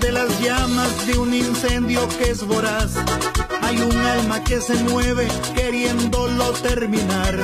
De 0.00 0.12
las 0.12 0.40
llamas 0.40 1.06
de 1.06 1.18
un 1.18 1.32
incendio 1.34 2.08
que 2.18 2.30
es 2.30 2.44
voraz, 2.46 2.92
hay 3.62 3.80
un 3.80 3.96
alma 3.96 4.42
que 4.44 4.60
se 4.60 4.74
mueve 4.84 5.28
queriéndolo 5.54 6.52
terminar, 6.52 7.36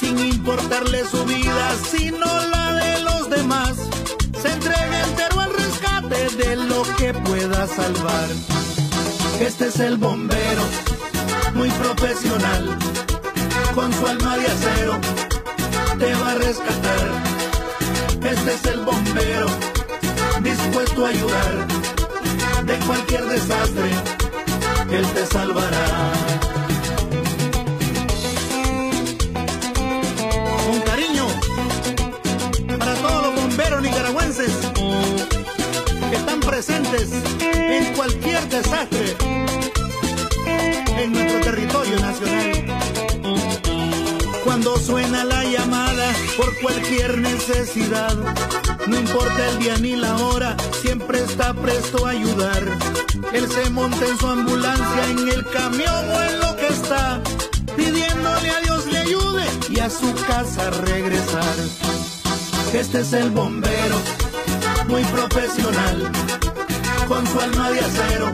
sin 0.00 0.18
importarle 0.18 1.04
su 1.04 1.24
vida, 1.24 1.76
sino 1.90 2.26
la 2.50 2.74
de 2.74 3.00
los 3.02 3.30
demás. 3.30 3.76
Se 4.40 4.50
entrega 4.50 5.04
entero 5.08 5.40
al 5.40 5.52
rescate 5.54 6.28
de 6.36 6.56
lo 6.56 6.82
que 6.96 7.14
pueda 7.14 7.66
salvar. 7.66 8.28
Este 9.40 9.66
es 9.68 9.80
el 9.80 9.96
bombero, 9.96 10.62
muy 11.54 11.70
profesional, 11.70 12.78
con 13.74 13.92
su 13.92 14.06
alma 14.06 14.36
de 14.36 14.46
acero, 14.46 14.98
te 15.98 16.14
va 16.14 16.30
a 16.32 16.34
rescatar. 16.34 17.32
Este 18.22 18.54
es 18.54 18.64
el 18.66 18.80
bombero, 18.80 19.46
dispuesto 20.42 21.06
a 21.06 21.08
ayudar, 21.08 21.66
de 22.66 22.78
cualquier 22.86 23.24
desastre, 23.24 23.90
él 24.90 25.06
te 25.14 25.26
salvará. 25.26 26.12
Con 30.66 30.80
cariño, 30.80 31.26
para 32.78 32.94
todos 32.94 33.22
los 33.26 33.34
bomberos 33.34 33.82
nicaragüenses 33.82 34.52
que 36.10 36.16
están 36.16 36.40
presentes 36.40 37.10
en 37.52 37.94
cualquier 37.94 38.48
desastre 38.48 39.16
en 40.98 41.12
nuestro 41.12 41.40
territorio 41.40 42.00
nacional. 42.00 42.81
Cuando 44.62 44.80
suena 44.80 45.24
la 45.24 45.42
llamada 45.42 46.12
por 46.36 46.56
cualquier 46.60 47.18
necesidad, 47.18 48.14
no 48.86 48.96
importa 48.96 49.48
el 49.48 49.58
día 49.58 49.76
ni 49.78 49.96
la 49.96 50.16
hora, 50.18 50.56
siempre 50.80 51.18
está 51.18 51.52
presto 51.52 52.06
a 52.06 52.10
ayudar. 52.10 52.62
Él 53.32 53.50
se 53.50 53.68
monta 53.70 54.06
en 54.06 54.16
su 54.16 54.26
ambulancia, 54.28 55.10
en 55.10 55.28
el 55.30 55.44
camión 55.50 56.08
o 56.08 56.22
en 56.22 56.38
lo 56.38 56.54
que 56.54 56.68
está, 56.68 57.20
pidiéndole 57.76 58.50
a 58.50 58.60
Dios 58.60 58.86
le 58.86 58.98
ayude 58.98 59.44
y 59.68 59.80
a 59.80 59.90
su 59.90 60.14
casa 60.28 60.70
regresar. 60.70 61.56
Este 62.72 63.00
es 63.00 63.12
el 63.14 63.30
bombero, 63.30 63.96
muy 64.86 65.02
profesional, 65.06 66.12
con 67.08 67.26
su 67.26 67.40
alma 67.40 67.68
de 67.70 67.80
acero, 67.80 68.32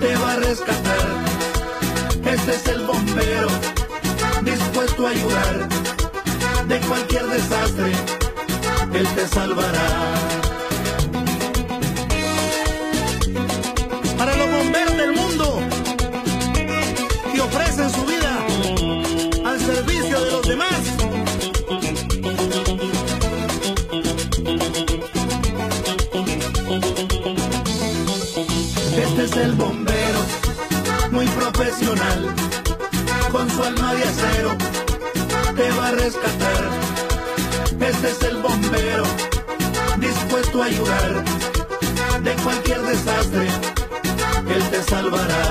te 0.00 0.16
va 0.16 0.32
a 0.32 0.36
rescatar. 0.36 1.08
Este 2.24 2.54
es 2.56 2.66
el 2.66 2.84
bombero, 2.84 3.48
dispuesto 4.70 5.06
a 5.06 5.10
ayudar, 5.10 5.68
de 6.68 6.80
cualquier 6.80 7.26
desastre, 7.26 7.92
él 8.94 9.08
te 9.16 9.26
salvará. 9.26 9.88
Para 14.16 14.36
los 14.36 14.50
bomberos 14.50 14.96
del 14.96 15.12
mundo, 15.12 15.60
que 17.34 17.40
ofrecen 17.40 17.90
su 17.90 18.04
vida 18.04 18.46
al 19.44 19.58
servicio 19.58 20.20
de 20.20 20.30
los 20.30 20.46
demás. 20.46 20.80
Este 28.96 29.24
es 29.24 29.36
el 29.36 29.52
bombero, 29.52 30.20
muy 31.10 31.26
profesional, 31.26 32.34
su 33.60 33.66
alma 33.66 33.94
de 33.94 34.02
acero, 34.04 34.56
te 35.54 35.70
va 35.72 35.88
a 35.88 35.92
rescatar. 35.92 36.62
Este 37.80 38.10
es 38.10 38.22
el 38.22 38.36
bombero, 38.38 39.04
dispuesto 39.98 40.62
a 40.62 40.66
ayudar, 40.66 41.24
de 42.22 42.32
cualquier 42.42 42.80
desastre, 42.82 43.48
él 44.54 44.62
te 44.70 44.82
salvará. 44.82 45.42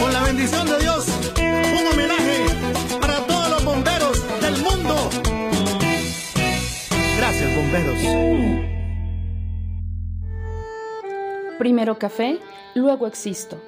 Con 0.00 0.12
la 0.12 0.22
bendición 0.24 0.66
de 0.66 0.78
Dios, 0.78 1.06
un 1.38 1.86
homenaje 1.86 2.46
para 3.00 3.18
todos 3.26 3.50
los 3.50 3.64
bomberos 3.64 4.40
del 4.40 4.56
mundo. 4.62 5.10
Gracias, 7.16 7.56
bomberos. 7.56 7.98
Primero 11.58 11.98
café, 11.98 12.38
luego 12.74 13.06
existo. 13.06 13.67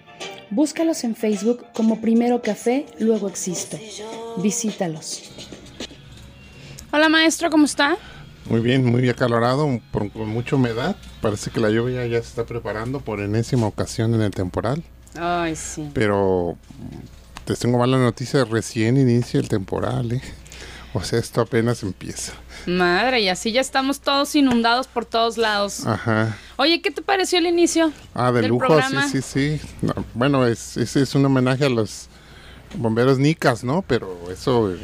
Búscalos 0.51 1.03
en 1.05 1.15
Facebook 1.15 1.65
como 1.73 2.01
Primero 2.01 2.41
Café, 2.41 2.85
luego 2.99 3.29
Existo. 3.29 3.77
Visítalos. 4.37 5.23
Hola 6.91 7.07
maestro, 7.07 7.49
¿cómo 7.49 7.65
está? 7.65 7.97
Muy 8.49 8.59
bien, 8.59 8.83
muy 8.85 9.07
acalorado, 9.07 9.79
por- 9.91 10.11
con 10.11 10.27
mucha 10.27 10.57
humedad. 10.57 10.95
Parece 11.21 11.51
que 11.51 11.61
la 11.61 11.69
lluvia 11.69 12.05
ya 12.05 12.17
se 12.21 12.27
está 12.27 12.45
preparando 12.45 12.99
por 12.99 13.21
enésima 13.21 13.65
ocasión 13.67 14.13
en 14.13 14.21
el 14.21 14.31
temporal. 14.31 14.83
Ay, 15.17 15.55
sí. 15.55 15.89
Pero 15.93 16.57
mm, 16.79 17.45
te 17.45 17.55
tengo 17.55 17.77
mala 17.77 17.97
noticia, 17.97 18.43
recién 18.43 18.97
inicia 18.97 19.39
el 19.39 19.47
temporal, 19.47 20.11
¿eh? 20.11 20.21
O 20.93 21.01
sea, 21.03 21.19
esto 21.19 21.39
apenas 21.41 21.83
empieza. 21.83 22.33
Madre, 22.65 23.21
y 23.21 23.29
así 23.29 23.51
ya 23.53 23.61
estamos 23.61 24.01
todos 24.01 24.35
inundados 24.35 24.87
por 24.87 25.05
todos 25.05 25.37
lados. 25.37 25.85
Ajá. 25.87 26.35
Oye, 26.57 26.81
¿qué 26.81 26.91
te 26.91 27.01
pareció 27.01 27.39
el 27.39 27.47
inicio? 27.47 27.91
Ah, 28.13 28.31
de 28.31 28.41
del 28.41 28.49
lujo, 28.49 28.67
programa? 28.67 29.07
sí, 29.07 29.21
sí, 29.21 29.57
sí. 29.59 29.67
No, 29.81 29.93
bueno, 30.13 30.45
es, 30.45 30.75
ese 30.77 31.01
es 31.01 31.15
un 31.15 31.25
homenaje 31.25 31.65
a 31.65 31.69
los 31.69 32.07
bomberos 32.75 33.19
nicas, 33.19 33.63
¿no? 33.63 33.83
Pero 33.87 34.17
eso 34.31 34.69
eh, 34.73 34.77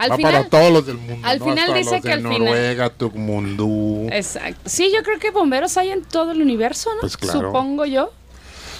Al 0.00 0.10
va 0.10 0.16
final- 0.16 0.32
para 0.32 0.48
todos 0.48 0.72
los 0.72 0.86
del 0.86 0.98
mundo. 0.98 1.26
al 1.26 1.38
¿no? 1.38 1.44
final 1.44 1.58
Hasta 1.68 1.74
dice 1.78 1.90
los 1.92 2.02
que 2.02 2.08
de 2.08 2.14
al 2.14 2.20
final- 2.22 2.38
Noruega, 2.40 2.90
Tucumundú. 2.90 4.08
Exacto. 4.10 4.60
Sí, 4.68 4.90
yo 4.94 5.02
creo 5.04 5.18
que 5.20 5.30
bomberos 5.30 5.76
hay 5.76 5.90
en 5.90 6.02
todo 6.02 6.32
el 6.32 6.42
universo, 6.42 6.90
¿no? 6.94 7.00
Pues 7.00 7.16
claro. 7.16 7.40
Supongo 7.48 7.84
yo. 7.86 8.10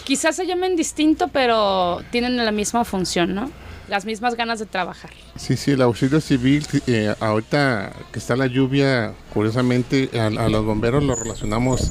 Quizás 0.05 0.35
se 0.35 0.47
llamen 0.47 0.75
distinto, 0.75 1.29
pero 1.29 2.03
tienen 2.11 2.37
la 2.37 2.51
misma 2.51 2.85
función, 2.85 3.33
¿no? 3.37 3.49
Las 3.89 4.05
mismas 4.05 4.35
ganas 4.37 4.59
de 4.59 4.67
trabajar. 4.67 5.11
Sí, 5.37 5.57
sí, 5.57 5.73
el 5.73 5.83
auxilio 5.83 6.21
civil, 6.21 6.67
eh, 6.87 7.15
ahorita 7.21 7.93
que 8.13 8.19
está 8.19 8.37
la 8.37 8.47
lluvia, 8.47 9.13
curiosamente 9.35 10.11
a, 10.19 10.27
a 10.27 10.49
los 10.49 10.65
bomberos 10.65 11.03
lo 11.03 11.15
relacionamos 11.15 11.91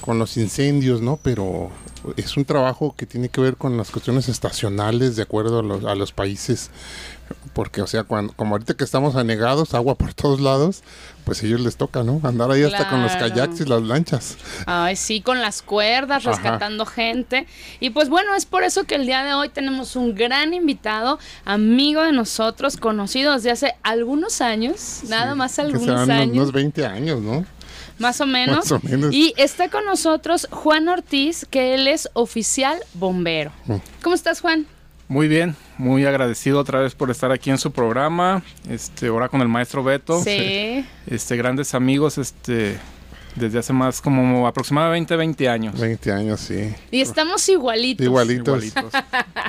con 0.00 0.18
los 0.18 0.36
incendios, 0.36 1.02
¿no? 1.02 1.18
Pero 1.22 1.70
es 2.16 2.36
un 2.36 2.44
trabajo 2.44 2.94
que 2.96 3.06
tiene 3.06 3.28
que 3.28 3.40
ver 3.40 3.56
con 3.56 3.76
las 3.76 3.90
cuestiones 3.90 4.28
estacionales 4.28 5.16
de 5.16 5.22
acuerdo 5.22 5.60
a 5.60 5.62
los, 5.62 5.84
a 5.84 5.94
los 5.94 6.12
países. 6.12 6.70
Porque, 7.52 7.82
o 7.82 7.86
sea, 7.86 8.04
cuando, 8.04 8.32
como 8.34 8.54
ahorita 8.54 8.74
que 8.74 8.84
estamos 8.84 9.14
anegados, 9.16 9.74
agua 9.74 9.96
por 9.96 10.14
todos 10.14 10.40
lados, 10.40 10.82
pues 11.24 11.42
a 11.42 11.46
ellos 11.46 11.60
les 11.60 11.76
toca, 11.76 12.02
¿no? 12.02 12.20
Andar 12.24 12.50
ahí 12.50 12.62
hasta 12.62 12.88
con 12.88 13.02
los 13.02 13.12
kayaks 13.16 13.60
y 13.60 13.64
las 13.66 13.82
lanchas. 13.82 14.38
Ay, 14.64 14.96
sí, 14.96 15.20
con 15.20 15.40
las 15.42 15.60
cuerdas, 15.60 16.26
Ajá. 16.26 16.30
rescatando 16.36 16.86
gente. 16.86 17.46
Y 17.80 17.90
pues 17.90 18.08
bueno, 18.08 18.34
es 18.34 18.46
por 18.46 18.62
eso 18.62 18.84
que 18.84 18.94
el 18.94 19.04
día 19.06 19.24
de 19.24 19.34
hoy 19.34 19.50
tenemos 19.50 19.94
un 19.96 20.14
gran 20.14 20.54
invitado, 20.54 21.18
amigo 21.44 22.02
de 22.02 22.12
nosotros, 22.12 22.76
conocido 22.78 23.34
desde 23.34 23.50
hace 23.50 23.74
algunos 23.82 24.40
años, 24.40 25.00
nada 25.08 25.34
más 25.34 25.56
Que 25.56 25.60
algunos 25.62 25.82
serán 25.84 26.04
unos- 26.04 26.16
años. 26.22 26.36
unos 26.36 26.52
20 26.52 26.86
años, 26.86 27.20
¿no? 27.20 27.44
Más 27.98 28.20
o 28.20 28.26
menos. 28.26 28.70
Más 28.70 28.72
o 28.72 28.80
menos. 28.82 29.14
Y 29.14 29.34
está 29.36 29.68
con 29.68 29.84
nosotros 29.84 30.48
Juan 30.50 30.88
Ortiz, 30.88 31.46
que 31.50 31.74
él 31.74 31.88
es 31.88 32.08
oficial 32.12 32.78
bombero. 32.94 33.52
Mm. 33.66 33.76
¿Cómo 34.02 34.14
estás, 34.14 34.40
Juan? 34.40 34.66
Muy 35.08 35.26
bien, 35.26 35.56
muy 35.78 36.04
agradecido 36.04 36.60
otra 36.60 36.80
vez 36.80 36.94
por 36.94 37.10
estar 37.10 37.32
aquí 37.32 37.48
en 37.48 37.56
su 37.56 37.72
programa. 37.72 38.42
Este, 38.68 39.06
ahora 39.06 39.30
con 39.30 39.40
el 39.40 39.48
maestro 39.48 39.82
Beto. 39.82 40.22
Sí. 40.22 40.84
Este, 41.06 41.38
grandes 41.38 41.72
amigos, 41.74 42.18
este, 42.18 42.78
desde 43.34 43.58
hace 43.58 43.72
más 43.72 44.02
como 44.02 44.46
aproximadamente 44.46 45.16
20 45.16 45.48
años. 45.48 45.80
20 45.80 46.12
años, 46.12 46.40
sí. 46.40 46.74
Y 46.90 47.00
estamos 47.00 47.48
igualitos. 47.48 48.04
Igualitos. 48.04 48.62
Igualitos. 48.62 49.02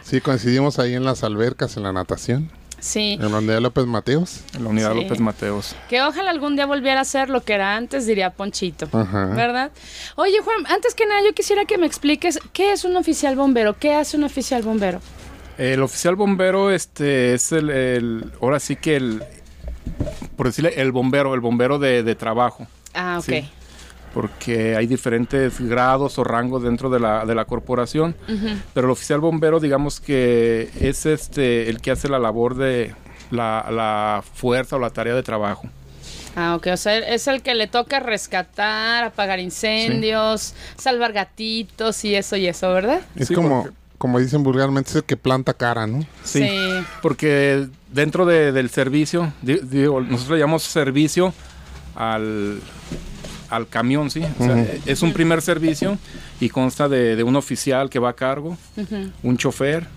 Sí, 0.06 0.22
coincidimos 0.22 0.80
ahí 0.80 0.94
en 0.94 1.04
las 1.04 1.26
albercas, 1.26 1.76
en 1.76 1.84
la 1.84 1.92
natación, 1.92 2.50
Sí. 2.82 3.18
en 3.22 3.32
la 3.32 3.38
unidad 3.40 3.60
López 3.60 3.86
Mateos. 3.86 4.42
En 4.56 4.64
la 4.64 4.70
unidad 4.70 4.94
Sí. 4.94 5.02
López 5.04 5.20
Mateos. 5.20 5.76
Que 5.90 6.02
ojalá 6.02 6.32
algún 6.32 6.56
día 6.56 6.66
volviera 6.66 7.02
a 7.02 7.06
ser 7.06 7.30
lo 7.30 7.44
que 7.44 7.54
era 7.54 7.76
antes, 7.76 8.06
diría 8.06 8.32
Ponchito. 8.32 8.88
Ajá. 8.92 9.26
¿Verdad? 9.36 9.72
Oye, 10.16 10.40
Juan, 10.44 10.66
antes 10.68 10.96
que 10.96 11.06
nada, 11.06 11.22
yo 11.26 11.34
quisiera 11.34 11.66
que 11.66 11.78
me 11.78 11.86
expliques 11.86 12.40
qué 12.54 12.72
es 12.72 12.84
un 12.86 12.96
oficial 12.96 13.36
bombero, 13.36 13.78
qué 13.78 13.94
hace 13.94 14.18
un 14.18 14.24
oficial 14.24 14.62
bombero. 14.64 15.00
El 15.58 15.82
oficial 15.82 16.16
bombero, 16.16 16.72
este, 16.72 17.34
es 17.34 17.52
el, 17.52 17.70
el- 17.70 18.32
ahora 18.42 18.60
sí 18.60 18.76
que 18.78 18.96
el, 18.96 19.22
por 20.38 20.48
decirle, 20.48 20.74
el 20.82 20.92
bombero, 20.92 21.34
el 21.34 21.42
bombero 21.42 21.80
de, 21.80 22.04
de 22.04 22.16
trabajo. 22.16 22.66
Ah, 22.94 23.18
ok. 23.20 23.26
Sí. 23.26 23.50
Porque 24.14 24.76
hay 24.76 24.88
diferentes 24.88 25.60
grados 25.60 26.18
o 26.18 26.24
rangos 26.24 26.64
dentro 26.64 26.90
de 26.90 27.00
la, 27.00 27.26
de 27.26 27.36
la 27.36 27.46
corporación, 27.46 28.16
pero 28.74 28.88
el 28.88 28.92
oficial 28.92 29.20
bombero 29.20 29.60
digamos 29.60 30.00
que 30.00 30.70
es 30.80 31.06
este 31.06 31.70
el 31.70 31.80
que 31.82 31.92
hace 31.92 32.10
la 32.10 32.20
labor 32.20 32.56
de 32.56 32.94
la, 33.32 33.68
la 33.72 34.24
fuerza 34.34 34.76
o 34.76 34.80
la 34.80 34.90
tarea 34.90 35.14
de 35.16 35.24
trabajo. 35.24 35.68
Ah, 36.36 36.56
ok. 36.56 36.68
O 36.74 36.78
sea, 36.78 36.98
es 36.98 37.28
el 37.28 37.42
que 37.42 37.54
le 37.56 37.68
toca 37.68 38.00
rescatar, 38.00 39.04
apagar 39.04 39.40
incendios, 39.40 40.54
salvar 40.78 41.12
gatitos 41.12 42.06
y 42.06 42.16
eso 42.16 42.36
y 42.38 42.48
eso, 42.48 42.72
¿verdad? 42.74 43.02
Es 43.16 43.28
Sí, 43.28 43.34
como, 43.34 43.64
porque- 43.64 43.78
como 43.98 44.20
dicen 44.20 44.44
vulgarmente, 44.44 44.92
es 44.92 44.96
el 44.98 45.04
que 45.04 45.18
planta 45.18 45.54
cara, 45.54 45.86
¿no? 45.88 46.06
Sí, 46.24 46.48
porque 47.02 47.68
dentro 47.92 48.26
de- 48.26 48.52
del 48.52 48.70
servicio, 48.70 49.34
digo, 49.42 50.00
nosotros 50.02 50.30
le 50.38 50.40
llamamos 50.40 50.64
servicio 50.64 51.34
al, 51.96 52.62
al 53.50 53.68
camión, 53.68 54.10
¿sí? 54.12 54.22
O 54.40 54.44
sea, 54.44 54.56
Ujú. 54.56 54.68
Es 54.86 55.02
un 55.02 55.12
primer 55.14 55.42
servicio 55.42 55.98
y 56.40 56.50
consta 56.50 56.88
de, 56.88 57.16
de 57.16 57.24
un 57.24 57.36
oficial 57.36 57.90
que 57.90 58.00
va 58.00 58.10
a 58.10 58.14
cargo, 58.14 58.58
un 59.24 59.38
chofer, 59.38 59.88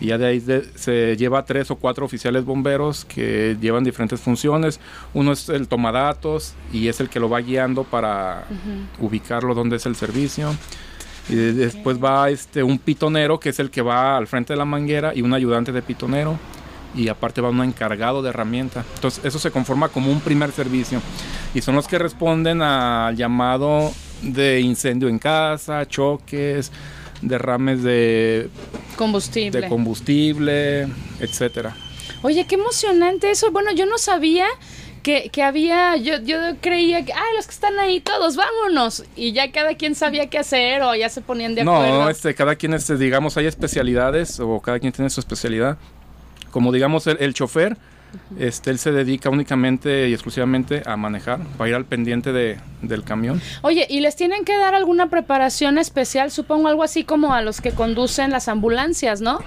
y 0.00 0.06
ya 0.06 0.18
de 0.18 0.26
ahí 0.26 0.40
de- 0.40 0.64
se 0.76 1.16
lleva 1.16 1.44
tres 1.44 1.70
o 1.70 1.76
cuatro 1.76 2.04
oficiales 2.06 2.44
bomberos 2.44 3.04
que 3.04 3.56
llevan 3.60 3.84
diferentes 3.84 4.20
funciones. 4.20 4.80
Uno 5.14 5.32
es 5.32 5.48
el 5.48 5.68
tomadatos 5.68 6.54
y 6.72 6.88
es 6.88 7.00
el 7.00 7.08
que 7.08 7.20
lo 7.20 7.28
va 7.28 7.40
guiando 7.40 7.84
para 7.84 8.44
ubicarlo 8.98 9.54
donde 9.54 9.76
es 9.76 9.86
el 9.86 9.96
servicio. 9.96 10.54
Y 11.28 11.34
de- 11.36 11.52
después 11.54 12.02
va 12.02 12.28
este 12.30 12.62
un 12.62 12.78
pitonero 12.78 13.40
que 13.40 13.48
es 13.50 13.58
el 13.58 13.70
que 13.70 13.80
va 13.82 14.16
al 14.16 14.26
frente 14.26 14.52
de 14.52 14.58
la 14.58 14.64
manguera 14.66 15.12
y 15.14 15.22
un 15.22 15.32
ayudante 15.32 15.72
de 15.72 15.80
pitonero 15.80 16.38
y 16.94 17.08
aparte 17.08 17.40
va 17.40 17.50
un 17.50 17.62
encargado 17.62 18.22
de 18.22 18.30
herramienta. 18.30 18.84
Entonces 18.94 19.24
eso 19.24 19.38
se 19.38 19.50
conforma 19.50 19.88
como 19.88 20.10
un 20.10 20.20
primer 20.20 20.52
servicio 20.52 21.00
y 21.54 21.60
son 21.60 21.74
los 21.74 21.88
que 21.88 21.98
responden 21.98 22.62
al 22.62 23.16
llamado 23.16 23.92
de 24.22 24.60
incendio 24.60 25.08
en 25.08 25.18
casa, 25.18 25.86
choques, 25.86 26.70
derrames 27.20 27.82
de, 27.82 28.48
Combustible. 28.96 29.60
de 29.60 29.68
combustible, 29.68 30.88
etcétera. 31.20 31.76
Oye, 32.22 32.46
qué 32.46 32.54
emocionante 32.54 33.30
eso. 33.30 33.50
Bueno, 33.50 33.72
yo 33.72 33.86
no 33.86 33.98
sabía 33.98 34.46
que, 35.02 35.28
que 35.30 35.42
había, 35.42 35.96
yo, 35.96 36.18
yo 36.22 36.38
creía 36.60 37.04
que, 37.04 37.12
ah, 37.12 37.22
los 37.36 37.46
que 37.46 37.52
están 37.52 37.78
ahí 37.78 38.00
todos, 38.00 38.36
vámonos. 38.36 39.04
Y 39.14 39.32
ya 39.32 39.52
cada 39.52 39.74
quien 39.74 39.94
sabía 39.94 40.30
qué 40.30 40.38
hacer 40.38 40.82
o 40.82 40.94
ya 40.94 41.08
se 41.10 41.20
ponían 41.20 41.54
de 41.54 41.62
acuerdo. 41.62 42.02
No, 42.04 42.08
este, 42.08 42.34
cada 42.34 42.56
quien, 42.56 42.72
este, 42.72 42.96
digamos, 42.96 43.36
hay 43.36 43.46
especialidades 43.46 44.40
o 44.40 44.60
cada 44.60 44.78
quien 44.78 44.92
tiene 44.92 45.10
su 45.10 45.20
especialidad. 45.20 45.76
Como 46.54 46.70
digamos 46.70 47.08
el, 47.08 47.16
el 47.18 47.34
chofer, 47.34 47.76
este, 48.38 48.70
él 48.70 48.78
se 48.78 48.92
dedica 48.92 49.28
únicamente 49.28 50.08
y 50.08 50.12
exclusivamente 50.12 50.84
a 50.86 50.96
manejar, 50.96 51.40
para 51.58 51.70
ir 51.70 51.74
al 51.74 51.84
pendiente 51.84 52.32
de, 52.32 52.60
del 52.80 53.02
camión. 53.02 53.42
Oye, 53.62 53.88
¿y 53.90 53.98
les 53.98 54.14
tienen 54.14 54.44
que 54.44 54.56
dar 54.56 54.72
alguna 54.72 55.10
preparación 55.10 55.78
especial? 55.78 56.30
Supongo 56.30 56.68
algo 56.68 56.84
así 56.84 57.02
como 57.02 57.34
a 57.34 57.42
los 57.42 57.60
que 57.60 57.72
conducen 57.72 58.30
las 58.30 58.46
ambulancias, 58.46 59.20
¿no? 59.20 59.40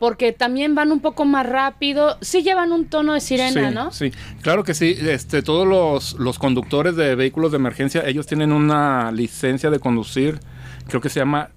Porque 0.00 0.32
también 0.32 0.74
van 0.74 0.90
un 0.90 0.98
poco 0.98 1.24
más 1.24 1.46
rápido. 1.46 2.18
Sí 2.20 2.42
llevan 2.42 2.72
un 2.72 2.86
tono 2.86 3.14
de 3.14 3.20
sirena, 3.20 3.68
sí, 3.68 3.74
¿no? 3.76 3.92
Sí, 3.92 4.12
claro 4.42 4.64
que 4.64 4.74
sí. 4.74 4.96
Este, 5.00 5.42
todos 5.42 5.68
los, 5.68 6.14
los 6.14 6.40
conductores 6.40 6.96
de 6.96 7.14
vehículos 7.14 7.52
de 7.52 7.58
emergencia, 7.58 8.02
ellos 8.04 8.26
tienen 8.26 8.50
una 8.50 9.12
licencia 9.12 9.70
de 9.70 9.78
conducir, 9.78 10.40
creo 10.88 11.00
que 11.00 11.10
se 11.10 11.20
llama, 11.20 11.50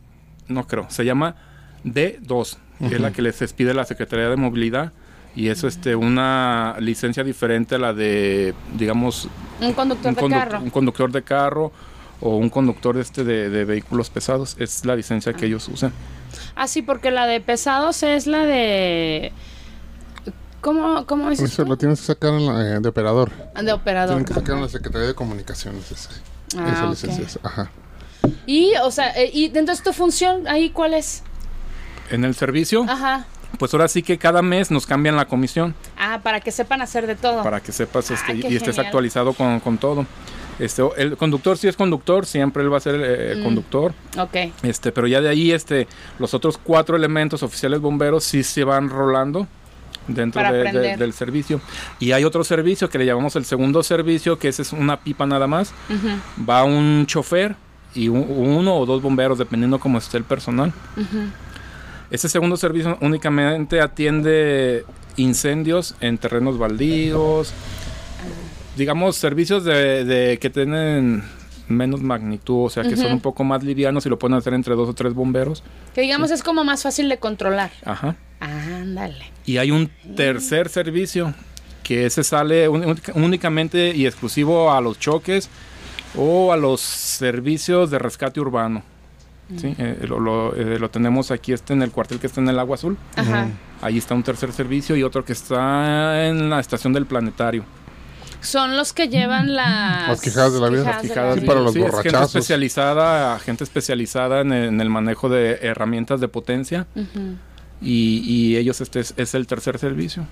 no 0.47 0.67
creo, 0.67 0.85
se 0.91 1.03
llama 1.03 1.35
D2, 1.83 2.57
que 2.79 2.95
es 2.95 3.01
la 3.01 3.11
que 3.11 3.21
les 3.21 3.41
expide 3.41 3.73
la 3.73 3.85
Secretaría 3.85 4.29
de 4.29 4.35
Movilidad. 4.35 4.91
Y 5.35 5.47
es 5.49 5.63
este, 5.63 5.95
una 5.95 6.75
licencia 6.79 7.23
diferente 7.23 7.75
a 7.75 7.79
la 7.79 7.93
de, 7.93 8.53
digamos, 8.77 9.27
Un 9.61 9.73
conductor 9.73 10.09
un, 10.23 10.29
de 10.29 10.35
carro. 10.37 10.59
un 10.61 10.69
conductor 10.69 11.11
de 11.11 11.23
carro 11.23 11.71
o 12.21 12.37
un 12.37 12.49
conductor 12.49 12.97
este 12.97 13.23
de, 13.23 13.49
de 13.49 13.65
vehículos 13.65 14.09
pesados. 14.11 14.55
Es 14.59 14.85
la 14.85 14.95
licencia 14.95 15.33
que 15.33 15.47
ellos 15.47 15.67
usan. 15.69 15.91
Ah, 16.55 16.67
sí, 16.67 16.83
porque 16.83 17.09
la 17.09 17.25
de 17.25 17.41
pesados 17.41 18.03
es 18.03 18.27
la 18.27 18.45
de... 18.45 19.31
¿Cómo, 20.61 21.05
cómo 21.05 21.29
dices 21.29 21.51
Eso 21.51 21.63
tú? 21.63 21.69
lo 21.69 21.77
tienes 21.77 21.99
que 21.99 22.05
sacar 22.07 22.33
en 22.33 22.45
la- 22.45 22.75
eh, 22.75 22.79
de 22.79 22.87
operador. 22.89 23.31
De 23.61 23.73
operador. 23.73 24.09
Tienen 24.15 24.25
que 24.25 24.33
sacar 24.33 24.55
en 24.55 24.61
la 24.61 24.69
Secretaría 24.69 25.07
de 25.07 25.13
Comunicaciones. 25.15 25.91
ese- 25.91 26.09
Ah, 26.57 26.69
esa 26.71 26.83
ok. 26.85 26.89
licencia. 26.91 27.25
esa, 27.25 27.39
Ajá. 27.43 27.71
Y, 28.45 28.71
o 28.83 28.91
sea, 28.91 29.09
eh, 29.19 29.29
y 29.33 29.45
entonces 29.45 29.83
tu 29.83 29.91
función 29.91 30.47
ahí, 30.47 30.69
¿cuál 30.69 30.93
es? 30.93 31.23
En 32.09 32.25
el 32.25 32.35
servicio, 32.35 32.85
Ajá. 32.87 33.25
pues 33.57 33.73
ahora 33.73 33.87
sí 33.87 34.03
que 34.03 34.17
cada 34.17 34.41
mes 34.41 34.71
nos 34.71 34.85
cambian 34.85 35.15
la 35.15 35.25
comisión. 35.25 35.73
Ah, 35.97 36.19
para 36.23 36.39
que 36.39 36.51
sepan 36.51 36.81
hacer 36.81 37.07
de 37.07 37.15
todo. 37.15 37.43
para 37.43 37.59
que 37.61 37.71
sepas 37.71 38.11
este, 38.11 38.31
Ay, 38.33 38.45
y 38.49 38.55
estés 38.55 38.77
actualizado 38.79 39.33
con, 39.33 39.59
con 39.59 39.77
todo. 39.77 40.05
Este, 40.59 40.83
el 40.97 41.17
conductor 41.17 41.57
sí 41.57 41.67
es 41.67 41.75
conductor, 41.75 42.25
siempre 42.27 42.61
él 42.61 42.71
va 42.71 42.77
a 42.77 42.81
ser 42.81 43.01
eh, 43.03 43.35
Mm. 43.37 43.43
conductor. 43.43 43.93
Ok. 44.19 44.35
Este, 44.61 44.91
pero 44.91 45.07
ya 45.07 45.19
de 45.19 45.29
ahí 45.29 45.51
este, 45.51 45.87
los 46.19 46.33
otros 46.35 46.59
cuatro 46.61 46.95
elementos 46.95 47.41
oficiales 47.41 47.79
bomberos 47.79 48.23
sí 48.23 48.43
se 48.43 48.63
van 48.63 48.89
rolando 48.89 49.47
dentro 50.07 50.43
de- 50.43 50.71
de- 50.71 50.97
del 50.97 51.13
servicio. 51.13 51.59
Y 51.99 52.11
hay 52.11 52.23
otro 52.25 52.43
servicio 52.43 52.87
que 52.89 52.99
le 52.99 53.05
llamamos 53.05 53.35
el 53.35 53.45
segundo 53.45 53.81
servicio, 53.81 54.37
que 54.37 54.49
ese 54.49 54.61
es 54.61 54.73
una 54.73 54.97
pipa 54.99 55.25
nada 55.25 55.47
más. 55.47 55.73
Va 56.47 56.63
un 56.65 57.05
chofer 57.07 57.55
y 57.95 58.09
un- 58.09 58.25
uno 58.29 58.75
o 58.75 58.85
dos 58.85 59.01
bomberos, 59.01 59.37
dependiendo 59.39 59.79
cómo 59.79 59.97
esté 59.97 60.17
el 60.17 60.23
personal. 60.23 60.71
ujú. 60.97 61.29
Ese 62.13 62.29
segundo 62.29 62.55
servicio 62.55 62.97
únicamente 63.01 63.81
atiende 63.81 64.85
incendios 65.17 65.95
en 65.99 66.17
terrenos 66.17 66.57
baldíos, 66.57 67.51
digamos 68.77 69.15
servicios 69.15 69.63
de, 69.63 70.05
de 70.05 70.37
que 70.39 70.49
tienen 70.49 71.23
menos 71.67 72.01
magnitud, 72.01 72.65
o 72.65 72.69
sea 72.69 72.83
que 72.83 72.95
son 72.95 73.13
un 73.13 73.19
poco 73.21 73.43
más 73.43 73.63
livianos 73.63 74.05
y 74.05 74.09
lo 74.09 74.19
pueden 74.19 74.37
hacer 74.37 74.53
entre 74.53 74.75
dos 74.75 74.89
o 74.89 74.93
tres 74.93 75.13
bomberos. 75.13 75.63
Que 75.95 76.01
digamos 76.01 76.29
es 76.31 76.43
como 76.43 76.63
más 76.63 76.83
fácil 76.83 77.09
de 77.09 77.17
controlar. 77.17 77.71
Ajá. 77.83 78.15
Ándale. 78.39 79.25
Y 79.45 79.57
hay 79.57 79.71
un 79.71 79.89
tercer 80.15 80.69
servicio 80.69 81.33
que 81.81 82.05
ese 82.05 82.23
sale 82.23 82.69
ún- 82.69 82.95
únicamente 83.15 83.93
y 83.95 84.05
exclusivo 84.05 84.71
a 84.71 84.81
los 84.81 84.99
choques 84.99 85.49
o 86.15 86.53
a 86.53 86.57
los 86.57 86.79
servicios 86.81 87.89
de 87.89 87.97
rescate 87.99 88.39
urbano. 88.39 88.83
Sí, 89.57 89.75
Eh, 89.77 90.05
lo, 90.07 90.19
lo- 90.19 90.55
eh, 90.55 90.79
lo 90.79 90.89
tenemos 90.89 91.31
aquí 91.31 91.53
este 91.53 91.73
en 91.73 91.81
el 91.81 91.91
cuartel 91.91 92.19
que 92.19 92.27
está 92.27 92.41
en 92.41 92.49
el 92.49 92.59
Agua 92.59 92.75
Azul. 92.75 92.97
Ajá. 93.15 93.47
Ahí 93.81 93.97
está 93.97 94.13
un 94.15 94.23
tercer 94.23 94.51
servicio 94.53 94.95
y 94.95 95.03
otro 95.03 95.23
que 95.25 95.33
está 95.33 96.27
en 96.27 96.49
la 96.49 96.59
estación 96.59 96.93
del 96.93 97.05
planetario. 97.05 97.63
Son 98.41 98.75
los 98.75 98.91
que 98.91 99.07
llevan 99.07 99.55
las... 99.55 100.09
Las 100.09 100.21
quijadas 100.21 100.53
de 100.53 100.59
la 100.59 100.69
vida. 100.69 100.79
quijadas 100.83 100.95
Las 100.95 101.01
de 101.03 101.07
Quijadas 101.09 101.35
la 101.35 101.41
Sí, 101.41 101.47
para 101.47 101.59
vida. 101.59 101.63
los 101.65 101.73
Sí, 101.73 101.79
es 101.79 101.85
gente 101.85 101.97
borrachazos. 101.97 102.35
especializada, 102.35 103.39
gente 103.39 103.63
especializada 103.63 104.41
en, 104.41 104.51
en 104.53 104.81
el 104.81 104.89
manejo 104.89 105.29
de 105.29 105.59
herramientas 105.61 106.19
de 106.19 106.27
potencia 106.27 106.87
y, 107.81 108.19
y 108.25 108.57
ellos 108.57 108.81
este 108.81 108.99
es, 109.01 109.13
es 109.17 109.33
el 109.33 109.47
tercer 109.47 109.77
servicio. 109.79 110.25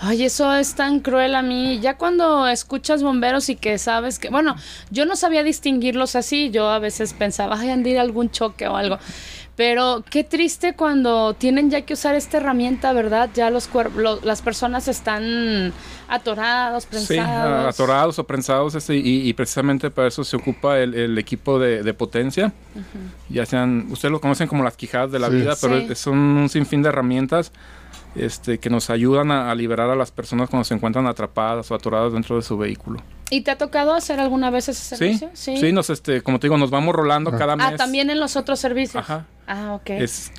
Ay, 0.00 0.24
eso 0.24 0.54
es 0.54 0.74
tan 0.74 1.00
cruel 1.00 1.34
a 1.34 1.42
mí. 1.42 1.80
Ya 1.80 1.96
cuando 1.96 2.46
escuchas 2.46 3.02
bomberos 3.02 3.48
y 3.48 3.56
que 3.56 3.78
sabes 3.78 4.18
que, 4.18 4.28
bueno, 4.28 4.54
yo 4.90 5.06
no 5.06 5.16
sabía 5.16 5.42
distinguirlos 5.42 6.16
así. 6.16 6.50
Yo 6.50 6.68
a 6.68 6.78
veces 6.78 7.12
pensaba, 7.14 7.58
ay, 7.58 7.70
han 7.70 7.82
de 7.82 7.90
ir 7.90 7.98
a 7.98 8.02
algún 8.02 8.30
choque 8.30 8.68
o 8.68 8.76
algo. 8.76 8.98
Pero 9.56 10.04
qué 10.10 10.22
triste 10.22 10.74
cuando 10.74 11.32
tienen 11.32 11.70
ya 11.70 11.80
que 11.80 11.94
usar 11.94 12.14
esta 12.14 12.36
herramienta, 12.36 12.92
¿verdad? 12.92 13.30
Ya 13.34 13.48
los 13.48 13.72
cuer- 13.72 13.90
lo- 13.94 14.20
las 14.22 14.42
personas 14.42 14.86
están 14.86 15.72
atorados, 16.08 16.82
Sí, 16.84 16.88
prensados. 16.90 17.74
atorados 17.74 18.18
o 18.18 18.24
prensados 18.24 18.74
este, 18.74 18.96
y, 18.96 19.26
y 19.26 19.32
precisamente 19.32 19.90
para 19.90 20.08
eso 20.08 20.24
se 20.24 20.36
ocupa 20.36 20.78
el, 20.78 20.94
el 20.94 21.16
equipo 21.16 21.58
de, 21.58 21.82
de 21.82 21.94
potencia. 21.94 22.52
Ya 23.30 23.46
sean, 23.46 23.86
ustedes 23.90 24.12
lo 24.12 24.20
conocen 24.20 24.46
como 24.46 24.62
las 24.62 24.76
quijadas 24.76 25.10
de 25.10 25.18
la 25.20 25.28
Sí. 25.30 25.36
vida, 25.36 25.54
pero 25.58 25.80
Sí. 25.80 25.94
son 25.94 26.18
un 26.18 26.48
sinfín 26.50 26.82
de 26.82 26.90
herramientas 26.90 27.50
este, 28.18 28.58
que 28.58 28.70
nos 28.70 28.90
ayudan 28.90 29.30
a, 29.30 29.50
a 29.50 29.54
liberar 29.54 29.90
a 29.90 29.96
las 29.96 30.10
personas 30.10 30.48
cuando 30.50 30.64
se 30.64 30.74
encuentran 30.74 31.06
atrapadas 31.06 31.70
o 31.70 31.74
atoradas 31.74 32.12
dentro 32.12 32.36
de 32.36 32.42
su 32.42 32.56
vehículo. 32.56 33.00
¿Y 33.30 33.40
te 33.40 33.50
ha 33.50 33.58
tocado 33.58 33.92
hacer 33.94 34.20
alguna 34.20 34.50
vez 34.50 34.68
ese 34.68 34.96
Sí, 34.96 35.18
servicio? 35.18 35.30
sí, 35.34 35.72
nos, 35.72 35.90
este, 35.90 36.22
como 36.22 36.38
te 36.38 36.46
digo, 36.46 36.58
nos 36.58 36.70
vamos 36.70 36.94
rolando 36.94 37.30
cada 37.32 37.56
mes. 37.56 37.66
Ah, 37.68 37.76
también 37.76 38.08
en 38.10 38.20
los 38.20 38.36
otros 38.36 38.60
servicios. 38.60 39.02
Ajá. 39.02 39.26
Ah, 39.48 39.72
ok. 39.74 39.90
Es, 39.90 40.30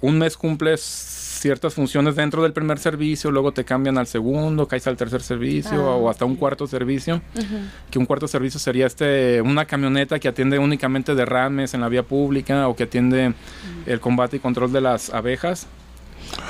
un 0.00 0.18
mes 0.18 0.36
cumples 0.36 0.80
ciertas 0.82 1.74
funciones 1.74 2.14
dentro 2.16 2.42
del 2.42 2.52
primer 2.52 2.78
servicio, 2.78 3.30
luego 3.30 3.52
te 3.52 3.64
cambian 3.64 3.98
al 3.98 4.06
segundo, 4.06 4.68
caes 4.68 4.86
al 4.86 4.96
tercer 4.96 5.22
servicio 5.22 5.90
Ah, 5.90 5.96
o 5.96 6.10
hasta 6.10 6.24
un 6.24 6.36
cuarto 6.36 6.66
servicio. 6.66 7.20
Que 7.90 7.98
un 7.98 8.06
cuarto 8.06 8.28
servicio 8.28 8.60
sería 8.60 8.86
este 8.86 9.40
una 9.40 9.64
camioneta 9.64 10.18
que 10.18 10.28
atiende 10.28 10.58
únicamente 10.58 11.14
derrames 11.14 11.74
en 11.74 11.80
la 11.80 11.88
vía 11.88 12.02
pública 12.04 12.68
o 12.68 12.76
que 12.76 12.84
atiende 12.84 13.34
el 13.86 14.00
combate 14.00 14.36
y 14.36 14.40
control 14.40 14.72
de 14.72 14.80
las 14.80 15.10
abejas. 15.10 15.66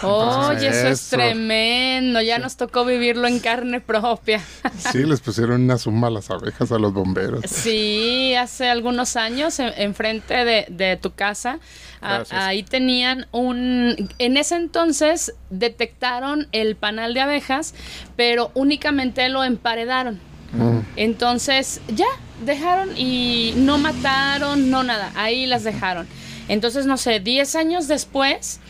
Oye, 0.02 0.68
eso 0.68 0.88
es 0.88 1.08
tremendo. 1.08 2.20
Ya 2.20 2.38
nos 2.38 2.56
tocó 2.56 2.84
vivirlo 2.84 3.26
en 3.28 3.38
carne 3.40 3.80
propia. 3.80 4.40
Sí, 4.92 5.04
les 5.04 5.20
pusieron 5.20 5.62
una 5.62 5.78
suma 5.78 6.08
a 6.08 6.10
las 6.10 6.30
abejas 6.30 6.72
a 6.72 6.78
los 6.78 6.92
bomberos. 6.92 7.44
Sí, 7.48 8.34
hace 8.34 8.68
algunos 8.68 9.16
años, 9.16 9.58
en- 9.60 9.72
enfrente 9.76 10.44
de, 10.44 10.66
de 10.68 10.96
tu 10.96 11.12
casa, 11.14 11.58
a- 12.00 12.24
ahí 12.30 12.62
tenían 12.62 13.26
un... 13.32 14.10
En 14.18 14.36
ese 14.36 14.56
entonces 14.56 15.34
detectaron 15.50 16.48
el 16.52 16.74
panal 16.76 17.14
de 17.14 17.20
abejas, 17.20 17.74
pero 18.16 18.50
únicamente 18.54 19.28
lo 19.28 19.44
emparedaron. 19.44 20.20
Mm. 20.52 20.80
Entonces, 20.96 21.80
ya, 21.88 22.06
dejaron 22.44 22.90
y 22.96 23.54
no 23.56 23.78
mataron, 23.78 24.70
no 24.70 24.82
nada, 24.82 25.12
ahí 25.14 25.46
las 25.46 25.64
dejaron. 25.64 26.06
Entonces, 26.48 26.86
no 26.86 26.96
sé, 26.96 27.20
10 27.20 27.54
años 27.54 27.88
después 27.88 28.60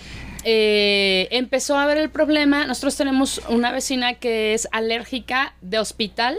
eh, 0.45 1.29
empezó 1.31 1.77
a 1.77 1.85
haber 1.85 1.99
el 1.99 2.11
problema. 2.11 2.67
Nosotros 2.67 2.97
tenemos 2.97 3.41
una 3.49 3.73
vecina 3.73 4.15
que 4.15 4.55
es 4.55 4.69
alérgica 4.73 5.55
de 5.61 5.79
hospital 5.79 6.39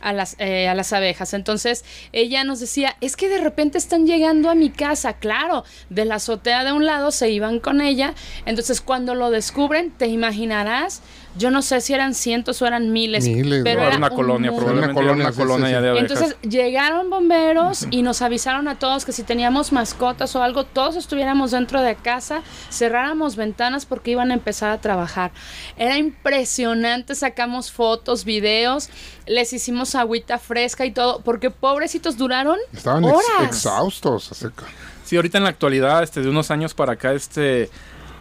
a, 0.00 0.12
las, 0.12 0.36
eh, 0.38 0.68
a 0.68 0.74
las 0.74 0.92
abejas. 0.92 1.34
Entonces, 1.34 1.84
ella 2.12 2.44
nos 2.44 2.60
decía, 2.60 2.96
es 3.00 3.16
que 3.16 3.28
de 3.28 3.38
repente 3.38 3.78
están 3.78 4.06
llegando 4.06 4.50
a 4.50 4.54
mi 4.54 4.70
casa. 4.70 5.14
Claro, 5.14 5.64
de 5.90 6.04
la 6.04 6.16
azotea 6.16 6.64
de 6.64 6.72
un 6.72 6.86
lado 6.86 7.10
se 7.10 7.30
iban 7.30 7.60
con 7.60 7.80
ella. 7.80 8.14
Entonces, 8.46 8.80
cuando 8.80 9.14
lo 9.14 9.30
descubren, 9.30 9.90
te 9.90 10.06
imaginarás. 10.06 11.02
Yo 11.36 11.50
no 11.50 11.62
sé 11.62 11.80
si 11.80 11.92
eran 11.92 12.14
cientos 12.14 12.62
o 12.62 12.66
eran 12.66 12.92
miles, 12.92 13.26
Miles, 13.26 13.62
pero 13.64 13.80
¿no? 13.80 13.86
era 13.88 13.96
una 13.96 14.08
un 14.08 14.14
colonia, 14.14 14.52
Una 14.52 14.92
colonia, 14.94 15.14
una 15.26 15.32
colonia 15.32 15.66
sí, 15.66 15.72
ya 15.72 15.78
sí. 15.78 15.82
de 15.82 15.90
abejas. 15.90 16.10
Entonces 16.10 16.36
llegaron 16.42 17.10
bomberos 17.10 17.86
y 17.90 18.02
nos 18.02 18.22
avisaron 18.22 18.68
a 18.68 18.78
todos 18.78 19.04
que 19.04 19.10
si 19.12 19.24
teníamos 19.24 19.72
mascotas 19.72 20.36
o 20.36 20.42
algo, 20.44 20.62
todos 20.64 20.94
estuviéramos 20.96 21.50
dentro 21.50 21.80
de 21.82 21.96
casa, 21.96 22.42
cerráramos 22.70 23.34
ventanas 23.34 23.84
porque 23.84 24.12
iban 24.12 24.30
a 24.30 24.34
empezar 24.34 24.70
a 24.70 24.80
trabajar. 24.80 25.32
Era 25.76 25.96
impresionante, 25.98 27.14
sacamos 27.14 27.72
fotos, 27.72 28.24
videos, 28.24 28.88
les 29.26 29.52
hicimos 29.52 29.94
agüita 29.94 30.38
fresca 30.38 30.84
y 30.86 30.92
todo, 30.92 31.20
porque 31.22 31.50
pobrecitos 31.50 32.16
duraron 32.16 32.58
Estaban 32.72 33.04
ex- 33.04 33.12
horas. 33.14 33.48
exhaustos. 33.48 34.30
así 34.32 34.46
que- 34.46 34.64
Sí, 35.04 35.16
ahorita 35.16 35.36
en 35.38 35.44
la 35.44 35.50
actualidad, 35.50 36.02
este, 36.02 36.22
de 36.22 36.28
unos 36.30 36.50
años 36.50 36.72
para 36.72 36.94
acá, 36.94 37.12
este, 37.12 37.68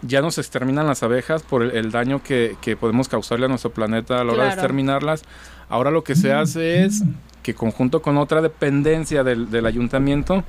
ya 0.03 0.21
nos 0.21 0.37
exterminan 0.37 0.85
las 0.87 1.01
abejas 1.03 1.41
por 1.43 1.63
el, 1.63 1.71
el 1.71 1.91
daño 1.91 2.21
que, 2.23 2.55
que 2.61 2.75
podemos 2.75 3.07
causarle 3.07 3.45
a 3.45 3.49
nuestro 3.49 3.71
planeta 3.71 4.19
a 4.21 4.23
la 4.23 4.33
hora 4.33 4.43
de 4.45 4.49
exterminarlas. 4.51 5.23
Ahora 5.69 5.91
lo 5.91 6.03
que 6.03 6.15
se 6.15 6.31
hace 6.33 6.83
es 6.85 7.03
que 7.41 7.53
conjunto 7.55 8.01
con 8.01 8.17
otra 8.17 8.41
dependencia 8.41 9.23
del, 9.23 9.49
del 9.51 9.65
ayuntamiento 9.65 10.43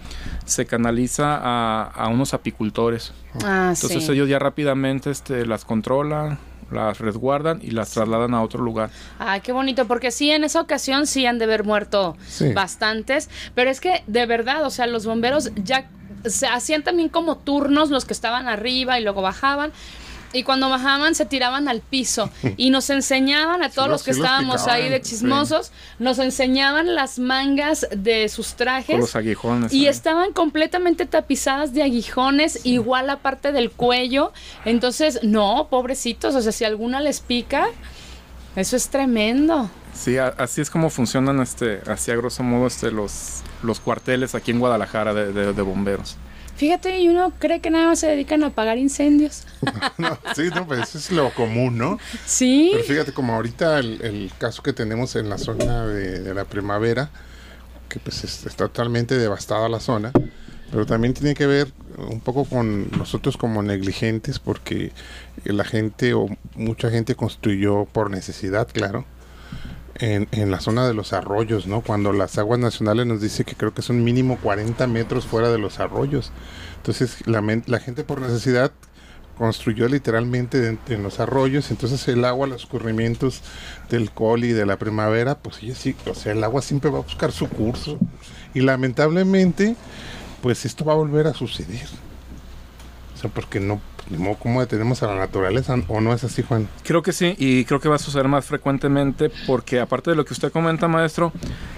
se 0.44 0.66
canaliza 0.66 1.36
a, 1.42 1.84
a 1.84 2.08
unos 2.08 2.34
apicultores. 2.34 3.12
Ah, 3.44 3.72
Entonces 3.74 4.04
sí. 4.06 4.12
ellos 4.12 4.28
ya 4.28 4.38
rápidamente 4.38 5.10
este, 5.10 5.44
las 5.46 5.64
controlan, 5.64 6.38
las 6.70 6.98
resguardan 7.00 7.58
y 7.62 7.70
las 7.72 7.90
trasladan 7.90 8.32
a 8.34 8.42
otro 8.42 8.62
lugar. 8.62 8.90
Ay, 9.18 9.40
qué 9.40 9.52
bonito, 9.52 9.86
porque 9.86 10.10
sí, 10.10 10.30
en 10.30 10.44
esa 10.44 10.60
ocasión 10.60 11.06
sí 11.06 11.26
han 11.26 11.38
de 11.38 11.44
haber 11.46 11.64
muerto 11.64 12.16
Sí. 12.26 12.52
bastantes, 12.52 13.28
pero 13.54 13.70
es 13.70 13.80
que 13.80 14.02
de 14.06 14.26
verdad, 14.26 14.64
o 14.64 14.70
sea, 14.70 14.86
los 14.86 15.04
bomberos 15.04 15.50
ya 15.56 15.88
se 16.24 16.46
hacían 16.46 16.82
también 16.82 17.08
como 17.08 17.36
turnos 17.36 17.90
los 17.90 18.04
que 18.04 18.12
estaban 18.12 18.48
arriba 18.48 18.98
y 18.98 19.02
luego 19.02 19.22
bajaban. 19.22 19.72
Y 20.32 20.42
cuando 20.42 20.68
bajaban 20.68 21.14
se 21.14 21.26
tiraban 21.26 21.68
al 21.68 21.80
piso 21.80 22.28
y 22.56 22.70
nos 22.70 22.90
enseñaban 22.90 23.62
a 23.62 23.68
todos 23.70 23.86
los- 23.88 24.00
los 24.00 24.02
que 24.02 24.14
sí 24.14 24.18
los 24.18 24.26
estábamos 24.26 24.62
picaban, 24.62 24.82
ahí 24.82 24.88
de 24.88 24.96
sí. 25.04 25.10
chismosos, 25.10 25.70
nos 26.00 26.18
enseñaban 26.18 26.96
las 26.96 27.20
mangas 27.20 27.86
de 27.94 28.28
sus 28.28 28.48
Con 28.48 28.56
trajes 28.56 28.98
los 28.98 29.14
aguijones. 29.14 29.72
y 29.72 29.86
¿eh? 29.86 29.90
estaban 29.90 30.32
completamente 30.32 31.06
tapizadas 31.06 31.72
de 31.72 31.84
aguijones, 31.84 32.66
igual 32.66 33.06
la 33.06 33.18
parte 33.18 33.52
del 33.52 33.70
cuello. 33.70 34.32
Entonces, 34.64 35.20
no, 35.22 35.68
pobrecitos, 35.70 36.34
o 36.34 36.42
sea, 36.42 36.50
si 36.50 36.64
alguna 36.64 37.00
les 37.00 37.20
pica, 37.20 37.68
eso 38.56 38.74
es 38.74 38.88
tremendo. 38.88 39.70
Sí, 39.94 40.18
a- 40.18 40.28
así 40.38 40.60
es 40.60 40.70
como 40.70 40.90
funcionan, 40.90 41.40
este, 41.40 41.80
así 41.86 42.10
a 42.10 42.16
grosso 42.16 42.42
modo, 42.42 42.66
este, 42.66 42.90
los, 42.90 43.42
los 43.62 43.80
cuarteles 43.80 44.34
aquí 44.34 44.50
en 44.50 44.58
Guadalajara 44.58 45.14
de, 45.14 45.32
de- 45.32 45.52
de 45.52 45.62
bomberos. 45.62 46.16
Fíjate, 46.56 46.98
y 47.00 47.08
uno 47.08 47.32
cree 47.40 47.60
que 47.60 47.70
nada 47.70 47.86
más 47.88 47.98
se 47.98 48.06
dedican 48.06 48.44
a 48.44 48.48
apagar 48.48 48.78
incendios. 48.78 49.44
No, 49.98 50.18
sí, 50.34 50.42
no, 50.54 50.66
pues 50.66 50.80
eso 50.80 50.98
es 50.98 51.10
lo 51.12 51.30
común, 51.34 51.78
¿no? 51.78 51.98
Sí. 52.26 52.70
Pero 52.72 52.84
fíjate, 52.84 53.12
como 53.12 53.34
ahorita 53.34 53.78
el, 53.78 54.00
el 54.02 54.32
caso 54.38 54.62
que 54.62 54.72
tenemos 54.72 55.14
en 55.16 55.28
la 55.28 55.38
zona 55.38 55.86
de, 55.86 56.20
de 56.20 56.34
la 56.34 56.44
primavera, 56.44 57.10
que 57.88 57.98
pues 58.00 58.24
es- 58.24 58.44
está 58.46 58.66
totalmente 58.68 59.16
devastada 59.16 59.68
la 59.68 59.78
zona, 59.80 60.10
pero 60.70 60.86
también 60.86 61.14
tiene 61.14 61.34
que 61.34 61.46
ver 61.46 61.72
un 61.98 62.20
poco 62.20 62.44
con 62.44 62.90
nosotros 62.98 63.36
como 63.36 63.62
negligentes, 63.62 64.38
porque 64.40 64.90
la 65.44 65.64
gente 65.64 66.14
o 66.14 66.26
mucha 66.56 66.90
gente 66.90 67.14
construyó 67.14 67.84
por 67.84 68.10
necesidad, 68.10 68.66
claro, 68.72 69.04
en, 69.96 70.28
en 70.32 70.50
la 70.50 70.60
zona 70.60 70.86
de 70.86 70.94
los 70.94 71.12
arroyos, 71.12 71.66
¿no? 71.66 71.80
Cuando 71.80 72.12
las 72.12 72.38
aguas 72.38 72.58
nacionales 72.60 73.06
nos 73.06 73.20
dice 73.20 73.44
que 73.44 73.54
creo 73.54 73.74
que 73.74 73.82
son 73.82 74.04
mínimo 74.04 74.38
40 74.42 74.86
metros 74.86 75.26
fuera 75.26 75.50
de 75.50 75.58
los 75.58 75.80
arroyos. 75.80 76.32
Entonces 76.84 77.26
la, 77.26 77.80
gente 77.80 78.04
por 78.04 78.20
necesidad 78.20 78.70
construyó 79.38 79.88
literalmente 79.88 80.78
en 80.88 81.02
los 81.02 81.18
arroyos, 81.18 81.70
entonces 81.70 82.06
el 82.08 82.26
agua, 82.26 82.46
los 82.46 82.62
escurrimientos 82.62 83.40
del 83.88 84.10
coli 84.10 84.52
de 84.52 84.66
la 84.66 84.78
primavera, 84.78 85.36
pues 85.38 85.56
sí, 85.56 85.96
o 86.06 86.14
sea, 86.14 86.32
el 86.32 86.44
agua 86.44 86.60
siempre 86.60 86.90
va 86.90 86.98
a 86.98 87.02
buscar 87.02 87.32
su 87.32 87.48
curso. 87.48 87.98
Y 88.52 88.60
lamentablemente, 88.60 89.76
pues 90.42 90.66
esto 90.66 90.84
va 90.84 90.92
a 90.92 90.96
volver 90.96 91.26
a 91.26 91.32
suceder. 91.32 91.88
O 93.14 93.16
sea, 93.16 93.30
porque 93.30 93.60
no, 93.60 93.80
¿cómo 94.38 94.60
detenemos 94.60 95.02
a 95.02 95.06
la 95.08 95.14
naturaleza? 95.16 95.74
¿O 95.88 96.00
no 96.00 96.12
es 96.12 96.24
así, 96.24 96.42
Juan? 96.42 96.68
Creo 96.82 97.02
que 97.02 97.12
sí, 97.12 97.34
y 97.38 97.64
creo 97.64 97.80
que 97.80 97.88
va 97.88 97.96
a 97.96 97.98
suceder 97.98 98.28
más 98.28 98.44
frecuentemente 98.44 99.30
porque 99.46 99.80
aparte 99.80 100.10
de 100.10 100.16
lo 100.16 100.24
que 100.24 100.32
usted 100.34 100.52
comenta, 100.52 100.88
maestro, 100.88 101.32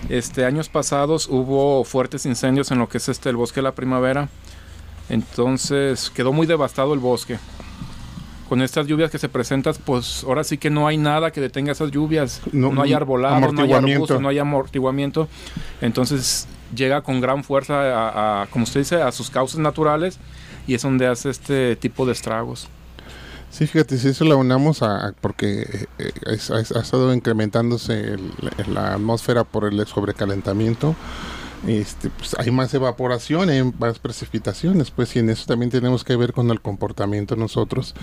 este 0.09 0.45
años 0.45 0.69
pasados 0.69 1.29
hubo 1.29 1.85
fuertes 1.85 2.27
incendios 2.27 2.71
en 2.71 2.79
lo 2.79 2.89
que 2.89 2.99
es 2.99 3.09
este 3.09 3.29
el 3.31 3.37
bosque 3.37 3.57
de 3.61 3.65
la 3.65 3.73
primavera. 3.75 4.29
Entonces 5.09 6.11
quedó 6.11 6.33
muy 6.33 6.47
devastado 6.47 6.93
el 6.95 7.01
bosque. 7.01 7.39
Con 8.49 8.63
estas 8.63 8.87
lluvias 8.87 9.11
que 9.11 9.19
se 9.19 9.29
presentan, 9.29 9.75
pues 9.85 10.23
ahora 10.25 10.45
sí 10.45 10.57
que 10.57 10.71
no 10.71 10.87
hay 10.87 10.97
nada 10.99 11.33
que 11.33 11.41
detenga 11.41 11.73
esas 11.73 11.91
lluvias. 11.91 12.43
No- 12.53 12.73
No, 12.73 12.83
hay 12.83 12.93
arbolado, 12.93 13.35
no 13.35 13.39
hay 13.39 13.45
amortiguamiento. 13.51 13.95
arbustos, 13.97 14.21
no 14.21 14.29
hay 14.29 14.39
amortiguamiento. 14.39 15.29
Entonces 15.81 16.47
llega 16.75 17.03
con 17.03 17.21
gran 17.21 17.43
fuerza 17.43 17.75
a, 17.81 18.43
a, 18.43 18.47
como 18.47 18.65
usted 18.65 18.81
dice, 18.81 19.03
a 19.03 19.11
sus 19.11 19.31
causas 19.31 19.59
naturales 19.59 20.19
y 20.67 20.75
es 20.75 20.83
donde 20.83 21.07
hace 21.07 21.31
este 21.31 21.77
tipo 21.77 22.07
de 22.07 22.13
estragos. 22.13 22.69
Sí, 23.51 23.67
fíjate, 23.67 23.97
si 23.99 24.09
eso 24.09 24.25
lo 24.25 24.37
unamos 24.39 24.83
a, 24.83 25.09
a- 25.09 25.13
porque 25.13 25.87
eh, 25.99 26.11
es- 26.27 26.51
ha 26.51 26.61
estado 26.61 27.15
incrementándose 27.15 28.01
el- 28.15 28.33
la 28.75 28.95
atmósfera 28.95 29.45
por 29.45 29.65
el 29.65 29.87
sobrecalentamiento, 29.87 30.95
este, 31.67 32.11
pues 32.11 32.37
hay 32.39 32.51
más 32.51 32.75
evaporación, 32.75 33.49
hay 33.49 33.63
más 33.79 33.99
precipitaciones, 33.99 34.91
pues 34.91 35.15
y 35.17 35.21
en 35.21 35.31
eso 35.31 35.47
también 35.47 35.71
tenemos 35.71 36.05
que 36.05 36.15
ver 36.17 36.33
con 36.33 36.51
el 36.51 36.61
comportamiento 36.61 37.35
nosotros, 37.35 37.95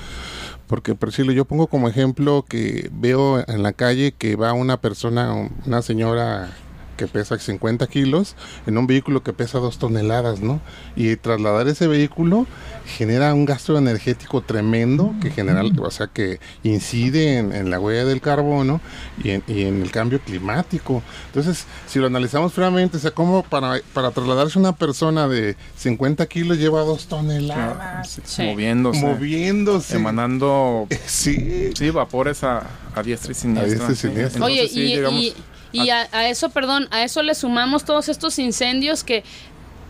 porque 0.68 0.96
por 0.96 1.10
decirlo, 1.10 1.34
yo 1.34 1.46
pongo 1.46 1.68
como 1.68 1.88
ejemplo 1.88 2.46
que 2.48 2.90
veo 2.92 3.44
en 3.48 3.62
la 3.64 3.74
calle 3.74 4.14
que 4.14 4.36
va 4.36 4.54
una 4.54 4.78
persona, 4.78 5.50
una 5.66 5.82
señora 5.82 6.52
que 6.98 7.08
pesa 7.08 7.38
50 7.40 7.88
kilos 7.88 8.36
en 8.68 8.78
un 8.78 8.88
vehículo 8.88 9.24
que 9.24 9.34
pesa 9.34 9.60
2 9.60 9.78
toneladas, 9.80 10.42
¿no? 10.42 10.62
Y 10.96 11.16
trasladar 11.16 11.68
ese 11.68 11.88
vehículo 11.88 12.46
genera 12.86 13.34
un 13.34 13.46
gasto 13.46 13.78
energético 13.78 14.42
tremendo 14.42 15.14
que 15.22 15.32
genera, 15.32 15.64
o 15.64 15.92
sea, 15.92 16.08
que 16.08 16.40
incide 16.64 17.38
en, 17.38 17.54
en 17.54 17.70
la 17.70 17.80
huella 17.80 18.06
del 18.06 18.22
carbono 18.22 18.82
y 19.24 19.32
en, 19.32 19.44
y 19.48 19.64
en 19.64 19.82
el 19.82 19.92
cambio 19.92 20.20
climático. 20.20 21.02
Entonces, 21.28 21.66
si 21.88 22.00
lo 22.00 22.08
analizamos 22.08 22.54
fríamente, 22.54 22.98
o 22.98 23.00
sea, 23.00 23.12
como 23.12 23.44
para, 23.44 23.80
para 23.94 24.12
trasladarse 24.12 24.60
una 24.60 24.76
persona 24.76 25.28
de 25.28 25.56
50 25.78 26.26
kilos 26.28 26.58
lleva 26.58 26.82
2 26.82 27.08
toneladas, 27.08 28.20
Sí. 28.24 28.44
Moviéndose. 28.44 29.02
moviéndose. 29.02 29.96
emanando 29.96 30.88
Sí, 31.06 31.72
sí, 31.76 31.90
vapores 31.90 32.44
a, 32.44 32.64
a 32.96 33.04
diestra 33.04 33.32
y 33.32 33.36
siniestra. 33.36 33.68
diestra 33.88 33.92
y 33.92 33.96
siniestra. 33.96 34.46
Oye, 34.46 34.62
Entonces, 34.62 34.76
sí, 34.76 35.34
y- 35.40 35.53
y 35.74 35.90
a, 35.90 36.08
a 36.14 36.30
eso, 36.30 36.50
perdón, 36.50 36.88
a 36.92 37.04
eso 37.04 37.22
le 37.22 37.36
sumamos 37.36 37.84
todos 37.84 38.08
estos 38.08 38.40
incendios 38.40 39.04
que 39.04 39.24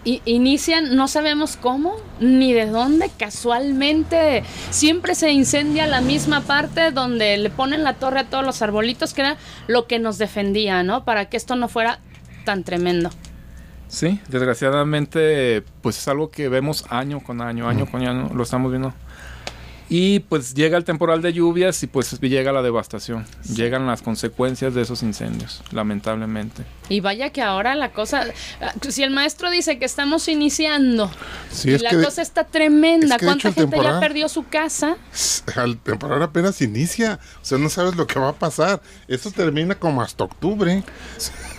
inician, 0.06 0.96
no 0.96 1.08
sabemos 1.08 1.56
cómo, 1.56 1.96
ni 2.20 2.54
de 2.54 2.66
dónde, 2.66 3.10
casualmente 3.18 4.44
siempre 4.70 5.16
se 5.16 5.32
incendia 5.32 5.88
la 5.88 6.02
misma 6.02 6.42
parte 6.42 6.92
donde 6.92 7.38
le 7.38 7.50
ponen 7.50 7.84
la 7.84 7.94
torre 7.94 8.22
a 8.22 8.24
todos 8.26 8.46
los 8.46 8.62
arbolitos, 8.62 9.14
que 9.14 9.22
era 9.22 9.38
lo 9.68 9.88
que 9.88 10.00
nos 10.00 10.18
defendía, 10.18 10.84
¿no? 10.84 11.06
Para 11.06 11.30
que 11.30 11.38
esto 11.38 11.56
no 11.56 11.70
fuera 11.70 12.00
tan 12.44 12.64
tremendo. 12.64 13.10
Sí, 13.88 14.20
desgraciadamente, 14.28 15.64
pues 15.82 15.98
es 16.00 16.08
algo 16.08 16.32
que 16.32 16.50
vemos 16.50 16.86
año 16.90 17.22
con 17.22 17.42
año, 17.42 17.70
año 17.70 17.86
con 17.86 18.06
año, 18.06 18.30
lo 18.34 18.44
estamos 18.44 18.72
viendo 18.72 18.94
y 19.90 20.20
pues 20.20 20.54
llega 20.54 20.78
el 20.78 20.84
temporal 20.84 21.22
de 21.22 21.34
lluvias 21.34 21.84
y 21.84 21.88
pues 21.88 22.20
llega 22.20 22.52
la 22.52 22.62
devastación. 22.62 23.26
Llegan 23.54 23.86
las 23.86 24.02
consecuencias 24.02 24.74
de 24.74 24.82
esos 24.82 25.04
incendios, 25.04 25.62
lamentablemente. 25.72 26.64
Y 26.90 27.00
vaya 27.00 27.32
que 27.32 27.42
ahora 27.42 27.76
la 27.76 27.92
cosa, 27.92 28.26
si 28.90 29.04
el 29.04 29.12
maestro 29.12 29.50
dice 29.50 29.78
que 29.80 29.86
estamos 29.86 30.28
iniciando, 30.28 31.12
y 31.64 31.78
la 31.78 31.92
cosa 31.92 32.22
está 32.22 32.44
tremenda, 32.46 33.18
¿cuánta 33.20 33.52
gente 33.52 33.78
ya 33.82 34.00
perdió 34.00 34.30
su 34.30 34.48
casa? 34.48 34.98
El 35.56 35.78
temporal 35.78 36.22
apenas 36.24 36.62
inicia, 36.62 37.20
o 37.42 37.46
sea, 37.46 37.58
no 37.58 37.70
sabes 37.70 37.96
lo 37.96 38.08
que 38.08 38.20
va 38.20 38.30
a 38.30 38.34
pasar. 38.34 38.82
Eso 39.08 39.32
termina 39.32 39.76
como 39.76 40.02
hasta 40.02 40.24
octubre. 40.24 40.84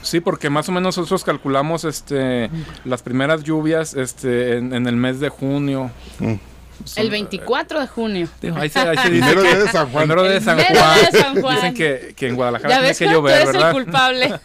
Sí, 0.02 0.20
porque 0.20 0.50
más 0.50 0.68
o 0.68 0.72
menos 0.72 0.96
nosotros 0.96 1.24
calculamos 1.24 1.84
este 1.84 2.50
las 2.84 3.02
primeras 3.02 3.42
lluvias 3.42 3.94
este 3.94 4.58
en, 4.58 4.86
el 4.86 4.96
mes 4.96 5.20
de 5.20 5.28
junio. 5.28 5.90
Mm. 6.18 6.34
El 6.96 7.10
24 7.10 7.80
de 7.80 7.86
junio. 7.86 8.28
Ahí 8.56 8.68
se, 8.68 8.78
ahí 8.78 8.96
se 8.96 9.10
dice 9.10 9.34
de 9.34 9.68
San 9.68 9.90
Juan. 9.90 10.08
de 10.08 10.40
San 10.40 10.58
Juan. 11.40 11.56
Dicen 11.56 11.74
que, 11.74 12.14
que, 12.16 12.28
en 12.28 12.36
Guadalajara 12.36 12.80
tiene 12.80 12.94
que 12.94 13.06
llover, 13.06 13.46
¿verdad? 13.46 13.68
el 13.68 13.74
culpable. 13.74 14.34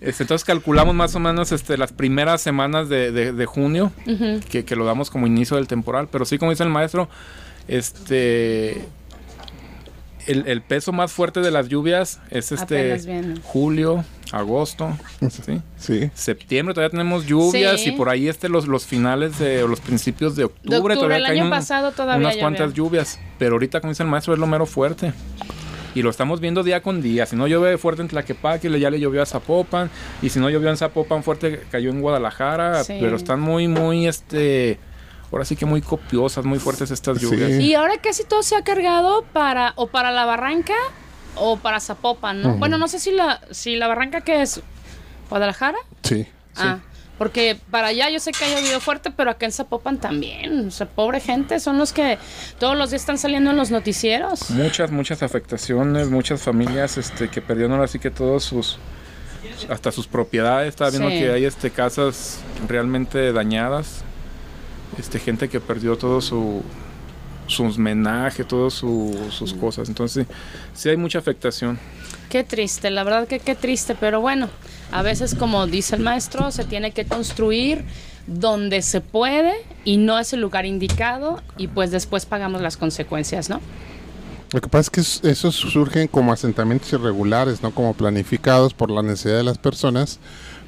Este, 0.00 0.22
entonces 0.22 0.44
calculamos 0.44 0.94
más 0.94 1.14
o 1.14 1.20
menos 1.20 1.52
este, 1.52 1.76
las 1.76 1.92
primeras 1.92 2.40
semanas 2.40 2.88
de, 2.88 3.12
de, 3.12 3.46
junio, 3.46 3.92
que, 4.48 4.64
que, 4.64 4.76
lo 4.76 4.84
damos 4.84 5.10
como 5.10 5.26
inicio 5.26 5.56
del 5.56 5.66
temporal. 5.66 6.08
Pero 6.10 6.24
sí, 6.24 6.38
como 6.38 6.50
dice 6.50 6.62
el 6.62 6.70
maestro, 6.70 7.08
este 7.68 8.88
el, 10.26 10.62
peso 10.62 10.92
más 10.92 11.12
fuerte 11.12 11.40
de 11.40 11.50
las 11.50 11.68
lluvias 11.68 12.20
es 12.30 12.52
este 12.52 13.00
julio, 13.42 14.04
agosto, 14.32 14.96
¿sí? 15.76 16.10
Septiembre 16.14 16.74
todavía 16.74 16.90
tenemos 16.90 17.26
lluvias 17.26 17.86
y 17.86 17.92
por 17.92 18.08
ahí 18.08 18.28
este 18.28 18.48
los, 18.48 18.66
los 18.66 18.86
finales 18.86 19.38
de 19.38 19.66
los 19.66 19.80
principios 19.80 20.36
de 20.36 20.44
octubre, 20.44 20.94
todavía 20.94 21.16
el 21.16 21.26
año 21.26 21.50
pasado 21.50 21.92
todavía 21.92 22.28
unas 22.28 22.36
cuantas 22.36 22.74
lluvias, 22.74 23.18
pero 23.38 23.54
ahorita 23.54 23.80
como 23.80 23.92
dice 23.92 24.02
el 24.02 24.08
maestro 24.08 24.34
es 24.34 24.40
lo 24.40 24.46
mero 24.46 24.66
fuerte. 24.66 25.12
Y 25.92 26.02
lo 26.02 26.10
estamos 26.10 26.38
viendo 26.38 26.62
día 26.62 26.82
con 26.82 27.02
día. 27.02 27.26
Si 27.26 27.34
no 27.34 27.48
llueve 27.48 27.76
fuerte 27.76 28.00
en 28.00 28.06
Tlaquepaque, 28.06 28.70
ya 28.78 28.90
le 28.90 29.00
llovió 29.00 29.22
a 29.22 29.26
Zapopan. 29.26 29.90
Y 30.22 30.28
si 30.28 30.38
no 30.38 30.48
llovió 30.48 30.70
en 30.70 30.76
Zapopan 30.76 31.24
fuerte, 31.24 31.64
cayó 31.68 31.90
en 31.90 32.00
Guadalajara. 32.00 32.82
Pero 32.86 33.16
están 33.16 33.40
muy, 33.40 33.66
muy, 33.66 34.06
este 34.06 34.78
ahora 35.32 35.44
sí 35.44 35.56
que 35.56 35.66
muy 35.66 35.80
copiosas, 35.80 36.44
muy 36.44 36.58
fuertes 36.58 36.90
estas 36.90 37.20
lluvias. 37.20 37.60
Y 37.60 37.74
ahora 37.74 37.98
casi 37.98 38.24
todo 38.24 38.42
se 38.42 38.56
ha 38.56 38.62
cargado 38.62 39.24
para 39.32 39.72
o 39.76 39.86
para 39.88 40.10
la 40.10 40.24
barranca 40.24 40.74
o 41.40 41.56
para 41.56 41.80
Zapopan, 41.80 42.42
¿no? 42.42 42.54
Bueno, 42.56 42.78
no 42.78 42.88
sé 42.88 42.98
si 42.98 43.10
la 43.12 43.40
si 43.50 43.76
la 43.76 43.88
barranca 43.88 44.20
que 44.20 44.42
es 44.42 44.60
Guadalajara. 45.28 45.78
Sí. 46.02 46.26
Ah, 46.56 46.78
porque 47.18 47.58
para 47.70 47.88
allá 47.88 48.08
yo 48.10 48.18
sé 48.18 48.32
que 48.32 48.44
ha 48.44 48.48
llovido 48.48 48.80
fuerte, 48.80 49.10
pero 49.10 49.30
acá 49.30 49.46
en 49.46 49.52
Zapopan 49.52 49.98
también. 49.98 50.68
O 50.68 50.70
sea, 50.70 50.86
pobre 50.86 51.20
gente, 51.20 51.60
son 51.60 51.78
los 51.78 51.92
que 51.92 52.18
todos 52.58 52.76
los 52.76 52.90
días 52.90 53.02
están 53.02 53.18
saliendo 53.18 53.50
en 53.50 53.56
los 53.56 53.70
noticieros. 53.70 54.50
Muchas, 54.50 54.90
muchas 54.90 55.22
afectaciones, 55.22 56.08
muchas 56.08 56.40
familias 56.42 56.96
este, 56.96 57.28
que 57.28 57.42
perdieron 57.42 57.72
ahora 57.72 57.88
sí 57.88 57.98
que 57.98 58.10
todos 58.10 58.44
sus 58.44 58.78
hasta 59.68 59.92
sus 59.92 60.06
propiedades. 60.06 60.68
Estaba 60.68 60.90
viendo 60.90 61.08
que 61.08 61.30
hay 61.30 61.44
este 61.44 61.70
casas 61.70 62.40
realmente 62.68 63.32
dañadas 63.32 64.04
este, 64.98 65.18
gente 65.18 65.48
que 65.48 65.60
perdió 65.60 65.96
todo 65.96 66.20
su, 66.20 66.62
sus 67.50 67.76
homenaje, 67.76 68.44
todas 68.44 68.72
sus 68.74 69.54
cosas. 69.54 69.88
Entonces, 69.88 70.26
sí, 70.74 70.88
hay 70.88 70.96
mucha 70.96 71.18
afectación. 71.18 71.78
Qué 72.28 72.44
triste, 72.44 72.90
la 72.90 73.02
verdad 73.02 73.26
que 73.26 73.40
qué 73.40 73.54
triste, 73.54 73.96
pero 73.98 74.20
bueno, 74.20 74.48
a 74.92 75.02
veces 75.02 75.34
como 75.34 75.66
dice 75.66 75.96
el 75.96 76.02
maestro, 76.02 76.50
se 76.52 76.64
tiene 76.64 76.92
que 76.92 77.04
construir 77.04 77.84
donde 78.26 78.82
se 78.82 79.00
puede 79.00 79.52
y 79.84 79.96
no 79.96 80.18
es 80.18 80.32
el 80.32 80.40
lugar 80.40 80.64
indicado 80.64 81.42
y 81.56 81.66
pues 81.66 81.90
después 81.90 82.26
pagamos 82.26 82.60
las 82.60 82.76
consecuencias, 82.76 83.50
¿no? 83.50 83.60
Lo 84.52 84.60
que 84.60 84.68
pasa 84.68 84.90
es 84.92 85.20
que 85.20 85.28
esos 85.30 85.54
surgen 85.54 86.08
como 86.08 86.32
asentamientos 86.32 86.92
irregulares, 86.92 87.62
no 87.62 87.72
como 87.72 87.94
planificados 87.94 88.74
por 88.74 88.90
la 88.90 89.02
necesidad 89.02 89.36
de 89.36 89.44
las 89.44 89.58
personas 89.58 90.20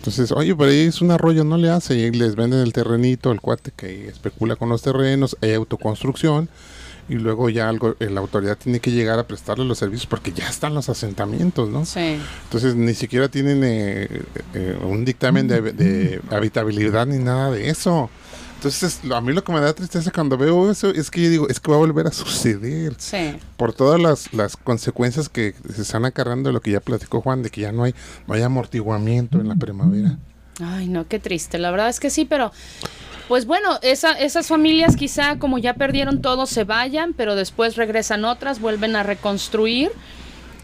entonces, 0.03 0.33
oye, 0.33 0.53
por 0.57 0.66
ahí 0.66 0.81
es 0.81 1.01
un 1.01 1.12
arroyo, 1.12 1.45
no 1.45 1.57
le 1.57 1.71
hace, 1.71 1.95
y 1.95 2.11
les 2.11 2.35
venden 2.35 2.59
el 2.59 2.73
terrenito, 2.73 3.31
el 3.31 3.40
cuate 3.40 3.71
que 3.71 4.09
especula 4.09 4.57
con 4.57 4.68
los 4.68 4.83
terrenos, 4.83 5.37
hay 5.40 5.55
autoconstrucción, 5.55 6.49
y 7.09 7.15
luego 7.15 7.51
ya 7.51 7.69
algo, 7.69 7.97
la 7.99 8.21
autoridad 8.21 8.57
tiene 8.57 8.81
que 8.81 8.91
llegar 8.91 9.19
a 9.19 9.27
prestarle 9.27 9.65
los 9.65 9.79
servicios 9.79 10.07
porque 10.07 10.33
ya 10.33 10.49
están 10.49 10.75
los 10.75 10.88
asentamientos, 10.88 11.69
¿no? 11.69 11.85
Sí. 11.85 12.19
Entonces, 12.45 12.75
ni 12.75 12.95
siquiera 12.95 13.29
tienen 13.29 13.62
eh, 13.65 14.23
eh, 14.55 14.79
un 14.83 15.05
dictamen 15.05 15.49
de, 15.49 15.61
de 15.61 16.21
habitabilidad 16.31 17.07
ni 17.07 17.19
nada 17.19 17.51
de 17.51 17.69
eso. 17.69 18.11
Entonces, 18.62 19.01
a 19.12 19.21
mí 19.21 19.33
lo 19.33 19.43
que 19.43 19.53
me 19.53 19.61
da 19.61 19.73
tristeza 19.73 20.12
cuando 20.12 20.38
veo 20.38 20.71
eso 20.71 20.91
es 20.91 21.11
que 21.11 21.21
yo 21.21 21.31
digo, 21.31 21.49
es 21.49 21.59
que 21.59 21.69
va 21.69 21.77
a 21.77 21.81
volver 21.81 22.07
a 22.07 22.12
suceder. 22.12 22.95
Sí. 22.97 23.37
Por 23.57 23.73
todas 23.73 24.01
las, 24.01 24.33
las 24.33 24.57
consecuencias 24.57 25.29
que 25.29 25.57
se 25.75 25.83
están 25.83 26.05
acarrando 26.05 26.49
de 26.49 26.53
lo 26.53 26.61
que 26.61 26.71
ya 26.71 26.79
platicó 26.79 27.21
Juan, 27.21 27.43
de 27.43 27.51
que 27.51 27.62
ya 27.62 27.73
no 27.73 27.83
hay, 27.83 27.95
no 28.29 28.35
hay 28.35 28.43
amortiguamiento 28.43 29.41
en 29.41 29.49
la 29.49 29.57
primavera. 29.57 30.17
Ay, 30.62 30.88
no, 30.88 31.07
qué 31.07 31.18
triste. 31.18 31.59
La 31.59 31.70
verdad 31.70 31.88
es 31.88 32.01
que 32.01 32.11
sí, 32.11 32.25
pero 32.25 32.53
pues 33.29 33.46
bueno, 33.46 33.79
esa, 33.83 34.12
esas 34.12 34.48
familias 34.48 34.96
quizá 34.96 35.38
como 35.38 35.59
ya 35.59 35.75
perdieron 35.75 36.20
todo 36.20 36.46
se 36.46 36.64
vayan, 36.64 37.14
pero 37.14 37.35
después 37.35 37.77
regresan 37.77 38.25
otras, 38.25 38.61
vuelven 38.61 38.96
a 38.96 39.03
reconstruir 39.03 39.92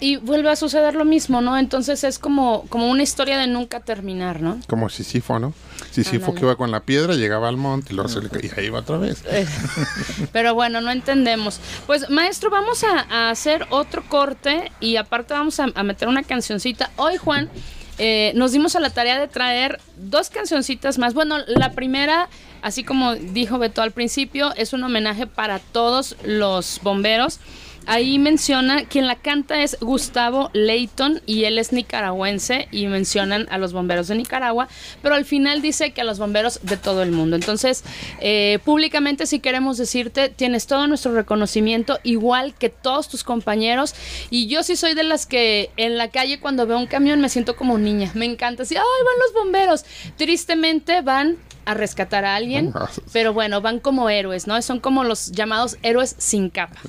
y 0.00 0.16
vuelve 0.16 0.50
a 0.50 0.56
suceder 0.56 0.94
lo 0.94 1.04
mismo, 1.04 1.40
¿no? 1.40 1.58
Entonces 1.58 2.04
es 2.04 2.18
como, 2.18 2.64
como 2.68 2.88
una 2.88 3.02
historia 3.02 3.37
de 3.38 3.46
nunca 3.46 3.80
terminar, 3.80 4.40
¿no? 4.40 4.61
Como 4.68 4.88
Sisifo, 4.88 5.38
¿no? 5.38 5.52
Sisifo 5.90 6.34
que 6.34 6.42
iba 6.42 6.56
con 6.56 6.70
la 6.70 6.80
piedra, 6.80 7.14
llegaba 7.14 7.48
al 7.48 7.56
monte 7.56 7.92
y 7.92 7.96
luego 7.96 8.08
se 8.08 8.20
le 8.20 8.28
caía, 8.28 8.52
y 8.56 8.61
ahí 8.61 8.66
iba 8.66 8.78
otra 8.80 8.98
vez. 8.98 9.24
Eh, 9.26 9.46
pero 10.32 10.54
bueno, 10.54 10.80
no 10.80 10.90
entendemos. 10.90 11.61
Pues 11.87 12.11
maestro, 12.11 12.50
vamos 12.50 12.84
a, 12.84 13.30
hacer 13.30 13.66
otro 13.70 14.04
corte 14.08 14.70
y 14.80 14.96
aparte 14.96 15.34
vamos 15.34 15.58
a, 15.58 15.66
meter 15.82 16.06
una 16.06 16.22
cancioncita. 16.22 16.90
Hoy, 16.96 17.16
Juan, 17.16 17.50
eh, 17.98 18.32
nos 18.34 18.52
dimos 18.52 18.76
a 18.76 18.80
la 18.80 18.90
tarea 18.90 19.18
de 19.18 19.28
traer 19.28 19.80
dos 19.96 20.30
cancioncitas 20.30 20.98
más. 20.98 21.14
Bueno, 21.14 21.38
la 21.46 21.72
primera, 21.72 22.28
así 22.62 22.84
como 22.84 23.14
dijo 23.14 23.58
Beto 23.58 23.82
al 23.82 23.92
principio, 23.92 24.54
es 24.56 24.72
un 24.72 24.84
homenaje 24.84 25.26
para 25.26 25.58
todos 25.58 26.16
los 26.24 26.80
bomberos 26.82 27.40
ahí 27.88 28.18
menciona, 28.18 28.85
quien 28.85 29.07
la 29.07 29.16
canta 29.16 29.62
es 29.62 29.79
Gustavo 29.81 30.51
Leighton 30.53 31.22
y 31.24 31.44
él 31.44 31.59
es 31.59 31.72
nicaragüense 31.72 32.68
y 32.70 32.87
mencionan 32.87 33.46
a 33.51 33.57
los 33.57 33.72
bomberos 33.72 34.09
de 34.09 34.14
Nicaragua, 34.14 34.68
pero 35.03 35.14
al 35.14 35.24
final 35.24 35.62
dice 35.62 35.92
que 35.92 36.03
a 36.03 36.05
los 36.05 36.18
bomberos 36.18 36.61
de 36.62 36.77
todo 36.77 37.03
el 37.03 37.12
mundo. 37.12 37.35
Entonces, 37.35 37.85
eh, 38.20 38.59
públicamente 38.64 39.27
si 39.27 39.40
queremos 39.40 39.79
decirte, 39.79 40.29
tienes 40.29 40.66
todo 40.66 40.87
nuestro 40.87 41.14
reconocimiento, 41.14 41.98
igual 42.05 42.55
que 42.55 42.68
todos 42.68 43.09
tus 43.09 43.24
compañeros, 43.24 43.94
y 44.29 44.48
yo 44.48 44.62
sí 44.62 44.77
soy 44.77 44.92
de 44.92 45.05
las 45.05 45.24
que 45.24 45.70
en 45.79 45.96
la 45.96 46.09
calle 46.09 46.40
cuando 46.40 46.66
veo 46.66 46.79
un 46.79 46.87
camión 46.87 47.22
me 47.22 47.31
siento 47.31 47.57
como 47.57 47.79
niña, 47.79 48.11
me 48.14 48.27
encanta, 48.27 48.64
así, 48.64 48.77
ay, 48.77 48.83
van 48.83 49.18
los 49.18 49.42
bomberos. 49.42 49.85
Tristemente 50.18 51.01
van 51.01 51.38
a 51.68 51.74
rescatar 51.74 52.24
a 52.24 52.35
alguien, 52.35 52.72
pero 53.12 53.35
bueno, 53.35 53.61
van 53.61 53.78
como 53.78 54.09
héroes, 54.09 54.46
¿no? 54.46 54.61
Son 54.62 54.81
como 54.81 55.04
los 55.04 55.33
llamados 55.33 55.76
héroes 55.83 56.16
sin 56.16 56.48
capa. 56.48 56.81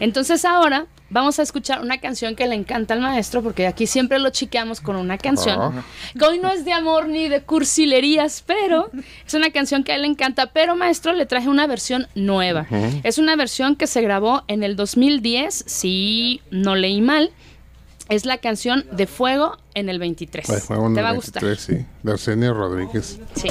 Entonces 0.00 0.46
ahora 0.46 0.86
vamos 1.10 1.38
a 1.38 1.42
escuchar 1.42 1.82
una 1.82 1.98
canción 1.98 2.34
que 2.34 2.46
le 2.46 2.54
encanta 2.54 2.94
al 2.94 3.00
maestro, 3.00 3.42
porque 3.42 3.66
aquí 3.66 3.86
siempre 3.86 4.18
lo 4.18 4.30
chiqueamos 4.30 4.80
con 4.80 4.96
una 4.96 5.18
canción. 5.18 5.84
Que 6.18 6.24
hoy 6.24 6.38
no 6.38 6.50
es 6.50 6.64
de 6.64 6.72
amor 6.72 7.08
ni 7.08 7.28
de 7.28 7.42
cursilerías, 7.42 8.42
pero 8.46 8.90
es 9.26 9.34
una 9.34 9.50
canción 9.50 9.84
que 9.84 9.92
a 9.92 9.96
él 9.96 10.02
le 10.02 10.08
encanta. 10.08 10.46
Pero 10.46 10.74
maestro, 10.74 11.12
le 11.12 11.26
traje 11.26 11.50
una 11.50 11.66
versión 11.66 12.08
nueva. 12.14 12.66
Es 13.02 13.18
una 13.18 13.36
versión 13.36 13.76
que 13.76 13.86
se 13.86 14.00
grabó 14.00 14.42
en 14.48 14.62
el 14.62 14.74
2010, 14.74 15.64
si 15.66 16.40
no 16.50 16.76
leí 16.76 17.02
mal 17.02 17.30
es 18.08 18.24
la 18.24 18.38
canción 18.38 18.84
de 18.92 19.06
Fuego 19.06 19.56
en 19.74 19.88
el 19.88 19.98
23. 19.98 20.46
Te 20.46 21.02
va 21.02 21.08
a 21.10 21.12
gustar. 21.12 21.56
Sí, 21.56 21.84
de 22.02 22.12
Arsenio 22.12 22.54
Rodríguez. 22.54 23.18
Sí. 23.34 23.48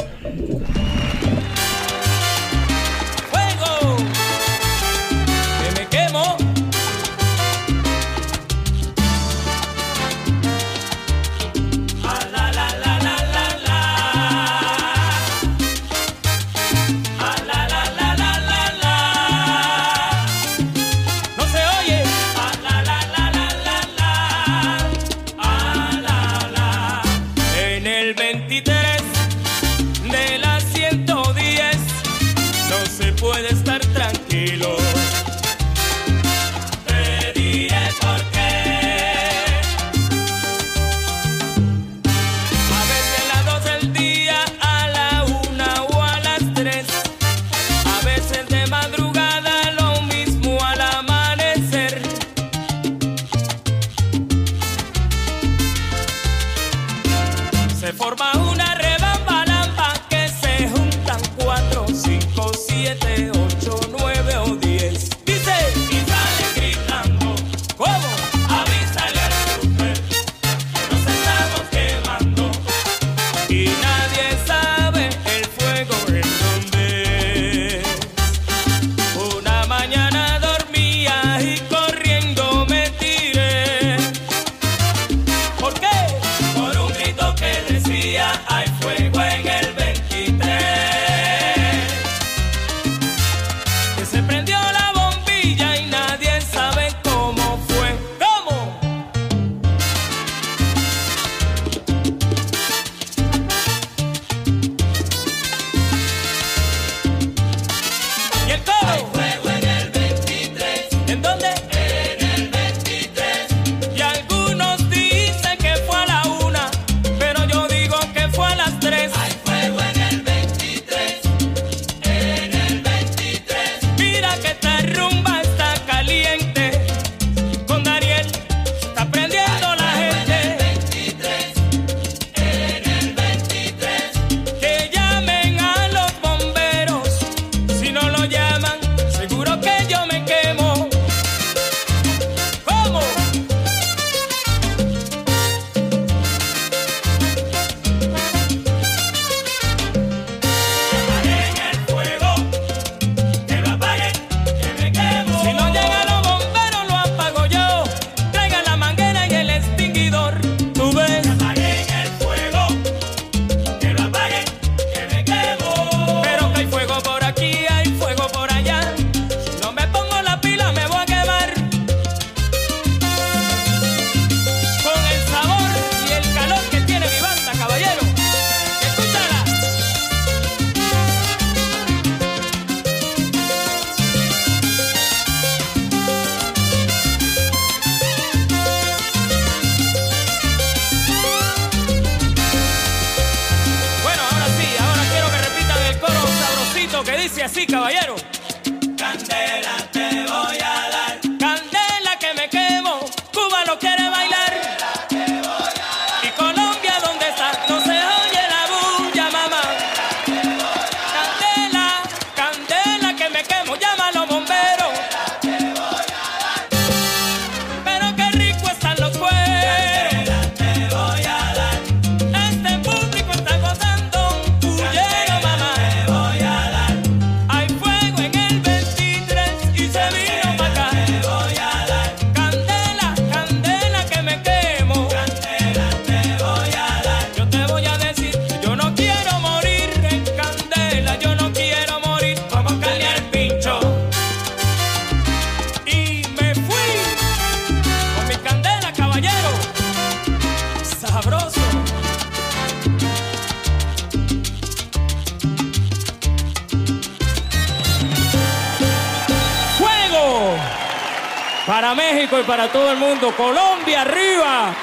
Para 261.87 261.95
México 261.95 262.37
y 262.37 262.43
para 262.43 262.69
todo 262.69 262.91
el 262.91 262.97
mundo. 262.97 263.33
Colombia 263.37 264.01
arriba. 264.01 264.75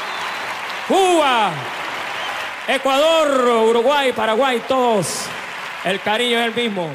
Cuba. 0.88 1.52
Ecuador, 2.66 3.46
Uruguay, 3.68 4.14
Paraguay, 4.14 4.62
todos. 4.66 5.26
El 5.84 6.00
cariño 6.00 6.38
es 6.38 6.46
el 6.46 6.54
mismo. 6.54 6.88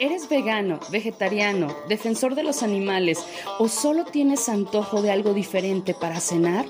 ¿Eres 0.00 0.28
vegano, 0.28 0.80
vegetariano, 0.90 1.68
defensor 1.88 2.34
de 2.34 2.42
los 2.42 2.64
animales 2.64 3.24
o 3.60 3.68
solo 3.68 4.04
tienes 4.04 4.48
antojo 4.48 5.00
de 5.00 5.12
algo 5.12 5.32
diferente 5.32 5.94
para 5.94 6.18
cenar? 6.18 6.66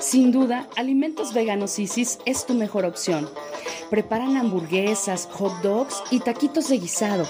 Sin 0.00 0.32
duda, 0.32 0.66
Alimentos 0.76 1.34
Veganos 1.34 1.78
Isis 1.78 2.20
es 2.24 2.46
tu 2.46 2.54
mejor 2.54 2.86
opción. 2.86 3.28
Preparan 3.90 4.38
hamburguesas, 4.38 5.28
hot 5.32 5.60
dogs 5.60 6.02
y 6.10 6.20
taquitos 6.20 6.68
de 6.68 6.78
guisado. 6.78 7.28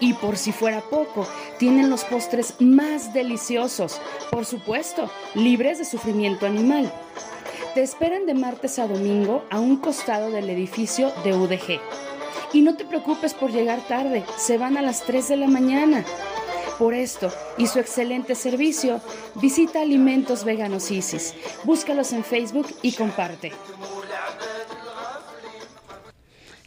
Y 0.00 0.12
por 0.14 0.36
si 0.36 0.52
fuera 0.52 0.80
poco, 0.80 1.26
tienen 1.58 1.90
los 1.90 2.04
postres 2.04 2.54
más 2.60 3.12
deliciosos, 3.12 4.00
por 4.30 4.44
supuesto, 4.44 5.10
libres 5.34 5.78
de 5.78 5.84
sufrimiento 5.84 6.46
animal. 6.46 6.92
Te 7.74 7.82
esperan 7.82 8.26
de 8.26 8.34
martes 8.34 8.78
a 8.78 8.86
domingo 8.86 9.44
a 9.50 9.58
un 9.58 9.76
costado 9.76 10.30
del 10.30 10.50
edificio 10.50 11.12
de 11.24 11.34
UDG. 11.34 11.80
Y 12.52 12.62
no 12.62 12.76
te 12.76 12.84
preocupes 12.84 13.34
por 13.34 13.50
llegar 13.50 13.80
tarde, 13.88 14.24
se 14.36 14.56
van 14.56 14.76
a 14.76 14.82
las 14.82 15.02
3 15.02 15.28
de 15.28 15.36
la 15.36 15.48
mañana. 15.48 16.04
Por 16.78 16.94
esto 16.94 17.32
y 17.56 17.66
su 17.66 17.80
excelente 17.80 18.36
servicio, 18.36 19.00
visita 19.34 19.80
Alimentos 19.80 20.44
Veganos 20.44 20.92
Isis. 20.92 21.34
Búscalos 21.64 22.12
en 22.12 22.22
Facebook 22.22 22.68
y 22.82 22.92
comparte. 22.92 23.52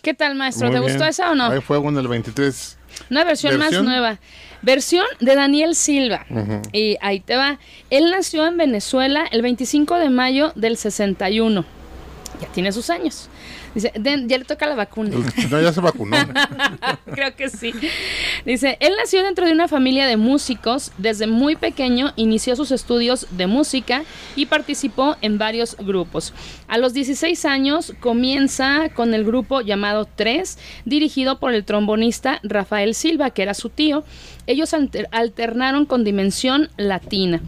¿Qué 0.01 0.13
tal, 0.13 0.35
maestro? 0.35 0.67
Muy 0.67 0.75
¿Te 0.75 0.79
bien. 0.81 0.93
gustó 0.93 1.07
esa 1.07 1.31
o 1.31 1.35
no? 1.35 1.45
Hay 1.45 1.61
fuego 1.61 1.89
en 1.89 1.97
el 1.97 2.07
23. 2.07 2.77
Una 3.09 3.23
versión, 3.23 3.57
¿Versión? 3.57 3.85
más 3.85 3.93
nueva. 3.93 4.19
Versión 4.61 5.05
de 5.19 5.35
Daniel 5.35 5.75
Silva. 5.75 6.25
Y 6.71 6.97
ahí 7.01 7.19
te 7.19 7.35
va. 7.35 7.59
Él 7.89 8.11
nació 8.11 8.45
en 8.45 8.57
Venezuela 8.57 9.25
el 9.31 9.41
25 9.41 9.97
de 9.97 10.09
mayo 10.09 10.51
del 10.55 10.77
61. 10.77 11.65
Ya 12.39 12.47
tiene 12.49 12.71
sus 12.71 12.89
años. 12.89 13.29
Dice, 13.73 13.91
"Den- 13.95 14.27
ya 14.27 14.37
le 14.37 14.43
toca 14.45 14.67
la 14.67 14.75
vacuna. 14.75 15.15
No, 15.49 15.61
ya 15.61 15.71
se 15.71 15.79
vacunó. 15.81 16.17
Creo 17.13 17.35
que 17.35 17.49
sí. 17.49 17.73
Dice, 18.45 18.77
él 18.81 18.93
nació 18.97 19.23
dentro 19.23 19.45
de 19.45 19.53
una 19.53 19.67
familia 19.67 20.05
de 20.07 20.17
músicos. 20.17 20.91
Desde 20.97 21.27
muy 21.27 21.55
pequeño 21.55 22.11
inició 22.15 22.55
sus 22.55 22.71
estudios 22.71 23.27
de 23.31 23.47
música 23.47 24.03
y 24.35 24.47
participó 24.47 25.15
en 25.21 25.37
varios 25.37 25.77
grupos. 25.77 26.33
A 26.67 26.77
los 26.77 26.93
16 26.93 27.45
años 27.45 27.93
comienza 27.99 28.89
con 28.93 29.13
el 29.13 29.23
grupo 29.23 29.61
llamado 29.61 30.07
Tres, 30.15 30.57
dirigido 30.85 31.39
por 31.39 31.53
el 31.53 31.63
trombonista 31.63 32.39
Rafael 32.43 32.93
Silva, 32.95 33.29
que 33.29 33.43
era 33.43 33.53
su 33.53 33.69
tío. 33.69 34.03
Ellos 34.47 34.73
alter- 34.73 35.07
alternaron 35.11 35.85
con 35.85 36.03
Dimensión 36.03 36.69
Latina. 36.77 37.41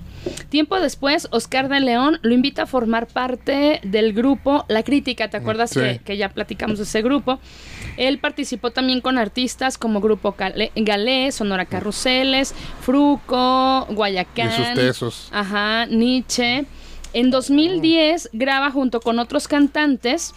Tiempo 0.50 0.80
después, 0.80 1.28
Oscar 1.32 1.68
de 1.70 1.80
León 1.80 2.20
lo 2.22 2.34
invita 2.34 2.64
a 2.64 2.66
formar 2.66 3.08
parte 3.08 3.80
del 3.84 4.14
grupo 4.14 4.66
La 4.68 4.84
Crítica. 4.84 5.30
¿Te 5.30 5.38
acuerdas 5.38 5.72
Sí. 5.72 5.80
que, 5.80 6.00
que 6.04 6.18
ya 6.18 6.30
platicamos 6.30 6.78
de 6.78 6.84
ese 6.84 7.02
grupo? 7.02 7.40
Él 7.98 8.20
participó 8.20 8.72
también 8.72 9.02
con 9.02 9.18
artistas 9.18 9.78
como 9.78 10.02
Grupo 10.02 10.34
Cale- 10.34 10.72
Galé, 10.76 11.32
Sonora 11.32 11.66
Carruseles, 11.66 12.54
Fruco, 12.82 13.86
Guayacán. 13.90 14.50
Y 14.50 14.52
sus 14.66 14.74
tesos. 14.74 15.30
Ajá, 15.32 15.86
Nietzsche. 15.88 16.66
En 17.14 17.30
2010 17.30 18.30
graba 18.34 18.72
junto 18.72 19.00
con 19.00 19.20
otros 19.20 19.48
cantantes 19.48 20.34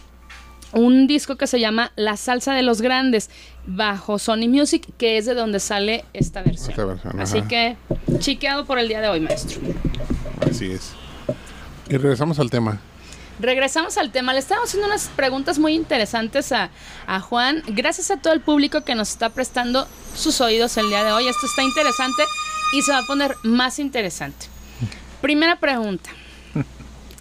un 0.77 1.07
disco 1.07 1.37
que 1.37 1.47
se 1.47 1.59
llama 1.59 1.93
La 1.97 2.17
Salsa 2.17 2.53
de 2.55 2.63
los 2.63 2.81
Grandes 2.83 3.31
bajo 3.67 4.19
Sony 4.19 4.49
Music, 4.49 4.87
que 4.99 5.17
es 5.19 5.27
de 5.27 5.35
donde 5.35 5.59
sale 5.59 6.05
esta 6.13 6.43
versión. 6.43 6.71
Esta 6.71 6.85
versión, 6.85 7.21
Así 7.21 7.39
ajá. 7.39 7.49
que 7.49 7.77
chiqueado 8.19 8.67
por 8.67 8.79
el 8.79 8.89
día 8.89 9.01
de 9.01 9.09
hoy, 9.09 9.21
maestro. 9.21 9.59
Así 10.49 10.71
es. 10.71 10.93
Y 11.89 11.97
regresamos 11.97 12.39
al 12.39 12.51
tema. 12.51 12.81
Regresamos 13.39 13.97
al 13.99 14.13
tema. 14.13 14.33
Le 14.33 14.39
estamos 14.39 14.65
haciendo 14.69 14.87
unas 14.87 15.09
preguntas 15.09 15.59
muy 15.59 15.75
interesantes 15.75 16.53
a, 16.53 16.71
a 17.07 17.21
Juan. 17.21 17.63
Gracias 17.69 18.11
a 18.11 18.17
todo 18.19 18.33
el 18.33 18.41
público 18.41 18.83
que 18.83 18.95
nos 18.95 19.11
está 19.11 19.31
prestando 19.31 19.87
sus 20.15 20.41
oídos 20.41 20.77
el 20.77 20.89
día 20.89 21.05
de 21.05 21.13
hoy. 21.13 21.27
Esto 21.29 21.47
está 21.47 21.63
interesante 21.63 22.23
y 22.73 22.83
se 22.83 22.93
va 22.93 22.99
a 22.99 23.07
poner 23.07 23.35
más 23.43 23.79
interesante. 23.79 24.47
Primera 25.21 25.57
pregunta. 25.59 26.11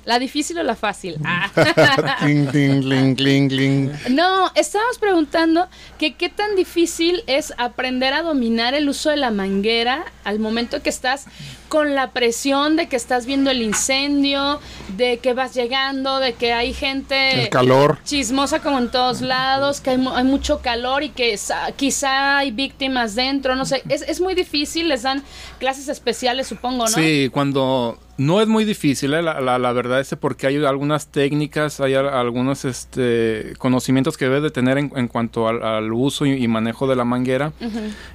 ¿La 0.05 0.19
difícil 0.19 0.57
o 0.59 0.63
la 0.63 0.75
fácil? 0.75 1.15
Ah. 1.25 2.17
Ting, 2.25 2.47
ting, 2.51 2.81
cling, 2.81 3.15
cling, 3.15 3.49
cling. 3.49 3.91
No, 4.11 4.51
estábamos 4.55 4.97
preguntando 4.99 5.67
que 5.97 6.13
qué 6.13 6.29
tan 6.29 6.55
difícil 6.55 7.23
es 7.27 7.53
aprender 7.57 8.13
a 8.13 8.21
dominar 8.21 8.73
el 8.73 8.87
uso 8.89 9.09
de 9.09 9.17
la 9.17 9.31
manguera 9.31 10.05
al 10.23 10.39
momento 10.39 10.81
que 10.83 10.89
estás 10.89 11.25
con 11.69 11.95
la 11.95 12.11
presión 12.11 12.75
de 12.75 12.87
que 12.87 12.95
estás 12.95 13.25
viendo 13.25 13.49
el 13.51 13.61
incendio, 13.61 14.59
de 14.95 15.17
que 15.17 15.33
vas 15.33 15.53
llegando, 15.55 16.19
de 16.19 16.33
que 16.33 16.53
hay 16.53 16.73
gente 16.73 17.41
El 17.43 17.49
calor. 17.49 17.99
chismosa 18.03 18.59
como 18.61 18.77
en 18.77 18.89
todos 18.91 19.21
lados, 19.21 19.81
que 19.81 19.91
hay, 19.91 19.97
mu- 19.97 20.11
hay 20.11 20.23
mucho 20.23 20.61
calor 20.61 21.03
y 21.03 21.09
que 21.09 21.37
quizá 21.75 22.37
hay 22.37 22.51
víctimas 22.51 23.15
dentro, 23.15 23.55
no 23.55 23.65
sé, 23.65 23.81
es, 23.89 24.03
es 24.03 24.21
muy 24.21 24.35
difícil, 24.35 24.87
les 24.89 25.01
dan 25.03 25.23
clases 25.59 25.87
especiales 25.89 26.47
supongo, 26.47 26.83
¿no? 26.85 26.91
Sí, 26.91 27.29
cuando 27.33 27.97
no 28.17 28.39
es 28.41 28.47
muy 28.47 28.63
difícil, 28.63 29.13
¿eh? 29.13 29.21
la, 29.21 29.41
la- 29.41 29.59
la 29.59 29.71
verdad 29.73 29.99
es 29.99 30.15
porque 30.19 30.47
hay 30.47 30.63
algunas 30.63 31.07
técnicas, 31.07 31.81
hay 31.81 31.95
al- 31.95 32.07
algunos 32.07 32.63
este, 32.63 33.53
conocimientos 33.57 34.15
que 34.17 34.25
debes 34.25 34.41
de 34.43 34.51
tener 34.51 34.77
en, 34.77 34.91
en 34.95 35.07
cuanto 35.09 35.47
al, 35.49 35.61
al 35.61 35.91
uso 35.91 36.25
y, 36.25 36.31
y 36.41 36.47
manejo 36.47 36.87
de 36.87 36.95
la 36.95 37.03
manguera. 37.03 37.51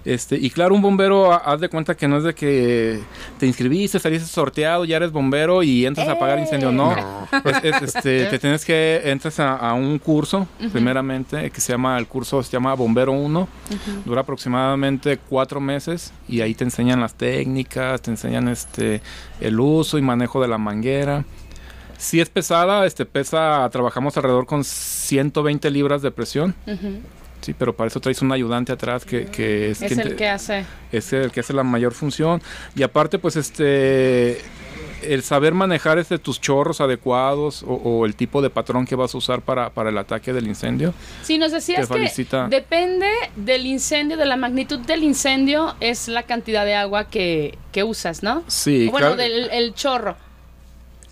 este, 0.05 0.37
y 0.37 0.49
claro, 0.51 0.75
un 0.75 0.81
bombero, 0.81 1.33
ha- 1.33 1.37
haz 1.37 1.61
de 1.61 1.69
cuenta 1.69 1.95
que 1.97 2.09
no 2.09 2.17
es 2.17 2.25
de 2.25 2.35
que 2.35 2.99
te 3.39 3.47
inscribiste, 3.47 3.99
saliste 3.99 4.27
sorteado, 4.27 4.85
ya 4.87 4.97
eres 4.97 5.13
bombero 5.13 5.63
y 5.63 5.85
entras 5.85 6.09
a 6.09 6.13
apagar 6.13 6.39
incendio, 6.39 6.73
no. 6.73 6.95
Es- 7.45 7.65
es, 7.65 7.83
este, 7.95 8.25
te 8.31 8.39
tienes 8.39 8.65
que, 8.65 9.03
entras 9.05 9.39
a, 9.41 9.57
a 9.57 9.75
un 9.75 9.99
curso, 9.99 10.49
primeramente, 10.73 11.51
que 11.51 11.61
se 11.61 11.73
llama, 11.73 11.99
el 11.99 12.07
curso 12.07 12.43
se 12.43 12.51
llama 12.51 12.73
Bombero 12.75 13.13
1, 13.13 13.49
dura 14.07 14.23
aproximadamente 14.23 15.19
cuatro 15.29 15.61
meses 15.61 16.13
y 16.29 16.41
ahí 16.41 16.55
te 16.55 16.65
enseñan 16.65 17.01
las 17.01 17.15
técnicas, 17.15 18.01
te 18.01 18.11
enseñan 18.11 18.49
este 18.49 19.03
el 19.41 19.59
uso 19.59 19.90
y 19.99 20.03
manejo 20.03 20.41
de 20.43 20.49
la 20.49 20.59
manguera. 20.59 21.25
Si 21.99 22.21
es 22.21 22.31
pesada, 22.31 22.87
este 22.87 23.05
pesa, 23.05 23.69
trabajamos 23.71 24.17
alrededor 24.17 24.47
con 24.47 24.65
120 24.65 25.71
libras 25.71 26.01
de 26.03 26.11
presión. 26.11 26.55
Sí, 27.43 27.55
pero 27.59 27.75
para 27.75 27.89
eso 27.89 28.01
traes 28.01 28.21
un 28.23 28.33
ayudante 28.33 28.73
atrás 28.73 29.05
que, 29.05 29.27
que 29.27 29.71
es, 29.71 29.81
Es 29.83 29.89
quien 29.89 30.01
el 30.01 30.09
te- 30.11 30.17
que 30.17 30.29
hace. 30.29 30.65
es 30.93 31.13
el 31.13 31.31
que 31.31 31.41
hace 31.41 31.53
la 31.55 31.63
mayor 31.63 31.93
función. 31.93 32.43
Y 32.77 32.83
aparte, 32.83 33.19
pues 33.19 33.37
este 33.37 34.39
el 35.03 35.23
saber 35.23 35.55
manejar 35.55 35.99
este, 35.99 36.19
tus 36.19 36.41
chorros 36.41 36.81
adecuados 36.81 37.63
o, 37.63 37.75
o 37.75 38.07
el 38.07 38.15
tipo 38.15 38.43
de 38.43 38.51
patrón 38.51 38.87
que 38.87 38.95
vas 38.97 39.15
a 39.15 39.19
usar 39.19 39.43
para, 39.43 39.71
para 39.71 39.91
el 39.91 39.99
ataque 39.99 40.33
del 40.33 40.47
incendio. 40.47 40.95
Sí, 41.23 41.39
nos 41.39 41.53
decías 41.53 41.81
que 41.89 41.95
felicita. 41.95 42.49
depende 42.49 43.09
del 43.37 43.67
incendio, 43.67 44.17
de 44.17 44.27
la 44.27 44.37
magnitud 44.37 44.79
del 44.81 45.03
incendio, 45.05 45.75
es 45.81 46.09
la 46.09 46.25
cantidad 46.25 46.65
de 46.65 46.75
agua 46.75 47.09
que, 47.09 47.59
que 47.73 47.85
usas, 47.85 48.23
¿no? 48.23 48.43
Sí, 48.47 48.89
O 48.89 48.93
bueno, 48.93 49.17
del 49.17 49.51
el 49.51 49.75
chorro. 49.75 50.17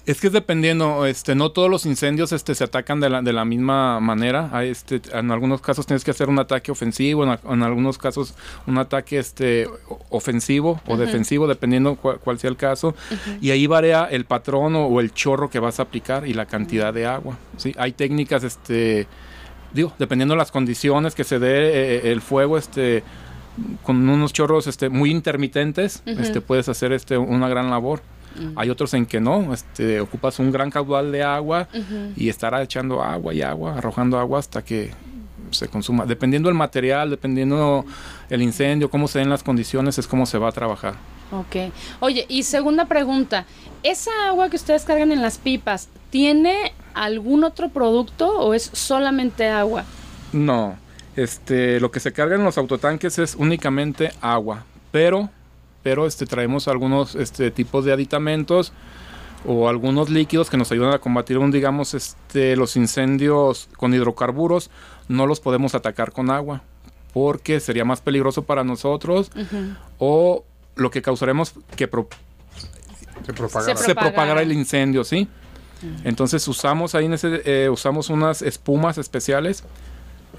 Es 0.09 0.21
que 0.21 0.29
es 0.29 0.33
dependiendo, 0.33 1.05
este, 1.07 1.35
no 1.35 1.51
todos 1.51 1.68
los 1.71 1.85
incendios 1.85 2.33
este, 2.33 2.55
se 2.55 2.64
atacan 2.64 2.99
de 2.99 3.11
la, 3.11 3.21
de 3.21 3.33
la 3.33 3.44
misma 3.44 4.01
manera. 4.01 4.49
Hay, 4.53 4.71
este, 4.71 5.03
en 5.12 5.31
algunos 5.31 5.61
casos 5.61 5.87
tienes 5.87 6.03
que 6.03 6.11
hacer 6.12 6.29
un 6.31 6.38
ataque 6.38 6.73
ofensivo, 6.73 7.25
en, 7.25 7.31
a- 7.31 7.40
en 7.51 7.62
algunos 7.62 7.99
casos 7.99 8.35
un 8.66 8.79
ataque 8.79 9.18
este, 9.18 9.66
o- 9.66 9.99
ofensivo 10.11 10.81
o 10.87 10.97
defensivo, 10.97 11.47
dependiendo 11.47 11.97
cuál, 11.97 12.18
cuál 12.21 12.38
sea 12.38 12.49
el 12.51 12.57
caso. 12.57 12.94
Y 13.42 13.51
ahí 13.51 13.66
varía 13.66 14.05
el 14.07 14.25
patrón 14.25 14.75
o, 14.77 14.87
o 14.87 15.01
el 15.01 15.12
chorro 15.12 15.51
que 15.51 15.59
vas 15.59 15.79
a 15.79 15.83
aplicar 15.83 16.27
y 16.27 16.33
la 16.33 16.47
cantidad 16.47 16.92
de 16.94 17.05
agua. 17.07 17.37
¿sí? 17.59 17.75
Hay 17.77 17.92
técnicas, 17.92 18.44
este, 18.44 19.07
digo, 19.75 19.92
dependiendo 19.99 20.33
de 20.35 20.38
las 20.38 20.51
condiciones 20.51 21.14
que 21.14 21.25
se 21.25 21.38
dé 21.38 21.99
eh, 21.99 22.11
el 22.12 22.23
fuego, 22.23 22.57
este, 22.57 23.03
con 23.83 24.09
unos 24.09 24.33
chorros 24.33 24.66
este, 24.68 24.88
muy 24.88 25.11
intermitentes, 25.11 26.03
este, 26.07 26.40
puedes 26.40 26.68
hacer 26.71 26.92
este, 26.92 27.18
una 27.18 27.49
gran 27.51 27.68
labor. 27.68 28.01
Hay 28.57 28.70
otros 28.70 28.94
en 28.94 29.07
que 29.07 29.20
no, 29.20 29.53
este, 29.53 30.01
ocupas 30.01 30.38
un 30.38 30.51
gran 30.51 30.70
caudal 30.70 31.12
de 31.12 31.22
agua 31.22 31.68
y 32.16 32.29
estará 32.29 32.62
echando 32.62 33.03
agua 33.03 33.35
y 33.35 33.42
agua, 33.42 33.77
arrojando 33.77 34.18
agua 34.18 34.38
hasta 34.38 34.62
que 34.64 34.90
se 35.51 35.68
consuma. 35.68 36.07
Dependiendo 36.07 36.48
del 36.48 36.57
material, 36.57 37.11
dependiendo 37.11 37.85
el 38.29 38.42
incendio, 38.42 38.90
cómo 38.90 39.09
se 39.09 39.18
den 39.18 39.31
las 39.31 39.42
condiciones, 39.42 39.98
es 39.98 40.07
cómo 40.07 40.27
se 40.27 40.38
va 40.38 40.48
a 40.48 40.53
trabajar. 40.53 40.94
Ok. 41.33 41.72
Oye, 42.01 42.27
y 42.29 42.42
segunda 42.42 42.87
pregunta. 42.87 43.44
¿Esa 43.83 44.11
agua 44.27 44.48
que 44.51 44.57
ustedes 44.57 44.85
cargan 44.85 45.12
en 45.12 45.22
las 45.22 45.38
pipas 45.38 45.88
tiene 46.11 46.72
algún 46.94 47.44
otro 47.44 47.68
producto 47.68 48.29
o 48.29 48.55
es 48.55 48.70
solamente 48.72 49.48
agua? 49.48 49.85
No, 50.33 50.77
este, 51.16 51.81
lo 51.81 51.90
que 51.90 52.01
se 52.01 52.12
carga 52.12 52.37
en 52.37 52.44
los 52.44 52.59
autotanques 52.59 53.18
es 53.18 53.35
únicamente 53.35 54.12
agua, 54.20 54.64
pero, 54.90 55.31
pero 55.82 56.06
este, 56.06 56.26
traemos 56.26 56.68
algunos 56.68 57.14
este, 57.14 57.50
tipos 57.50 57.84
de 57.84 57.92
aditamentos 57.92 58.72
o 59.46 59.68
algunos 59.68 60.10
líquidos 60.10 60.50
que 60.50 60.56
nos 60.56 60.72
ayudan 60.72 60.92
a 60.92 60.98
combatir, 60.98 61.38
un, 61.38 61.50
digamos, 61.50 61.94
este, 61.94 62.56
los 62.56 62.76
incendios 62.76 63.68
con 63.76 63.94
hidrocarburos. 63.94 64.70
No 65.08 65.26
los 65.26 65.40
podemos 65.40 65.74
atacar 65.74 66.12
con 66.12 66.30
agua 66.30 66.62
porque 67.14 67.60
sería 67.60 67.84
más 67.84 68.00
peligroso 68.00 68.42
para 68.42 68.64
nosotros 68.64 69.30
o 69.98 70.44
lo 70.76 70.90
que 70.90 71.00
causaremos 71.02 71.54
que 71.76 71.88
pro- 71.88 72.08
Se 73.84 73.94
propagará 73.94 74.42
el 74.42 74.52
incendio, 74.52 75.04
¿sí? 75.04 75.28
Entonces 76.04 76.46
usamos 76.48 76.94
ahí 76.94 77.06
en 77.06 77.12
ese, 77.14 77.42
eh, 77.44 77.68
usamos 77.70 78.10
unas 78.10 78.42
espumas 78.42 78.98
especiales. 78.98 79.62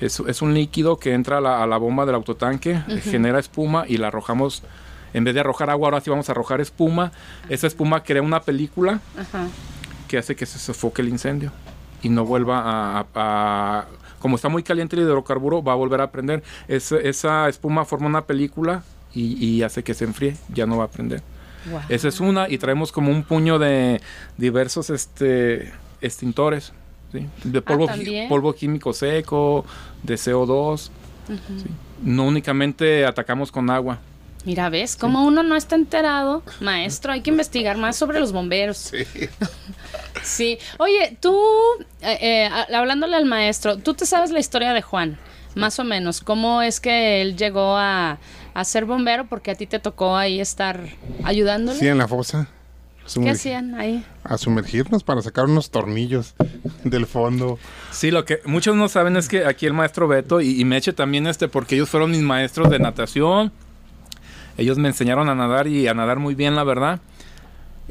Es, 0.02 0.20
es 0.20 0.42
un 0.42 0.54
líquido 0.54 0.98
que 0.98 1.14
entra 1.14 1.38
a 1.40 1.42
la, 1.42 1.64
a 1.64 1.68
la 1.68 1.78
bomba 1.78 2.06
del 2.06 2.16
autotanque, 2.16 2.82
genera 3.02 3.40
espuma 3.40 3.86
y 3.88 3.98
la 3.98 4.08
arrojamos. 4.08 4.64
En 5.14 5.24
vez 5.24 5.34
de 5.34 5.40
arrojar 5.42 5.70
agua, 5.70 5.88
ahora 5.88 6.02
sí 6.02 6.10
vamos 6.10 6.30
a 6.30 6.32
arrojar 6.34 6.62
espuma. 6.62 7.12
Esa 7.50 7.68
espuma 7.68 8.04
crea 8.04 8.22
una 8.22 8.42
película 8.42 9.00
Ajá. 9.18 9.48
que 10.08 10.18
hace 10.18 10.36
que 10.36 10.46
se 10.46 10.60
sofoque 10.60 11.02
el 11.02 11.10
incendio 11.10 11.52
y 12.02 12.10
no 12.10 12.26
vuelva 12.26 12.60
a, 12.60 13.00
a- 13.00 13.06
a- 13.16 13.86
como 14.20 14.36
está 14.36 14.50
muy 14.50 14.64
caliente 14.64 14.96
el 14.96 15.04
hidrocarburo, 15.04 15.64
va 15.64 15.72
a 15.74 15.76
volver 15.76 16.02
a 16.02 16.12
prender. 16.12 16.44
Es- 16.68 16.92
esa 16.92 17.48
espuma 17.50 17.86
forma 17.86 18.08
una 18.08 18.26
película 18.26 18.84
y, 19.14 19.44
y 19.46 19.64
hace 19.64 19.84
que 19.84 19.94
se 19.94 20.06
enfríe, 20.06 20.36
ya 20.54 20.66
no 20.66 20.78
va 20.78 20.86
a 20.86 20.90
prender. 20.90 21.22
Esa 21.90 22.08
es 22.08 22.20
una 22.22 22.48
y 22.50 22.58
traemos 22.58 22.92
como 22.92 23.12
un 23.12 23.24
puño 23.24 23.60
de 23.60 24.02
diversos 24.38 24.90
este 24.90 25.72
extintores, 26.02 26.72
¿sí? 27.12 27.28
de 27.44 27.62
polvo, 27.62 27.86
¿también? 27.88 28.30
polvo 28.30 28.54
químico 28.54 28.94
seco, 28.94 29.66
de 30.04 30.16
CO2. 30.16 30.90
¿sí? 31.28 31.66
No 32.02 32.24
únicamente 32.26 33.06
atacamos 33.06 33.52
con 33.52 33.70
agua. 33.70 34.00
Mira, 34.46 34.70
¿ves? 34.70 34.96
Como 34.96 35.26
uno 35.26 35.44
no 35.44 35.56
está 35.56 35.76
enterado, 35.76 36.44
maestro, 36.62 37.12
hay 37.12 37.22
que 37.22 37.30
investigar 37.30 37.78
más 37.78 37.98
sobre 37.98 38.20
los 38.20 38.32
bomberos. 38.32 38.94
Sí. 40.24 40.58
Oye, 40.80 41.18
tú, 41.20 41.38
eh, 42.02 42.18
eh, 42.22 42.50
hablándole 42.74 43.18
al 43.18 43.26
maestro, 43.26 43.78
tú 43.78 43.94
te 43.94 44.06
sabes 44.06 44.32
la 44.32 44.40
historia 44.40 44.74
de 44.74 44.82
Juan, 44.82 45.18
más 45.56 45.78
o 45.80 45.84
menos. 45.84 46.22
¿Cómo 46.22 46.62
es 46.62 46.80
que 46.80 47.22
él 47.22 47.36
llegó 47.36 47.76
a, 47.76 48.18
a 48.54 48.64
ser 48.64 48.86
bombero? 48.86 49.28
Porque 49.28 49.52
a 49.52 49.56
ti 49.56 49.68
te 49.68 49.80
tocó 49.80 50.16
ahí 50.16 50.40
estar 50.40 50.82
ayudándole. 51.24 51.78
Sí, 51.78 51.88
en 51.88 51.98
la 51.98 52.08
fosa. 52.08 52.48
¿Qué 53.22 53.32
hacían 53.32 53.74
ahí? 53.74 54.06
A 54.24 54.38
sumergirnos 54.38 55.04
para 55.04 55.22
sacar 55.22 55.46
unos 55.46 55.72
tornillos 55.72 56.36
del 56.84 57.08
fondo. 57.08 57.60
Sí, 57.92 58.12
lo 58.12 58.24
que 58.24 58.40
muchos 58.46 58.76
no 58.76 58.88
saben 58.88 59.18
es 59.18 59.28
que 59.28 59.46
aquí 59.46 59.66
el 59.66 59.74
maestro 59.74 60.08
Beto 60.08 60.40
y, 60.42 60.62
y 60.62 60.64
Meche 60.64 60.94
también, 60.94 61.28
este, 61.28 61.48
porque 61.48 61.76
ellos 61.76 61.90
fueron 61.90 62.12
mis 62.12 62.22
maestros 62.22 62.70
de 62.70 62.80
natación. 62.80 63.52
Ellos 64.60 64.78
me 64.78 64.90
enseñaron 64.90 65.30
a 65.30 65.36
nadar 65.36 65.68
y 65.68 65.88
a 65.88 65.94
nadar 65.94 66.20
muy 66.20 66.36
bien, 66.36 66.56
la 66.56 66.66
verdad. 66.66 67.00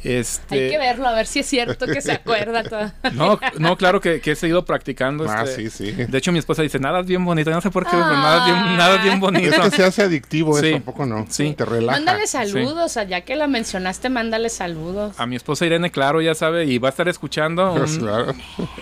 Este, 0.05 0.55
Hay 0.55 0.71
que 0.71 0.79
verlo, 0.79 1.09
a 1.09 1.13
ver 1.15 1.27
si 1.27 1.41
es 1.41 1.47
cierto 1.47 1.87
que 1.87 2.01
se 2.01 2.13
acuerda. 2.13 2.95
No, 3.13 3.39
no, 3.59 3.77
claro 3.77 4.01
que, 4.01 4.21
que 4.21 4.33
he 4.33 4.37
seguido 4.37 4.65
practicando. 4.65 5.27
Ah, 5.29 5.43
este, 5.45 5.71
sí, 5.71 5.93
sí. 5.93 5.93
De 5.93 6.19
hecho, 6.19 6.31
mi 6.33 6.39
esposa 6.39 6.63
dice, 6.63 6.79
nada 6.79 7.01
es 7.01 7.07
bien 7.07 7.25
bonito. 7.25 7.51
No 7.51 7.61
sé 7.61 7.71
por 7.71 7.85
qué, 7.85 7.91
pero 7.93 8.05
nada 8.05 8.39
es 8.39 8.45
bien, 8.55 8.77
nada 8.77 8.95
es 8.97 9.03
bien 9.03 9.15
Es 9.15 9.21
bonito. 9.21 9.63
que 9.63 9.71
se 9.71 9.85
hace 9.85 10.03
adictivo 10.03 10.59
Sí. 10.59 10.69
eso, 10.69 10.77
¿a 10.77 10.81
poco 10.81 11.07
no? 11.07 11.27
Sí. 11.29 11.55
Te 11.57 11.65
relaja. 11.65 11.99
Mándale 11.99 12.27
saludos, 12.27 12.99
ya 13.09 13.21
que 13.23 13.37
la 13.37 13.47
mencionaste, 13.49 14.09
mándale 14.09 14.49
saludos. 14.51 15.19
A 15.19 15.27
mi 15.27 15.37
esposa 15.37 15.67
Irene, 15.67 15.91
claro, 15.91 16.21
ya 16.21 16.35
sabe, 16.35 16.65
y 16.67 16.79
va 16.79 16.89
a 16.89 16.91
estar 16.91 17.09
escuchando. 17.09 17.75
Pues, 17.77 17.93
Un, 17.95 17.99
claro. 18.01 18.35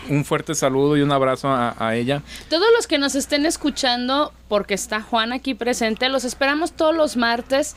un 0.08 0.24
fuerte 0.24 0.54
saludo 0.54 0.96
y 0.96 1.02
un 1.02 1.12
abrazo 1.12 1.48
a, 1.48 1.74
a 1.78 1.94
ella. 1.96 2.22
Todos 2.50 2.66
los 2.76 2.86
que 2.86 2.98
nos 2.98 3.14
estén 3.14 3.46
escuchando, 3.46 4.32
porque 4.48 4.74
está 4.74 5.00
Juan 5.02 5.32
aquí 5.32 5.54
presente, 5.54 6.08
los 6.08 6.24
esperamos 6.24 6.72
todos 6.72 6.94
los 6.94 7.16
martes. 7.16 7.74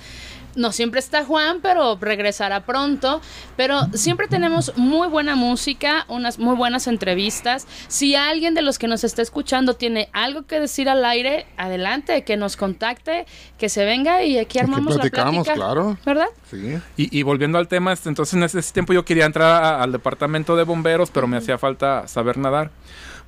No 0.60 0.72
siempre 0.74 1.00
está 1.00 1.24
Juan, 1.24 1.60
pero 1.62 1.98
regresará 2.00 2.65
pronto. 2.65 3.22
Pero 3.56 3.80
siempre 3.93 4.28
tenemos 4.28 4.74
muy 4.78 5.08
buena 5.08 5.36
música, 5.36 6.06
unas 6.10 6.38
muy 6.38 6.56
buenas 6.56 6.88
entrevistas. 6.88 7.65
Si 7.88 8.15
alguien 8.15 8.54
de 8.54 8.62
los 8.62 8.78
que 8.78 8.88
nos 8.88 9.04
está 9.04 9.22
escuchando 9.22 9.74
tiene 9.76 10.10
algo 10.13 10.43
que 10.43 10.60
decir 10.60 10.89
al 10.89 11.06
aire, 11.06 11.45
adelante, 11.58 12.24
que 12.24 12.36
nos 12.38 12.58
contacte, 12.58 13.26
que 13.58 13.69
se 13.69 13.86
venga 13.86 14.22
y 14.24 14.38
aquí 14.38 14.60
armamos 14.60 14.95
la 14.95 15.02
platicamos, 15.02 15.45
plática. 15.45 15.54
claro. 15.56 15.98
¿Verdad? 16.06 16.28
Sí. 16.52 16.78
Y, 16.98 17.17
y 17.19 17.24
volviendo 17.24 17.58
al 17.58 17.67
tema, 17.67 17.93
este, 17.93 18.10
entonces 18.10 18.34
en 18.34 18.43
ese 18.43 18.62
tiempo 18.74 18.91
yo 18.93 19.06
quería 19.06 19.26
entrar 19.26 19.63
a- 19.63 19.82
al 19.82 19.91
departamento 19.93 20.56
de 20.56 20.63
bomberos, 20.63 21.10
pero 21.10 21.26
me 21.28 21.38
hacía 21.38 21.58
falta 21.58 22.08
saber 22.08 22.38
nadar. 22.38 22.72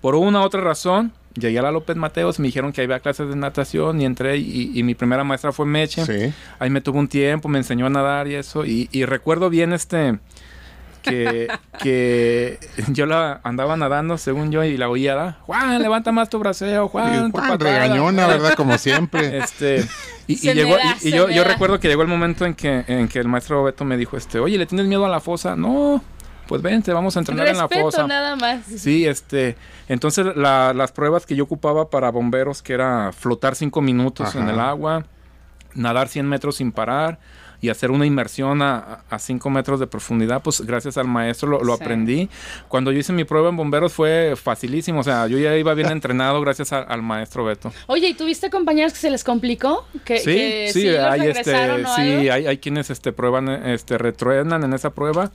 Por 0.02 0.16
una 0.16 0.42
u 0.42 0.44
otra 0.44 0.62
razón, 0.62 1.14
llegué 1.36 1.60
a 1.60 1.62
la 1.62 1.72
López 1.72 1.96
Mateos, 1.96 2.40
me 2.40 2.48
dijeron 2.48 2.72
que 2.72 2.82
había 2.82 3.00
clases 3.00 3.30
de 3.30 3.36
natación 3.36 4.02
y 4.02 4.06
entré 4.06 4.38
y, 4.38 4.72
y 4.74 4.84
mi 4.84 4.96
primera 4.96 5.24
maestra 5.24 5.52
fue 5.52 5.66
Meche. 5.66 6.06
Sí. 6.06 6.34
Ahí 6.60 6.70
me 6.70 6.82
tuvo 6.82 7.00
un 7.00 7.08
tiempo, 7.08 7.50
me 7.50 7.58
enseñó 7.60 7.86
a 7.88 7.90
nadar 7.90 8.28
y 8.28 8.36
eso. 8.36 8.66
Y, 8.66 8.90
y 8.92 9.06
recuerdo 9.06 9.50
bien 9.50 9.74
este 9.74 10.20
que, 11.02 11.48
que 11.84 12.60
yo 12.90 13.06
la 13.06 13.42
andaba 13.44 13.76
nadando, 13.78 14.18
según 14.18 14.52
yo, 14.52 14.64
y 14.64 14.78
la 14.78 14.90
oía, 14.90 15.16
¿da? 15.16 15.38
Juan, 15.42 15.82
levanta 15.82 16.12
más 16.12 16.30
tu 16.30 16.40
braceo, 16.40 16.88
Juan, 16.88 17.28
Y 17.28 17.32
Juan, 17.32 17.32
patada". 17.32 17.58
regañona, 17.58 18.28
¿verdad? 18.28 18.54
Como 18.56 18.78
siempre. 18.78 19.22
Este, 19.42 19.86
y, 20.28 20.36
llegó, 20.36 20.76
da, 20.76 20.98
y, 21.02 21.12
yo, 21.12 21.30
yo 21.30 21.44
recuerdo 21.44 21.80
que 21.80 21.88
llegó 21.88 22.04
el 22.04 22.08
momento 22.08 22.46
en 22.46 22.54
que, 22.54 22.84
en 22.88 23.08
que 23.08 23.20
el 23.20 23.28
maestro 23.28 23.64
Beto 23.64 23.86
me 23.86 23.98
dijo, 23.98 24.18
este, 24.18 24.40
oye, 24.40 24.58
¿le 24.58 24.66
tienes 24.66 24.86
miedo 24.86 25.06
a 25.06 25.10
la 25.10 25.20
fosa? 25.20 25.56
No, 25.56 26.04
pues 26.52 26.62
vente, 26.62 26.92
vamos 26.92 27.16
a 27.16 27.20
entrenar 27.20 27.48
en 27.48 27.58
la 27.58 27.70
fosa. 27.70 28.06
nada 28.08 28.36
más. 28.36 28.66
Sí, 28.66 29.08
este, 29.08 29.56
entonces 29.88 30.26
la- 30.36 30.74
las 30.74 30.92
pruebas 30.92 31.26
que 31.26 31.34
yo 31.38 31.46
ocupaba 31.46 31.90
para 31.90 32.12
bomberos, 32.12 32.62
que 32.62 32.74
era 32.74 33.14
flotar 33.14 33.56
cinco 33.56 33.80
minutos 33.80 34.36
en 34.36 34.50
el 34.50 34.60
agua, 34.60 35.06
nadar 35.76 36.10
100 36.10 36.28
metros 36.28 36.58
sin 36.58 36.74
parar 36.74 37.20
y 37.62 37.70
hacer 37.70 37.92
una 37.92 38.06
inmersión 38.06 38.62
a, 38.62 39.04
a 39.10 39.20
5 39.20 39.50
metros 39.52 39.80
de 39.80 39.88
profundidad, 39.88 40.42
pues 40.42 40.62
gracias 40.62 40.98
al 40.98 41.08
maestro 41.08 41.48
lo, 41.50 41.64
lo 41.64 41.78
Sí. 41.78 41.84
aprendí. 41.84 42.30
Cuando 42.68 42.92
yo 42.92 43.00
hice 43.00 43.14
mi 43.14 43.24
prueba 43.24 43.50
en 43.50 43.56
bomberos 43.58 43.94
fue 43.94 44.34
facilísimo, 44.36 45.02
o 45.02 45.04
sea, 45.04 45.28
yo 45.28 45.38
ya 45.38 45.56
iba 45.56 45.74
bien 45.74 45.90
entrenado 45.92 46.42
gracias 46.42 46.74
a- 46.74 46.80
al 46.82 47.02
maestro 47.02 47.46
Beto. 47.46 47.72
Oye, 47.88 48.08
¿y 48.10 48.14
tuviste 48.16 48.50
compañeros 48.50 48.94
que 48.94 49.00
se 49.00 49.10
les 49.12 49.24
complicó? 49.24 49.86
Que, 50.04 50.18
Sí, 50.20 50.26
que 50.26 50.70
sí, 50.74 50.90
los 50.90 51.00
hay 51.00 51.28
este, 51.28 51.54
sí, 51.96 52.30
hay, 52.30 52.48
hay 52.48 52.58
quienes 52.58 52.90
este 52.90 53.12
prueban, 53.12 53.48
este, 53.50 53.98
retruenan 53.98 54.64
en 54.64 54.74
esa 54.74 54.90
prueba 54.90 55.32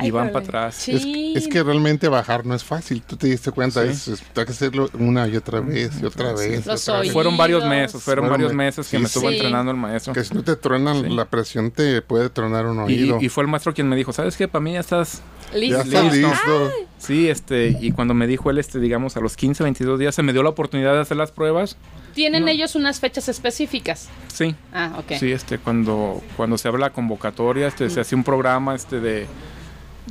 y 0.00 0.04
Ay, 0.04 0.10
van 0.10 0.28
jole. 0.28 0.32
para 0.32 0.44
atrás. 0.44 0.88
Es, 0.88 1.02
Sí. 1.02 1.32
es 1.36 1.48
que 1.48 1.62
realmente 1.62 2.08
bajar 2.08 2.44
no 2.46 2.54
es 2.54 2.62
fácil. 2.64 3.02
Tú 3.02 3.16
te 3.16 3.26
diste 3.26 3.50
cuenta, 3.52 3.82
Sí. 3.84 3.88
es, 3.88 4.08
es- 4.08 4.22
hay 4.36 4.44
que 4.44 4.52
hacerlo 4.52 4.88
una 4.98 5.26
y 5.28 5.36
otra 5.36 5.60
vez 5.60 5.92
y 6.00 6.04
otra 6.04 6.32
vez. 6.34 6.64
y 6.64 6.68
Los 6.68 6.88
otra 6.88 7.00
vez. 7.00 7.12
Fueron 7.12 7.36
varios 7.36 7.64
meses, 7.64 8.02
fueron 8.02 8.24
Fueron 8.24 8.30
varios 8.30 8.52
me- 8.52 8.64
meses 8.64 8.86
que 8.88 8.96
sí, 8.96 9.00
me 9.00 9.06
estuvo 9.06 9.28
sí. 9.28 9.36
entrenando 9.36 9.70
el 9.70 9.76
maestro. 9.78 10.12
Que 10.12 10.24
si 10.24 10.34
no 10.34 10.42
te 10.42 10.56
truenan, 10.56 11.02
Sí. 11.02 11.08
la 11.14 11.24
presión 11.24 11.69
puede 11.70 12.30
tronar 12.30 12.66
un 12.66 12.78
Y, 12.90 12.94
oído. 12.94 13.18
y 13.20 13.28
fue 13.28 13.42
el 13.44 13.48
maestro 13.48 13.72
quien 13.74 13.88
me 13.88 13.96
dijo, 13.96 14.12
¿sabes 14.12 14.36
qué? 14.36 14.48
Para 14.48 14.62
mí 14.62 14.72
ya 14.74 14.80
estás... 14.80 15.22
Listo. 15.54 15.76
ya 15.78 15.82
está 15.82 16.02
Listo. 16.02 16.28
listo. 16.28 16.70
Sí, 16.98 17.28
este, 17.28 17.76
y 17.80 17.90
cuando 17.92 18.14
me 18.14 18.26
dijo 18.28 18.50
él, 18.50 18.58
este, 18.58 18.78
digamos, 18.78 19.16
a 19.16 19.20
los 19.20 19.36
15, 19.36 19.64
22 19.64 19.98
días, 19.98 20.14
se 20.14 20.22
me 20.22 20.32
dio 20.32 20.42
la 20.44 20.50
oportunidad 20.50 20.92
de 20.94 21.00
hacer 21.00 21.16
las 21.16 21.32
pruebas. 21.32 21.76
¿Tienen 22.14 22.42
No. 22.44 22.48
ellos 22.48 22.74
unas 22.76 23.00
fechas 23.00 23.28
específicas? 23.28 24.08
Sí, 24.28 24.54
Ah, 24.72 24.92
ok. 24.98 25.12
sí, 25.18 25.32
este, 25.32 25.58
cuando, 25.58 26.22
cuando 26.36 26.56
se 26.58 26.68
abre 26.68 26.80
la 26.80 26.90
convocatoria, 26.90 27.66
este, 27.66 27.90
se 27.90 28.00
hace 28.00 28.14
un 28.14 28.22
programa, 28.22 28.74
este, 28.76 29.00
de, 29.00 29.26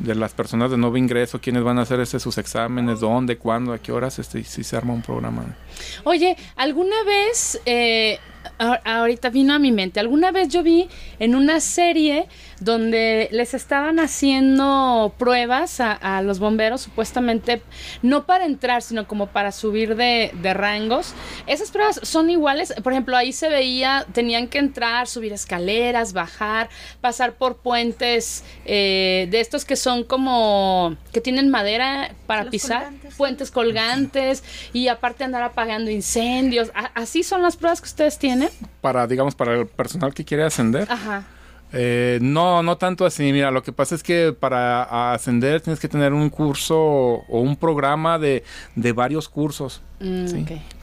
de 0.02 0.15
las 0.15 0.34
personas 0.34 0.72
de 0.72 0.78
nuevo 0.78 0.98
ingreso, 0.98 1.39
quiénes 1.39 1.63
van 1.63 1.78
a 1.80 1.84
hacer 1.84 2.00
este, 2.02 2.19
sus 2.19 2.38
exámenes, 2.38 3.00
dónde, 3.00 3.38
cuándo, 3.38 3.72
a 3.74 3.78
qué 3.80 3.91
horas, 3.93 4.19
este, 4.19 4.39
y 4.39 4.43
sí 4.43 4.63
se 4.65 4.76
arma 4.76 4.93
un 4.93 5.02
programa. 5.02 5.56
Oye, 6.04 6.36
¿alguna 6.58 7.02
vez 7.06 7.62
eh, 7.65 8.19
ahorita 8.60 9.30
vino 9.30 9.54
a 9.54 9.60
mi 9.60 9.72
mente. 9.72 10.00
Alguna 10.00 10.32
vez 10.32 10.50
yo 10.50 10.63
vi 10.63 10.88
en 11.19 11.36
una 11.36 11.60
serie 11.60 12.28
donde 12.60 13.30
les 13.32 13.54
estaban 13.54 14.00
haciendo 14.00 15.13
pruebas 15.17 15.80
a, 15.80 15.93
a 15.93 16.22
los 16.22 16.39
bomberos, 16.39 16.82
supuestamente, 16.82 17.62
no 18.02 18.26
para 18.26 18.45
entrar, 18.45 18.82
sino 18.82 19.08
como 19.08 19.28
para 19.28 19.52
subir 19.52 19.95
de, 19.95 20.32
de 20.41 20.54
rangos. 20.54 21.13
Esas 21.48 21.72
pruebas 21.72 22.00
son 22.04 22.30
iguales. 22.30 22.74
Por 22.84 22.93
ejemplo, 22.93 23.15
ahí 23.17 23.32
se 23.34 23.50
veía, 23.50 24.06
tenían 24.13 24.48
que 24.48 24.58
entrar, 24.60 25.08
subir 25.08 25.34
escaleras, 25.34 26.13
bajar, 26.13 26.69
pasar 27.02 27.34
por 27.34 27.58
puentes 27.58 28.43
eh, 28.65 29.28
de 29.32 29.39
estos 29.39 29.65
que 29.65 29.76
son 29.76 30.04
como, 30.04 30.95
que 31.13 31.22
tienen 31.22 31.50
madera 31.50 32.12
para 32.28 32.43
Los 32.43 32.52
pisar, 32.52 32.84
colgantes. 32.84 33.15
puentes 33.15 33.52
colgantes 33.52 34.43
y 34.74 34.88
aparte 34.88 35.24
andar 35.24 35.43
apagando 35.43 35.91
incendios. 35.91 36.72
A- 36.76 36.91
¿Así 36.93 37.24
son 37.24 37.41
las 37.41 37.56
pruebas 37.58 37.82
que 37.82 37.88
ustedes 37.88 38.17
tienen? 38.19 38.50
Para, 38.82 39.08
digamos, 39.08 39.36
para 39.36 39.54
el 39.54 39.67
personal 39.67 40.13
que 40.13 40.26
quiere 40.26 40.43
ascender. 40.43 40.88
Ajá. 40.89 41.24
Eh, 41.71 42.17
no, 42.21 42.63
no 42.63 42.77
tanto 42.77 43.05
así. 43.05 43.32
Mira, 43.32 43.51
lo 43.51 43.62
que 43.62 43.71
pasa 43.71 43.93
es 43.95 44.01
que 44.03 44.34
para 44.34 45.13
ascender 45.13 45.62
tienes 45.62 45.79
que 45.79 45.88
tener 45.88 46.13
un 46.13 46.29
curso 46.29 46.77
o 46.77 47.39
un 47.41 47.55
programa 47.55 48.17
de, 48.17 48.43
de 48.75 48.91
varios 48.91 49.29
cursos. 49.29 49.82
Mm. 49.99 50.25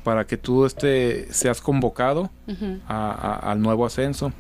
Para 0.05 0.27
que 0.27 0.37
tú 0.37 0.65
este, 0.67 1.33
seas 1.33 1.61
convocado 1.61 2.31
a- 2.87 3.11
a- 3.11 3.51
al 3.53 3.61
nuevo 3.61 3.85
ascenso. 3.87 4.33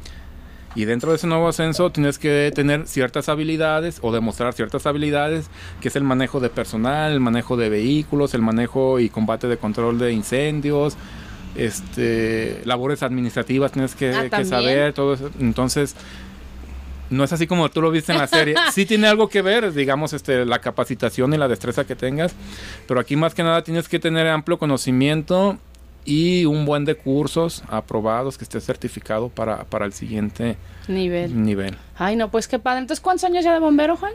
Y 0.76 0.84
dentro 0.84 1.10
de 1.10 1.16
ese 1.16 1.26
nuevo 1.26 1.48
ascenso 1.48 1.90
tienes 1.90 2.18
que 2.18 2.52
tener 2.54 2.86
ciertas 2.86 3.30
habilidades 3.30 3.98
o 4.02 4.12
demostrar 4.12 4.52
ciertas 4.52 4.84
habilidades, 4.86 5.48
que 5.80 5.88
es 5.88 5.96
el 5.96 6.04
manejo 6.04 6.38
de 6.38 6.50
personal, 6.50 7.12
el 7.12 7.20
manejo 7.20 7.56
de 7.56 7.70
vehículos, 7.70 8.34
el 8.34 8.42
manejo 8.42 9.00
y 9.00 9.08
combate 9.08 9.48
de 9.48 9.56
control 9.56 9.98
de 9.98 10.12
incendios, 10.12 10.98
este, 11.56 12.60
labores 12.66 13.02
administrativas 13.02 13.72
tienes 13.72 13.94
que, 13.94 14.10
Ah, 14.14 14.28
que 14.28 14.44
saber, 14.44 14.92
todo 14.92 15.14
eso. 15.14 15.30
Entonces, 15.40 15.96
no 17.10 17.24
es 17.24 17.32
así 17.32 17.46
como 17.46 17.68
tú 17.70 17.80
lo 17.80 17.90
viste 17.90 18.12
en 18.12 18.18
la 18.18 18.26
serie. 18.26 18.54
Sí 18.72 18.86
tiene 18.86 19.06
algo 19.06 19.28
que 19.28 19.42
ver, 19.42 19.72
digamos, 19.72 20.12
este, 20.12 20.44
la 20.44 20.58
capacitación 20.60 21.32
y 21.34 21.36
la 21.36 21.48
destreza 21.48 21.84
que 21.86 21.96
tengas, 21.96 22.34
pero 22.88 23.00
aquí 23.00 23.16
más 23.16 23.34
que 23.34 23.42
nada 23.42 23.62
tienes 23.62 23.88
que 23.88 23.98
tener 23.98 24.26
amplio 24.28 24.58
conocimiento 24.58 25.58
y 26.04 26.44
un 26.44 26.64
buen 26.66 26.84
de 26.84 26.94
cursos 26.94 27.64
aprobados 27.68 28.38
que 28.38 28.44
esté 28.44 28.60
certificado 28.60 29.28
para, 29.28 29.64
para 29.64 29.84
el 29.86 29.92
siguiente 29.92 30.56
Nivel. 30.88 31.42
nivel. 31.42 31.76
Ay, 31.96 32.14
no, 32.16 32.30
pues 32.30 32.46
qué 32.46 32.58
padre. 32.58 32.80
Entonces, 32.80 33.02
¿cuántos 33.02 33.24
años 33.24 33.44
ya 33.44 33.52
de 33.52 33.58
bombero, 33.58 33.96
Juan? 33.96 34.12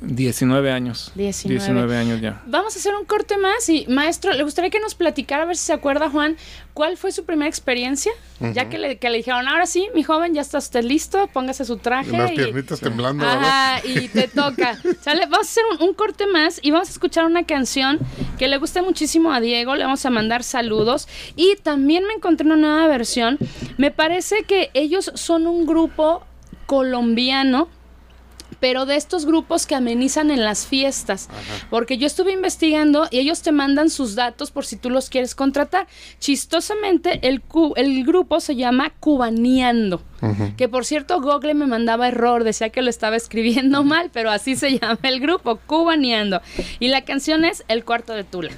19 0.00 0.70
años. 0.70 1.10
19. 1.16 1.58
19 1.58 1.96
años 1.96 2.20
ya. 2.20 2.40
Vamos 2.46 2.76
a 2.76 2.78
hacer 2.78 2.94
un 2.94 3.04
corte 3.04 3.36
más 3.36 3.68
y, 3.68 3.84
maestro, 3.88 4.32
le 4.32 4.44
gustaría 4.44 4.70
que 4.70 4.78
nos 4.78 4.94
platicara, 4.94 5.42
a 5.42 5.46
ver 5.46 5.56
si 5.56 5.64
se 5.66 5.72
acuerda, 5.72 6.08
Juan, 6.08 6.36
cuál 6.72 6.96
fue 6.96 7.10
su 7.10 7.24
primera 7.24 7.48
experiencia, 7.48 8.12
ya 8.54 8.68
que 8.68 8.78
le, 8.78 8.98
que 8.98 9.10
le 9.10 9.16
dijeron, 9.16 9.48
ahora 9.48 9.66
sí, 9.66 9.88
mi 9.96 10.04
joven, 10.04 10.34
ya 10.34 10.42
está 10.42 10.58
usted 10.58 10.84
listo, 10.84 11.28
póngase 11.32 11.64
su 11.64 11.78
traje. 11.78 12.10
Y 12.14 12.16
las 12.16 12.30
y- 12.30 12.36
piernitas 12.36 12.78
temblando, 12.80 13.24
¿verdad? 13.24 13.42
Ajá, 13.42 13.80
y 13.84 14.06
te 14.08 14.28
toca. 14.28 14.78
¿Sale? 15.00 15.22
Vamos 15.22 15.48
a 15.48 15.50
hacer 15.50 15.64
un, 15.80 15.88
un 15.88 15.94
corte 15.94 16.26
más 16.28 16.60
y 16.62 16.70
vamos 16.70 16.88
a 16.88 16.92
escuchar 16.92 17.24
una 17.24 17.44
canción 17.44 17.98
que 18.38 18.46
le 18.46 18.58
gusta 18.58 18.82
muchísimo 18.82 19.32
a 19.32 19.40
Diego. 19.40 19.74
Le 19.74 19.82
vamos 19.82 20.06
a 20.06 20.10
mandar 20.10 20.44
saludos. 20.44 21.08
Y 21.34 21.56
también 21.64 22.04
me 22.06 22.14
encontré 22.14 22.46
una 22.46 22.56
nueva 22.56 22.86
versión. 22.86 23.38
Me 23.76 23.90
parece 23.90 24.44
que 24.44 24.70
ellos 24.74 25.10
son 25.16 25.48
un 25.48 25.66
grupo 25.66 26.24
colombiano 26.66 27.68
pero 28.60 28.86
de 28.86 28.96
estos 28.96 29.24
grupos 29.26 29.66
que 29.66 29.74
amenizan 29.74 30.30
en 30.30 30.44
las 30.44 30.66
fiestas. 30.66 31.28
Porque 31.70 31.98
yo 31.98 32.06
estuve 32.06 32.32
investigando 32.32 33.06
y 33.10 33.18
ellos 33.18 33.42
te 33.42 33.52
mandan 33.52 33.90
sus 33.90 34.14
datos 34.14 34.50
por 34.50 34.64
si 34.66 34.76
tú 34.76 34.90
los 34.90 35.10
quieres 35.10 35.34
contratar. 35.34 35.86
Chistosamente, 36.18 37.26
el, 37.28 37.40
cu- 37.40 37.74
el 37.76 38.04
grupo 38.04 38.40
se 38.40 38.56
llama 38.56 38.90
Cubaneando. 39.00 40.02
Que 40.56 40.68
por 40.68 40.84
cierto, 40.84 41.20
Google 41.20 41.54
me 41.54 41.66
mandaba 41.66 42.08
error, 42.08 42.42
decía 42.42 42.70
que 42.70 42.82
lo 42.82 42.90
estaba 42.90 43.14
escribiendo 43.16 43.84
mal, 43.84 44.10
pero 44.12 44.30
así 44.30 44.56
se 44.56 44.78
llama 44.80 44.98
el 45.02 45.20
grupo, 45.20 45.58
Cubaneando. 45.66 46.40
Y 46.80 46.88
la 46.88 47.02
canción 47.04 47.44
es 47.44 47.64
El 47.68 47.84
cuarto 47.84 48.12
de 48.14 48.24
Tula. 48.24 48.50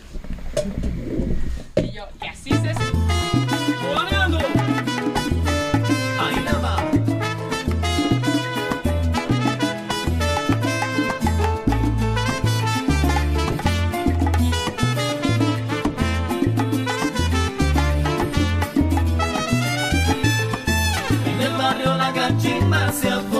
Y 1.76 1.92
yo, 1.92 2.04
y 2.22 2.26
así 2.26 2.50
se 2.50 2.56
Cubaneando. 2.74 2.99
El 22.10 22.16
barrio 22.16 22.22
La 22.22 22.28
Cachimba 22.28 22.92
se 22.92 23.08
ha 23.08 23.39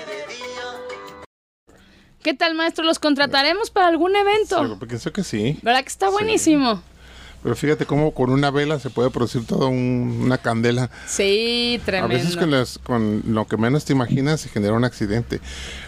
¿Qué 2.23 2.33
tal, 2.33 2.55
maestro? 2.55 2.83
¿Los 2.85 2.99
contrataremos 2.99 3.71
para 3.71 3.87
algún 3.87 4.15
evento? 4.15 4.57
Pero 4.61 4.79
pienso 4.79 5.11
que 5.11 5.23
sí. 5.23 5.57
¿Verdad 5.63 5.81
que 5.81 5.89
está 5.89 6.09
buenísimo? 6.09 6.81
Pero 7.43 7.55
fíjate 7.55 7.87
cómo 7.87 8.11
con 8.13 8.29
una 8.29 8.51
vela 8.51 8.77
se 8.79 8.91
puede 8.91 9.09
producir 9.09 9.43
toda 9.47 9.65
un- 9.65 10.19
una 10.25 10.37
candela. 10.37 10.91
Sí, 11.07 11.79
A 11.81 11.85
tremendo. 11.85 12.13
veces 12.15 12.37
con, 12.37 12.51
las, 12.51 12.77
con 12.77 13.23
lo 13.25 13.47
que 13.47 13.57
menos 13.57 13.83
te 13.85 13.93
imaginas 13.93 14.41
se 14.41 14.49
genera 14.49 14.73
un 14.73 14.83
accidente. 14.83 15.41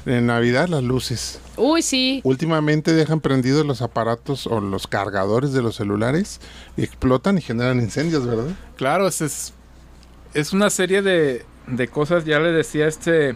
En 0.07 0.25
Navidad 0.25 0.67
las 0.67 0.81
luces. 0.81 1.39
Uy, 1.55 1.83
sí. 1.83 2.21
Últimamente 2.23 2.93
dejan 2.93 3.21
prendidos 3.21 3.63
los 3.67 3.83
aparatos 3.83 4.47
o 4.47 4.59
los 4.61 4.87
cargadores 4.87 5.53
de 5.53 5.61
los 5.61 5.75
celulares 5.75 6.39
y 6.75 6.83
explotan 6.83 7.37
y 7.37 7.41
generan 7.41 7.79
incendios, 7.79 8.25
¿verdad? 8.25 8.47
Claro, 8.75 9.07
es, 9.07 9.53
es 10.33 10.53
una 10.53 10.71
serie 10.71 11.03
de, 11.03 11.45
de 11.67 11.87
cosas, 11.87 12.25
ya 12.25 12.39
le 12.39 12.51
decía 12.51 12.87
este 12.87 13.35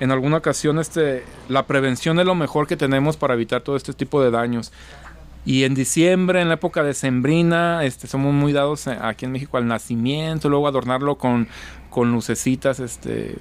en 0.00 0.10
alguna 0.12 0.36
ocasión, 0.38 0.78
este, 0.78 1.24
la 1.48 1.66
prevención 1.66 2.18
es 2.20 2.26
lo 2.26 2.34
mejor 2.34 2.66
que 2.66 2.76
tenemos 2.76 3.16
para 3.16 3.34
evitar 3.34 3.62
todo 3.62 3.76
este 3.76 3.92
tipo 3.92 4.22
de 4.22 4.30
daños. 4.30 4.72
Y 5.44 5.64
en 5.64 5.74
diciembre, 5.74 6.40
en 6.42 6.48
la 6.48 6.54
época 6.54 6.82
de 6.82 6.92
Sembrina, 6.94 7.82
este, 7.84 8.06
somos 8.06 8.32
muy 8.34 8.52
dados 8.52 8.86
aquí 8.86 9.24
en 9.24 9.32
México 9.32 9.56
al 9.56 9.66
nacimiento, 9.66 10.48
luego 10.50 10.68
adornarlo 10.68 11.16
con, 11.16 11.48
con 11.90 12.12
lucecitas, 12.12 12.80
este, 12.80 13.36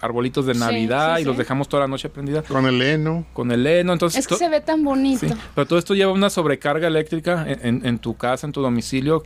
arbolitos 0.00 0.46
de 0.46 0.54
Sí, 0.54 0.60
Navidad 0.60 1.16
sí, 1.16 1.22
y 1.22 1.24
los 1.24 1.36
dejamos 1.36 1.68
toda 1.68 1.82
la 1.82 1.88
noche 1.88 2.08
prendida 2.08 2.42
Con 2.42 2.66
el 2.66 2.80
heno. 2.82 3.26
con 3.32 3.50
el 3.52 3.66
heno. 3.66 3.92
Entonces, 3.92 4.20
Es 4.20 4.26
que 4.28 4.36
se 4.36 4.48
ve 4.48 4.60
tan 4.60 4.82
bonito. 4.84 5.26
Sí, 5.28 5.34
pero 5.54 5.66
todo 5.66 5.78
esto 5.78 5.94
lleva 5.94 6.12
una 6.12 6.30
sobrecarga 6.30 6.86
eléctrica 6.88 7.44
en, 7.48 7.66
en- 7.78 7.86
en 7.86 7.98
tu 7.98 8.16
casa, 8.16 8.46
en 8.46 8.52
tu 8.52 8.62
domicilio, 8.62 9.22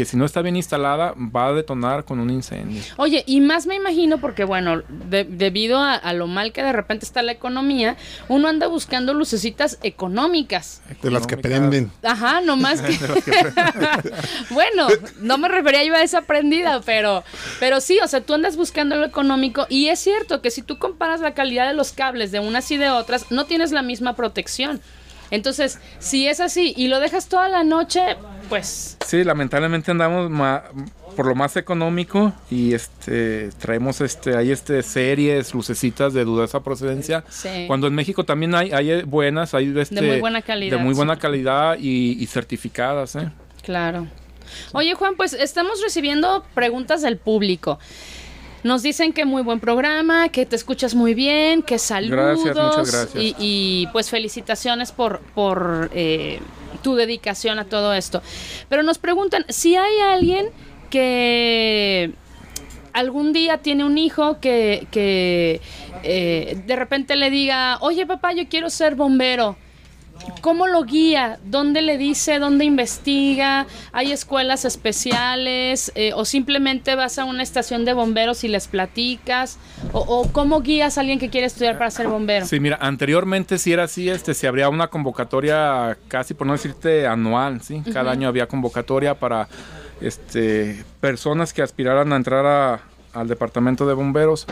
que 0.00 0.06
si 0.06 0.16
no 0.16 0.24
está 0.24 0.40
bien 0.40 0.56
instalada 0.56 1.12
va 1.16 1.48
a 1.48 1.52
detonar 1.52 2.04
con 2.06 2.20
un 2.20 2.30
incendio. 2.30 2.82
Oye, 2.96 3.22
y 3.26 3.42
más 3.42 3.66
me 3.66 3.74
imagino 3.74 4.18
porque, 4.18 4.44
bueno, 4.44 4.82
de- 4.88 5.24
debido 5.24 5.78
a, 5.78 5.94
a 5.94 6.14
lo 6.14 6.26
mal 6.26 6.52
que 6.52 6.62
de 6.62 6.72
repente 6.72 7.04
está 7.04 7.20
la 7.22 7.32
economía, 7.32 7.96
uno 8.28 8.48
anda 8.48 8.66
buscando 8.66 9.12
lucecitas 9.12 9.78
económicas. 9.82 10.80
De 11.02 11.10
las 11.10 11.26
que 11.26 11.36
prenden. 11.36 11.90
Ajá, 12.02 12.40
nomás 12.40 12.80
que... 12.82 12.98
bueno, 14.50 14.88
no 15.20 15.36
me 15.38 15.48
refería 15.48 15.84
yo 15.84 15.94
a 15.94 16.02
esa 16.02 16.22
prendida, 16.22 16.80
pero, 16.84 17.24
pero 17.58 17.80
sí, 17.80 17.98
o 18.02 18.08
sea, 18.08 18.20
tú 18.22 18.32
andas 18.34 18.56
buscando 18.56 18.96
lo 18.96 19.04
económico 19.04 19.66
y 19.68 19.88
es 19.88 19.98
cierto 19.98 20.40
que 20.40 20.50
si 20.50 20.62
tú 20.62 20.78
comparas 20.78 21.20
la 21.20 21.34
calidad 21.34 21.66
de 21.68 21.74
los 21.74 21.92
cables 21.92 22.32
de 22.32 22.40
unas 22.40 22.70
y 22.70 22.76
de 22.78 22.88
otras, 22.90 23.30
no 23.30 23.44
tienes 23.44 23.70
la 23.72 23.82
misma 23.82 24.14
protección. 24.14 24.80
Entonces, 25.30 25.78
si 25.98 26.26
es 26.28 26.40
así 26.40 26.74
y 26.76 26.88
lo 26.88 27.00
dejas 27.00 27.28
toda 27.28 27.48
la 27.48 27.64
noche, 27.64 28.00
pues 28.48 28.96
Sí, 29.06 29.24
lamentablemente 29.24 29.90
andamos 29.90 30.30
por 31.16 31.26
lo 31.26 31.34
más 31.34 31.56
económico 31.56 32.32
y 32.50 32.72
este 32.74 33.50
traemos 33.58 34.00
este 34.00 34.36
hay 34.36 34.52
este 34.52 34.82
series 34.82 35.52
lucecitas 35.54 36.14
de 36.14 36.24
dudosa 36.24 36.60
procedencia 36.62 37.24
Sí. 37.28 37.64
cuando 37.66 37.88
en 37.88 37.94
México 37.94 38.24
también 38.24 38.54
hay 38.54 38.70
hay 38.72 39.02
buenas 39.02 39.52
hay 39.54 39.76
este, 39.76 40.00
muy 40.00 40.20
buena 40.20 40.40
calidad, 40.42 40.76
de 40.78 40.82
muy 40.82 40.94
buena 40.94 41.14
sí. 41.16 41.20
calidad 41.20 41.76
y, 41.78 42.12
y 42.22 42.26
certificadas 42.26 43.16
¿eh? 43.16 43.28
Claro. 43.62 44.06
Oye, 44.72 44.94
Juan, 44.94 45.14
pues 45.16 45.32
estamos 45.32 45.80
recibiendo 45.82 46.44
preguntas 46.54 47.02
del 47.02 47.16
público. 47.18 47.78
Nos 48.62 48.82
dicen 48.82 49.12
que 49.12 49.24
muy 49.24 49.42
buen 49.42 49.60
programa, 49.60 50.28
que 50.28 50.44
te 50.46 50.56
escuchas 50.56 50.94
muy 50.94 51.14
bien, 51.14 51.62
que 51.62 51.78
saludos. 51.78 52.44
Gracias, 52.44 52.56
muchas 52.56 52.92
gracias. 52.92 53.22
Y, 53.22 53.34
y, 53.38 53.86
pues 53.92 54.10
felicitaciones 54.10 54.92
por, 54.92 55.20
por 55.34 55.90
eh, 55.94 56.40
tu 56.82 56.94
dedicación 56.94 57.58
a 57.58 57.64
todo 57.64 57.94
esto. 57.94 58.22
Pero 58.68 58.82
nos 58.82 58.98
preguntan 58.98 59.44
si 59.48 59.76
hay 59.76 59.98
alguien 60.00 60.50
que 60.90 62.12
algún 62.92 63.32
día 63.32 63.58
tiene 63.58 63.84
un 63.84 63.96
hijo 63.98 64.40
que, 64.40 64.86
que 64.90 65.60
eh, 66.02 66.62
de 66.66 66.76
repente 66.76 67.16
le 67.16 67.30
diga, 67.30 67.78
oye 67.80 68.06
papá, 68.06 68.32
yo 68.32 68.48
quiero 68.48 68.70
ser 68.70 68.94
bombero. 68.94 69.56
¿Cómo 70.40 70.66
lo 70.66 70.84
guía? 70.84 71.38
¿Dónde 71.44 71.82
le 71.82 71.98
dice? 71.98 72.38
¿Dónde 72.38 72.64
investiga? 72.64 73.66
¿Hay 73.92 74.10
escuelas 74.12 74.64
especiales? 74.64 75.92
Eh, 75.94 76.12
¿O 76.14 76.24
simplemente 76.24 76.94
vas 76.94 77.18
a 77.18 77.24
una 77.24 77.42
estación 77.42 77.84
de 77.84 77.92
bomberos 77.92 78.42
y 78.44 78.48
les 78.48 78.66
platicas? 78.68 79.58
¿O, 79.92 80.00
o 80.00 80.32
cómo 80.32 80.60
guías 80.62 80.96
a 80.96 81.02
alguien 81.02 81.18
que 81.18 81.28
quiere 81.28 81.46
estudiar 81.46 81.76
para 81.76 81.90
ser 81.90 82.08
bombero? 82.08 82.46
Sí, 82.46 82.58
mira, 82.60 82.78
anteriormente 82.80 83.58
si 83.58 83.72
era 83.72 83.84
así, 83.84 84.08
este, 84.08 84.32
se 84.34 84.46
habría 84.48 84.68
una 84.68 84.88
convocatoria 84.88 85.98
casi, 86.08 86.32
por 86.34 86.46
no 86.46 86.54
decirte 86.54 87.06
anual, 87.06 87.60
¿sí? 87.60 87.82
Cada 87.92 88.12
año 88.12 88.28
había 88.28 88.46
convocatoria 88.46 89.14
para 89.14 89.48
este, 90.00 90.84
personas 91.00 91.52
que 91.52 91.62
aspiraran 91.62 92.12
a 92.12 92.16
entrar 92.16 92.46
a- 92.46 92.80
al 93.12 93.28
departamento 93.28 93.86
de 93.86 93.94
bomberos. 93.94 94.46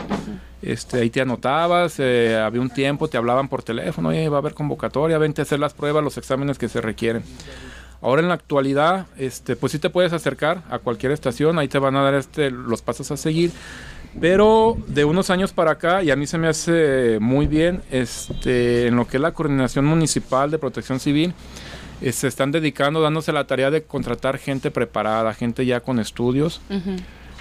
Este, 0.61 1.01
ahí 1.01 1.09
te 1.09 1.21
anotabas, 1.21 1.95
eh, 1.99 2.37
había 2.37 2.61
un 2.61 2.69
tiempo, 2.69 3.07
te 3.07 3.17
hablaban 3.17 3.47
por 3.47 3.63
teléfono, 3.63 4.09
oye, 4.09 4.27
va 4.29 4.37
a 4.37 4.39
haber 4.39 4.53
convocatoria, 4.53 5.17
vente 5.17 5.41
a 5.41 5.43
hacer 5.43 5.59
las 5.59 5.73
pruebas, 5.73 6.03
los 6.03 6.17
exámenes 6.17 6.57
que 6.57 6.67
se 6.67 6.81
requieren. 6.81 7.23
Ahora 8.01 8.21
en 8.21 8.29
la 8.29 8.33
actualidad, 8.33 9.07
este, 9.17 9.55
pues 9.55 9.73
sí 9.73 9.79
te 9.79 9.89
puedes 9.89 10.13
acercar 10.13 10.63
a 10.69 10.79
cualquier 10.79 11.11
estación, 11.11 11.59
ahí 11.59 11.67
te 11.67 11.79
van 11.79 11.95
a 11.95 12.03
dar 12.03 12.13
este, 12.13 12.49
los 12.49 12.81
pasos 12.81 13.11
a 13.11 13.17
seguir. 13.17 13.51
Pero 14.19 14.75
de 14.87 15.05
unos 15.05 15.29
años 15.29 15.53
para 15.53 15.71
acá, 15.71 16.01
y 16.01 16.09
a 16.09 16.15
mí 16.15 16.25
se 16.25 16.37
me 16.37 16.47
hace 16.47 17.19
muy 17.19 17.45
bien, 17.45 17.81
este, 17.91 18.87
en 18.87 18.95
lo 18.95 19.05
que 19.05 19.17
es 19.17 19.21
la 19.21 19.33
coordinación 19.33 19.85
municipal 19.85 20.49
de 20.49 20.57
protección 20.57 20.99
civil, 20.99 21.33
eh, 22.01 22.11
se 22.11 22.27
están 22.27 22.51
dedicando, 22.51 23.01
dándose 23.01 23.31
la 23.31 23.45
tarea 23.45 23.69
de 23.69 23.83
contratar 23.83 24.37
gente 24.37 24.71
preparada, 24.71 25.33
gente 25.33 25.65
ya 25.65 25.81
con 25.81 25.99
estudios. 25.99 26.61
Ujú, 26.69 26.95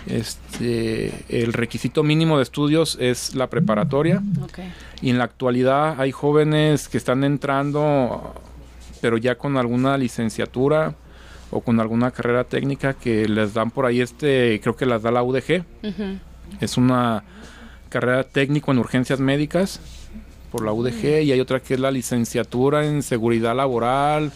Este, 0.06 1.12
el 1.28 1.52
requisito 1.52 2.02
mínimo 2.02 2.36
de 2.36 2.42
estudios 2.42 2.96
es 3.00 3.34
la 3.34 3.48
preparatoria. 3.48 4.22
ok. 4.42 4.58
Y 5.02 5.10
en 5.10 5.18
la 5.18 5.24
actualidad 5.24 6.00
hay 6.00 6.12
jóvenes 6.12 6.88
que 6.88 6.98
están 6.98 7.24
entrando, 7.24 8.34
pero 9.00 9.16
ya 9.16 9.36
con 9.36 9.56
alguna 9.56 9.98
licenciatura 9.98 10.94
o 11.50 11.60
con 11.60 11.80
alguna 11.80 12.10
carrera 12.10 12.44
técnica 12.44 12.94
que 12.94 13.28
les 13.28 13.54
dan 13.54 13.70
por 13.70 13.86
ahí 13.86 14.00
este, 14.00 14.60
creo 14.62 14.76
que 14.76 14.86
las 14.86 15.02
da 15.02 15.10
la 15.10 15.22
UDG. 15.22 15.64
Es 16.60 16.76
una 16.76 17.22
carrera 17.88 18.24
técnico 18.24 18.70
en 18.70 18.78
urgencias 18.78 19.20
médicas 19.20 19.80
por 20.50 20.64
la 20.64 20.72
UDG 20.72 21.22
y 21.22 21.32
hay 21.32 21.40
otra 21.40 21.60
que 21.60 21.74
es 21.74 21.80
la 21.80 21.90
licenciatura 21.90 22.86
en 22.86 23.02
seguridad 23.02 23.54
laboral, 23.54 24.32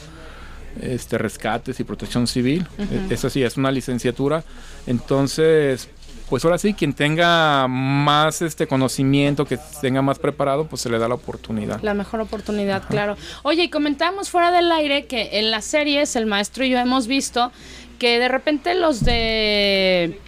este 0.80 1.18
rescates 1.18 1.78
y 1.80 1.84
protección 1.84 2.26
civil. 2.26 2.66
E- 2.78 3.12
Esa 3.14 3.28
sí 3.30 3.42
es 3.42 3.56
una 3.56 3.70
licenciatura. 3.70 4.44
Entonces, 4.86 5.88
pues 6.28 6.44
ahora 6.44 6.56
sí 6.58 6.72
quien 6.74 6.94
tenga 6.94 7.66
más 7.68 8.40
este 8.42 8.66
conocimiento, 8.66 9.44
que 9.44 9.58
tenga 9.80 10.00
más 10.02 10.18
preparado, 10.18 10.66
pues 10.66 10.80
se 10.82 10.88
le 10.88 10.98
da 10.98 11.08
la 11.08 11.14
oportunidad. 11.16 11.80
La 11.82 11.92
mejor 11.94 12.20
oportunidad, 12.20 12.84
claro. 12.88 13.16
Oye, 13.42 13.64
y 13.64 13.68
comentamos 13.68 14.30
fuera 14.30 14.50
del 14.50 14.70
aire 14.72 15.06
que 15.06 15.38
en 15.38 15.50
las 15.50 15.64
series 15.64 16.16
el 16.16 16.26
maestro 16.26 16.64
y 16.64 16.70
yo 16.70 16.78
hemos 16.78 17.06
visto 17.06 17.52
que 17.98 18.18
de 18.18 18.28
repente 18.28 18.74
los 18.74 19.04
de 19.04 20.18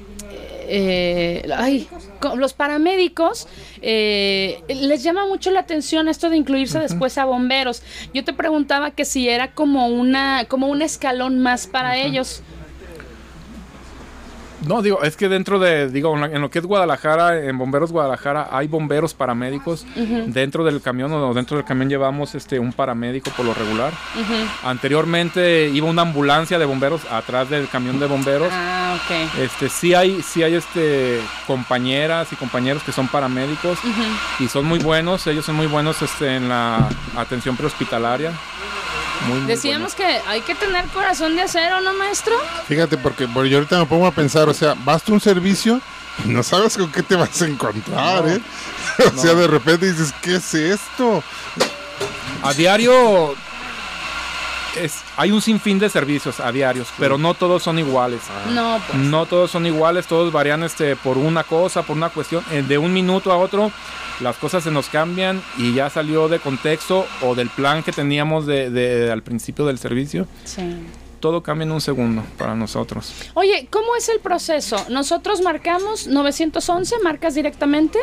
eh, 0.69 1.49
ay, 1.57 1.89
los 2.37 2.53
paramédicos 2.53 3.47
eh, 3.83 4.63
les 4.69 5.03
llama 5.03 5.27
mucho 5.27 5.51
la 5.51 5.61
atención 5.61 6.09
esto 6.09 6.31
de 6.31 6.37
incluirse 6.37 6.79
después 6.79 7.19
a 7.19 7.25
bomberos. 7.25 7.83
Yo 8.13 8.25
te 8.25 8.33
preguntaba 8.33 8.91
que 8.91 9.05
si 9.05 9.29
era 9.29 9.53
como 9.53 9.89
una 9.89 10.47
como 10.49 10.69
un 10.69 10.83
escalón 10.83 11.39
más 11.39 11.67
para 11.67 11.99
ellos. 11.99 12.43
No, 14.67 14.81
digo, 14.83 15.03
es 15.03 15.17
que 15.17 15.29
dentro 15.29 15.59
de, 15.59 15.89
digo, 15.91 16.17
en 16.25 16.41
lo- 16.41 16.51
que 16.51 16.59
es 16.59 16.65
Guadalajara, 16.67 17.45
en 17.45 17.59
Bomberos 17.59 17.93
Guadalajara, 17.93 18.49
hay 18.51 18.67
bomberos 18.67 19.13
paramédicos. 19.15 19.85
Dentro 20.27 20.65
del 20.65 20.81
camión 20.81 21.13
o 21.13 21.35
dentro 21.35 21.57
del 21.57 21.67
camión 21.67 21.89
llevamos 21.89 22.35
este 22.35 22.59
un 22.59 22.73
paramédico 22.73 23.31
por 23.33 23.45
lo 23.47 23.53
regular. 23.55 23.93
Anteriormente 24.65 25.69
iba 25.73 25.87
una 25.89 26.03
ambulancia 26.03 26.59
de 26.59 26.65
bomberos 26.65 27.03
atrás 27.11 27.51
del 27.51 27.69
camión 27.69 27.99
de 28.01 28.07
bomberos. 28.07 28.49
Ah, 28.53 28.97
ok. 28.97 29.39
Este, 29.41 29.69
sí 29.69 29.95
hay, 29.95 30.23
sí 30.23 30.43
hay 30.43 30.55
este 30.55 31.21
compañeras 31.47 32.33
y 32.33 32.37
compañeros 32.37 32.83
que 32.83 32.93
son 32.93 33.09
paramédicos 33.09 33.79
y 34.41 34.49
son 34.49 34.65
muy 34.65 34.79
buenos, 34.79 35.27
ellos 35.27 35.45
son 35.45 35.57
muy 35.57 35.67
buenos 35.67 36.01
este, 36.03 36.37
en 36.37 36.49
la 36.49 36.89
atención 37.17 37.57
prehospitalaria. 37.57 38.33
Muy, 39.27 39.41
muy 39.41 39.47
Decíamos 39.47 39.95
que 39.95 40.05
hay 40.05 40.41
que 40.43 40.55
tener 40.55 40.85
corazón 40.87 41.37
de 41.37 41.43
acero, 41.43 41.81
¿no, 41.81 41.95
maestro? 41.95 42.35
Fíjate, 42.69 42.97
porque 42.97 43.27
bueno, 43.27 43.47
yo 43.49 43.59
ahorita 43.59 43.79
me 43.79 43.87
pongo 43.87 44.07
a 44.07 44.13
pensar, 44.13 44.49
o 44.49 44.55
sea, 44.55 44.75
basta 44.85 45.13
un 45.13 45.21
servicio 45.21 45.81
no 46.25 46.43
sabes 46.43 46.77
con 46.77 46.91
qué 46.91 47.03
te 47.03 47.17
vas 47.17 47.43
a 47.43 47.47
encontrar, 47.47 48.29
¿eh? 48.29 48.41
O 49.17 49.21
sea, 49.21 49.35
de 49.35 49.47
repente 49.47 49.91
dices, 49.91 50.15
¿qué 50.23 50.37
es 50.37 50.55
esto? 50.55 51.23
A 52.43 52.53
diario 52.53 53.35
es, 54.77 55.01
hay 55.17 55.31
un 55.33 55.41
sinfín 55.41 55.79
de 55.79 55.89
servicios 55.89 56.41
a 56.41 56.51
diarios, 56.53 56.89
pero 56.99 57.19
no 57.19 57.35
todos 57.35 57.63
son 57.63 57.79
iguales. 57.79 58.21
No, 58.53 58.81
pues. 58.87 58.99
No 58.99 59.27
todos 59.27 59.51
son 59.51 59.67
iguales, 59.67 60.07
todos 60.07 60.33
varían 60.33 60.63
este, 60.63 60.97
por 60.97 61.19
una 61.19 61.45
cosa, 61.45 61.83
por 61.83 61.97
una 61.97 62.09
cuestión. 62.11 62.45
Eh, 62.51 62.63
De 62.67 62.79
un 62.79 62.93
minuto 62.93 63.31
a 63.33 63.37
otro 63.37 63.71
las 64.21 64.37
cosas 64.37 64.63
se 64.63 64.71
nos 64.71 64.89
cambian 64.89 65.43
y 65.59 65.75
ya 65.75 65.91
salió 65.91 66.29
de 66.29 66.39
contexto 66.39 67.05
o 67.23 67.35
del 67.35 67.49
plan 67.51 67.83
que 67.83 67.91
teníamos 67.91 68.47
de, 68.47 68.71
de- 68.71 69.11
al 69.11 69.23
principio 69.23 69.67
del 69.67 69.77
servicio. 69.79 70.29
Sí. 70.45 70.63
Todo 71.19 71.43
cambia 71.43 71.65
en 71.65 71.73
un 71.73 71.81
segundo 71.81 72.23
para 72.39 72.55
nosotros. 72.55 73.13
Oye, 73.35 73.67
¿cómo 73.71 73.97
es 73.97 74.09
el 74.11 74.21
proceso? 74.21 74.77
Nosotros 74.89 75.41
marcamos 75.41 76.07
911, 76.07 76.97
marcas 77.03 77.35
directamente 77.35 77.99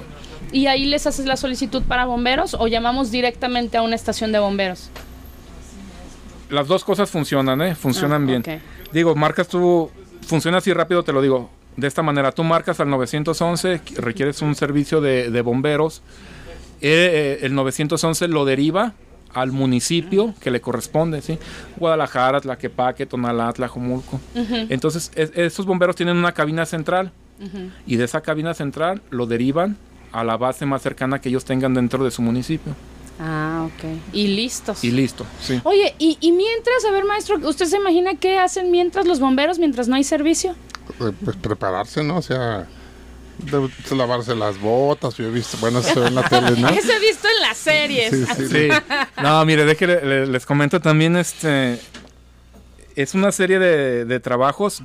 y 0.51 0.65
ahí 0.67 0.85
les 0.85 1.07
haces 1.07 1.25
la 1.27 1.37
solicitud 1.37 1.83
para 1.83 2.05
bomberos 2.05 2.55
o 2.55 2.67
llamamos 2.67 3.11
directamente 3.11 3.77
a 3.77 3.81
una 3.81 3.95
estación 3.95 4.31
de 4.31 4.39
bomberos. 4.39 4.89
Las 6.51 6.67
dos 6.67 6.83
cosas 6.83 7.09
funcionan, 7.09 7.61
¿eh? 7.61 7.75
Funcionan 7.75 8.23
Ah, 8.23 8.25
bien. 8.25 8.41
Digo, 8.91 9.15
marcas 9.15 9.47
tú, 9.47 9.89
funciona 10.27 10.57
así 10.57 10.71
rápido, 10.73 11.03
te 11.03 11.13
lo 11.13 11.21
digo. 11.21 11.49
De 11.77 11.87
esta 11.87 12.01
manera, 12.03 12.31
tú 12.31 12.43
marcas 12.43 12.79
al 12.81 12.89
911, 12.89 13.81
que 13.85 14.01
requieres 14.01 14.41
un 14.41 14.55
servicio 14.55 14.99
de, 15.01 15.31
de 15.31 15.41
bomberos. 15.41 16.01
eh, 16.81 17.37
eh, 17.41 17.45
el 17.45 17.53
911 17.55 18.27
lo 18.27 18.43
deriva 18.43 18.93
al 19.33 19.51
municipio 19.53 20.33
que 20.41 20.51
le 20.51 20.59
corresponde, 20.59 21.21
¿sí? 21.21 21.37
Guadalajara, 21.77 22.41
Tlaquepaque, 22.41 23.05
Tonalá, 23.05 23.53
Tlajomulco. 23.53 24.19
Entonces, 24.69 25.11
es- 25.15 25.31
esos 25.35 25.65
bomberos 25.65 25.95
tienen 25.95 26.17
una 26.17 26.33
cabina 26.33 26.65
central 26.65 27.11
y 27.87 27.95
de 27.95 28.03
esa 28.03 28.21
cabina 28.21 28.53
central 28.53 29.01
lo 29.09 29.25
derivan 29.25 29.77
a 30.11 30.23
la 30.23 30.37
base 30.37 30.65
más 30.65 30.81
cercana 30.81 31.19
que 31.21 31.29
ellos 31.29 31.45
tengan 31.45 31.73
dentro 31.73 32.03
de 32.03 32.11
su 32.11 32.21
municipio. 32.21 32.73
Ah, 33.23 33.67
ok. 33.67 33.83
Y 34.13 34.27
listos. 34.29 34.83
Y 34.83 34.89
listo, 34.89 35.27
sí. 35.39 35.61
Oye, 35.63 35.93
y, 35.99 36.17
y 36.21 36.31
mientras, 36.31 36.83
a 36.85 36.91
ver, 36.91 37.05
maestro, 37.05 37.37
¿usted 37.47 37.67
se 37.67 37.77
imagina 37.77 38.15
qué 38.15 38.39
hacen 38.39 38.71
mientras 38.71 39.05
los 39.05 39.19
bomberos, 39.19 39.59
mientras 39.59 39.87
no 39.87 39.95
hay 39.95 40.03
servicio? 40.03 40.55
Eh, 40.99 41.11
Pues 41.23 41.35
prepararse, 41.37 42.03
¿no? 42.03 42.17
O 42.17 42.21
sea, 42.23 42.67
de- 43.37 43.95
lavarse 43.95 44.33
las 44.35 44.59
botas, 44.59 45.15
yo 45.17 45.25
he 45.25 45.29
visto, 45.29 45.55
bueno, 45.61 45.79
eso 45.79 45.93
se 45.93 45.99
ve 45.99 46.07
en 46.07 46.15
la 46.15 46.27
tele, 46.27 46.59
¿no? 46.59 46.69
Eso 46.69 46.91
he 46.93 46.99
visto 46.99 47.27
en 47.27 47.41
las 47.47 47.57
series. 47.57 48.09
Sí, 48.09 48.25
sí. 48.37 48.47
Sí. 48.47 48.67
No, 49.21 49.45
mire, 49.45 49.65
le- 49.65 50.25
les 50.25 50.45
comento 50.47 50.79
también, 50.79 51.15
este, 51.15 51.79
es 52.95 53.13
una 53.13 53.31
serie 53.31 53.59
de, 53.59 54.05
de 54.05 54.19
trabajos, 54.19 54.81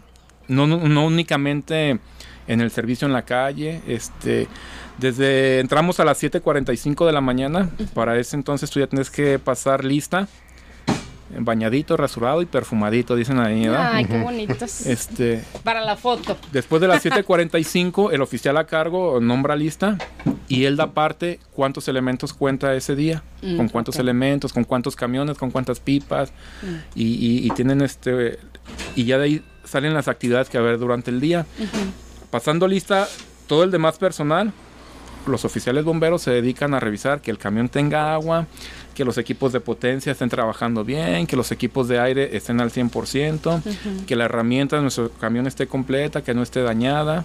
no, 0.48 0.66
no, 0.66 0.76
no 0.88 1.06
únicamente 1.06 1.98
en 2.48 2.60
el 2.60 2.70
servicio 2.70 3.06
en 3.06 3.12
la 3.12 3.24
calle, 3.24 3.80
este, 3.88 4.46
desde 4.98 5.60
entramos 5.60 6.00
a 6.00 6.04
las 6.04 6.22
7.45 6.22 7.06
de 7.06 7.12
la 7.12 7.20
mañana, 7.20 7.70
para 7.94 8.18
ese 8.18 8.36
entonces 8.36 8.70
tú 8.70 8.80
ya 8.80 8.86
tienes 8.86 9.10
que 9.10 9.38
pasar 9.38 9.84
lista, 9.84 10.28
bañadito, 11.38 11.96
rasurado 11.96 12.40
y 12.40 12.46
perfumadito, 12.46 13.16
dicen 13.16 13.38
ahí, 13.40 13.66
¿verdad? 13.66 13.90
Ay, 13.94 14.04
qué 14.04 14.18
bonitos. 14.22 14.86
Este, 14.86 15.42
Para 15.64 15.80
la 15.82 15.96
foto. 15.96 16.38
Después 16.52 16.80
de 16.80 16.88
las 16.88 17.04
7:45, 17.04 18.12
el 18.12 18.22
oficial 18.22 18.56
a 18.56 18.66
cargo 18.66 19.20
nombra 19.20 19.56
lista 19.56 19.98
y 20.48 20.64
él 20.64 20.76
da 20.76 20.92
parte 20.92 21.40
cuántos 21.52 21.88
elementos 21.88 22.32
cuenta 22.32 22.74
ese 22.74 22.94
día, 22.94 23.22
Mm, 23.42 23.56
con 23.58 23.68
cuántos 23.68 23.96
ok. 23.96 24.00
elementos, 24.00 24.52
con 24.52 24.64
cuántos 24.64 24.96
camiones, 24.96 25.36
con 25.36 25.50
cuántas 25.50 25.78
pipas 25.80 26.32
y, 26.94 27.04
y- 27.04 27.46
y 27.46 27.50
tienen 27.50 27.82
este 27.82 28.38
y 28.94 29.04
ya 29.04 29.18
de 29.18 29.24
ahí 29.24 29.42
salen 29.64 29.92
las 29.94 30.08
actividades 30.08 30.48
que 30.48 30.58
va 30.58 30.64
a 30.64 30.68
haber 30.68 30.78
durante 30.80 31.10
el 31.10 31.20
día. 31.20 31.44
Pasando 32.30 32.66
lista, 32.68 33.08
todo 33.46 33.62
el 33.64 33.70
demás 33.70 33.98
personal, 33.98 34.52
los 35.26 35.44
oficiales 35.44 35.84
bomberos 35.84 36.22
se 36.22 36.30
dedican 36.30 36.74
a 36.74 36.80
revisar 36.80 37.20
que 37.20 37.30
el 37.30 37.38
camión 37.38 37.68
tenga 37.68 38.14
agua, 38.14 38.46
que 38.94 39.04
los 39.04 39.18
equipos 39.18 39.52
de 39.52 39.60
potencia 39.60 40.12
estén 40.12 40.28
trabajando 40.28 40.84
bien, 40.84 41.26
que 41.26 41.36
los 41.36 41.52
equipos 41.52 41.88
de 41.88 41.98
aire 41.98 42.36
estén 42.36 42.60
al 42.60 42.70
100%, 42.70 43.62
que 44.06 44.16
la 44.16 44.24
herramienta 44.24 44.76
de 44.76 44.82
nuestro 44.82 45.10
camión 45.10 45.46
esté 45.46 45.66
completa, 45.66 46.22
que 46.22 46.34
no 46.34 46.42
esté 46.42 46.62
dañada. 46.62 47.24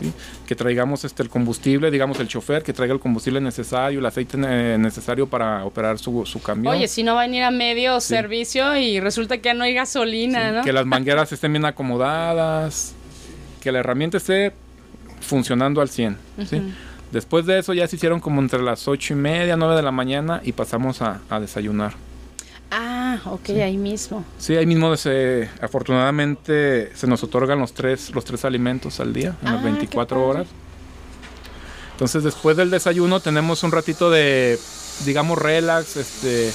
¿sí? 0.00 0.12
Que 0.46 0.54
traigamos 0.54 1.04
este, 1.04 1.22
el 1.22 1.30
combustible, 1.30 1.90
digamos 1.90 2.18
el 2.20 2.28
chofer, 2.28 2.62
que 2.62 2.72
traiga 2.72 2.92
el 2.92 3.00
combustible 3.00 3.40
necesario, 3.40 4.00
el 4.00 4.06
aceite 4.06 4.36
eh, 4.44 4.76
necesario 4.78 5.26
para 5.26 5.64
operar 5.64 5.98
su, 5.98 6.26
su 6.26 6.42
camión. 6.42 6.74
Oye, 6.74 6.88
si 6.88 7.02
no 7.02 7.14
va 7.14 7.22
a 7.22 7.26
venir 7.26 7.44
a 7.44 7.50
medio 7.50 8.00
servicio 8.00 8.76
y 8.76 9.00
resulta 9.00 9.38
que 9.38 9.44
ya 9.44 9.54
no 9.54 9.64
hay 9.64 9.72
gasolina, 9.72 10.52
¿no? 10.52 10.62
Que 10.64 10.72
las 10.72 10.84
mangueras 10.84 11.32
estén 11.32 11.52
bien 11.52 11.64
acomodadas, 11.64 12.94
que 13.62 13.72
la 13.72 13.78
herramienta 13.78 14.18
esté 14.18 14.52
funcionando 15.20 15.80
al 15.80 15.88
100. 15.88 16.18
¿sí? 16.48 16.62
Después 17.14 17.46
de 17.46 17.58
eso 17.60 17.72
ya 17.72 17.86
se 17.86 17.94
hicieron 17.96 18.18
como 18.20 18.40
entre 18.42 18.60
las 18.62 18.88
ocho 18.88 19.12
y 19.14 19.16
media, 19.16 19.56
9 19.56 19.76
de 19.76 19.82
la 19.82 19.92
mañana 19.92 20.40
y 20.44 20.52
pasamos 20.52 21.00
a, 21.00 21.20
a 21.30 21.38
desayunar. 21.40 21.94
Ah, 22.70 23.18
ok, 23.26 23.50
ahí 23.50 23.76
mismo. 23.76 24.24
Sí, 24.36 24.56
ahí 24.56 24.66
mismo 24.66 24.96
se, 24.96 25.48
afortunadamente 25.62 26.90
se 26.96 27.06
nos 27.06 27.22
otorgan 27.22 27.60
los 27.60 27.72
tres, 27.72 28.10
los 28.14 28.24
tres 28.24 28.44
alimentos 28.44 28.98
al 28.98 29.12
día, 29.12 29.36
en 29.42 29.48
Ah, 29.48 29.52
las 29.52 29.60
qué 29.62 29.70
24 29.70 30.16
padre. 30.16 30.30
horas. 30.30 30.46
Entonces 31.92 32.24
después 32.24 32.56
del 32.56 32.70
desayuno 32.70 33.20
tenemos 33.20 33.62
un 33.62 33.70
ratito 33.70 34.10
de, 34.10 34.58
digamos, 35.04 35.38
relax, 35.38 35.96
este, 35.96 36.50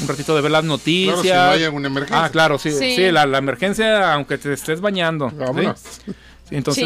un 0.00 0.06
ratito 0.06 0.36
de 0.36 0.42
ver 0.42 0.52
las 0.52 0.62
noticias. 0.64 1.20
Claro, 1.22 1.22
si 1.24 1.46
no 1.48 1.50
hay 1.58 1.64
alguna 1.64 1.88
emergencia. 1.88 2.24
Ah, 2.24 2.30
claro, 2.30 2.58
sí, 2.58 2.70
Sí. 2.70 2.94
sí, 2.94 3.10
la, 3.10 3.26
la 3.26 3.38
emergencia, 3.38 4.14
aunque 4.14 4.38
te 4.38 4.52
estés 4.52 4.80
bañando. 4.80 5.32
Vámonos. 5.36 5.80
Sí, 5.80 6.12
entonces, 6.56 6.84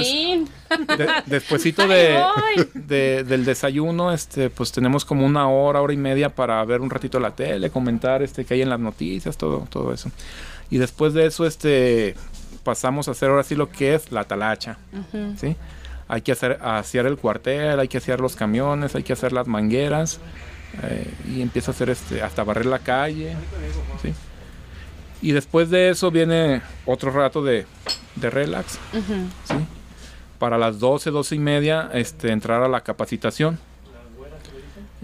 de- 0.99 1.09
despuesito 1.27 1.87
de, 1.89 2.19
de- 2.75 3.25
del 3.25 3.45
desayuno, 3.45 4.13
este, 4.13 4.51
pues 4.51 4.73
tenemos 4.73 5.05
como 5.05 5.25
una 5.25 5.49
hora, 5.49 5.81
hora 5.81 5.93
y 5.93 5.97
media 5.97 6.29
para 6.31 6.65
ver 6.65 6.81
un 6.81 6.91
ratito 6.91 7.21
la 7.21 7.31
tele, 7.37 7.71
comentar 7.71 8.23
este 8.23 8.45
que 8.45 8.55
hay 8.55 8.63
en 8.63 8.71
las 8.71 8.81
noticias, 8.81 9.37
todo, 9.37 9.67
todo 9.71 9.93
eso. 9.93 10.11
Y 10.71 10.79
después 10.79 11.13
de 11.15 11.27
eso, 11.27 11.47
este, 11.47 12.15
pasamos 12.65 13.09
a 13.09 13.13
hacer 13.13 13.29
ahora 13.31 13.43
sí 13.45 13.55
lo 13.55 13.71
que 13.71 13.95
es 13.95 14.11
la 14.11 14.25
talacha, 14.25 14.79
¿sí? 15.39 15.57
Hay 16.09 16.23
que 16.23 16.33
hacer, 16.33 16.59
asear 16.63 17.07
el 17.07 17.17
cuartel, 17.17 17.79
hay 17.79 17.89
que 17.89 17.99
asear 17.99 18.21
los 18.21 18.37
camiones, 18.37 18.95
hay 18.95 19.03
que 19.03 19.13
hacer 19.13 19.33
las 19.33 19.47
mangueras 19.47 20.19
eh, 20.83 21.07
y 21.29 21.41
empieza 21.43 21.71
a 21.71 21.75
hacer 21.75 21.89
este, 21.91 22.23
hasta 22.23 22.45
barrer 22.45 22.67
la 22.67 22.79
calle, 22.81 23.35
¿sí? 24.03 24.13
Y 25.23 25.33
después 25.33 25.71
de 25.71 25.91
eso 25.91 26.11
viene 26.11 26.61
otro 26.85 27.11
rato 27.13 27.43
de, 27.43 27.65
de 28.17 28.31
relax, 28.31 28.79
¿sí? 28.93 29.55
Para 30.39 30.59
las 30.59 30.81
12, 30.81 31.11
12 31.13 31.37
y 31.37 31.39
media, 31.39 31.89
este, 31.95 32.33
entrar 32.33 32.63
a 32.63 32.69
la 32.69 32.81
capacitación. 32.81 33.59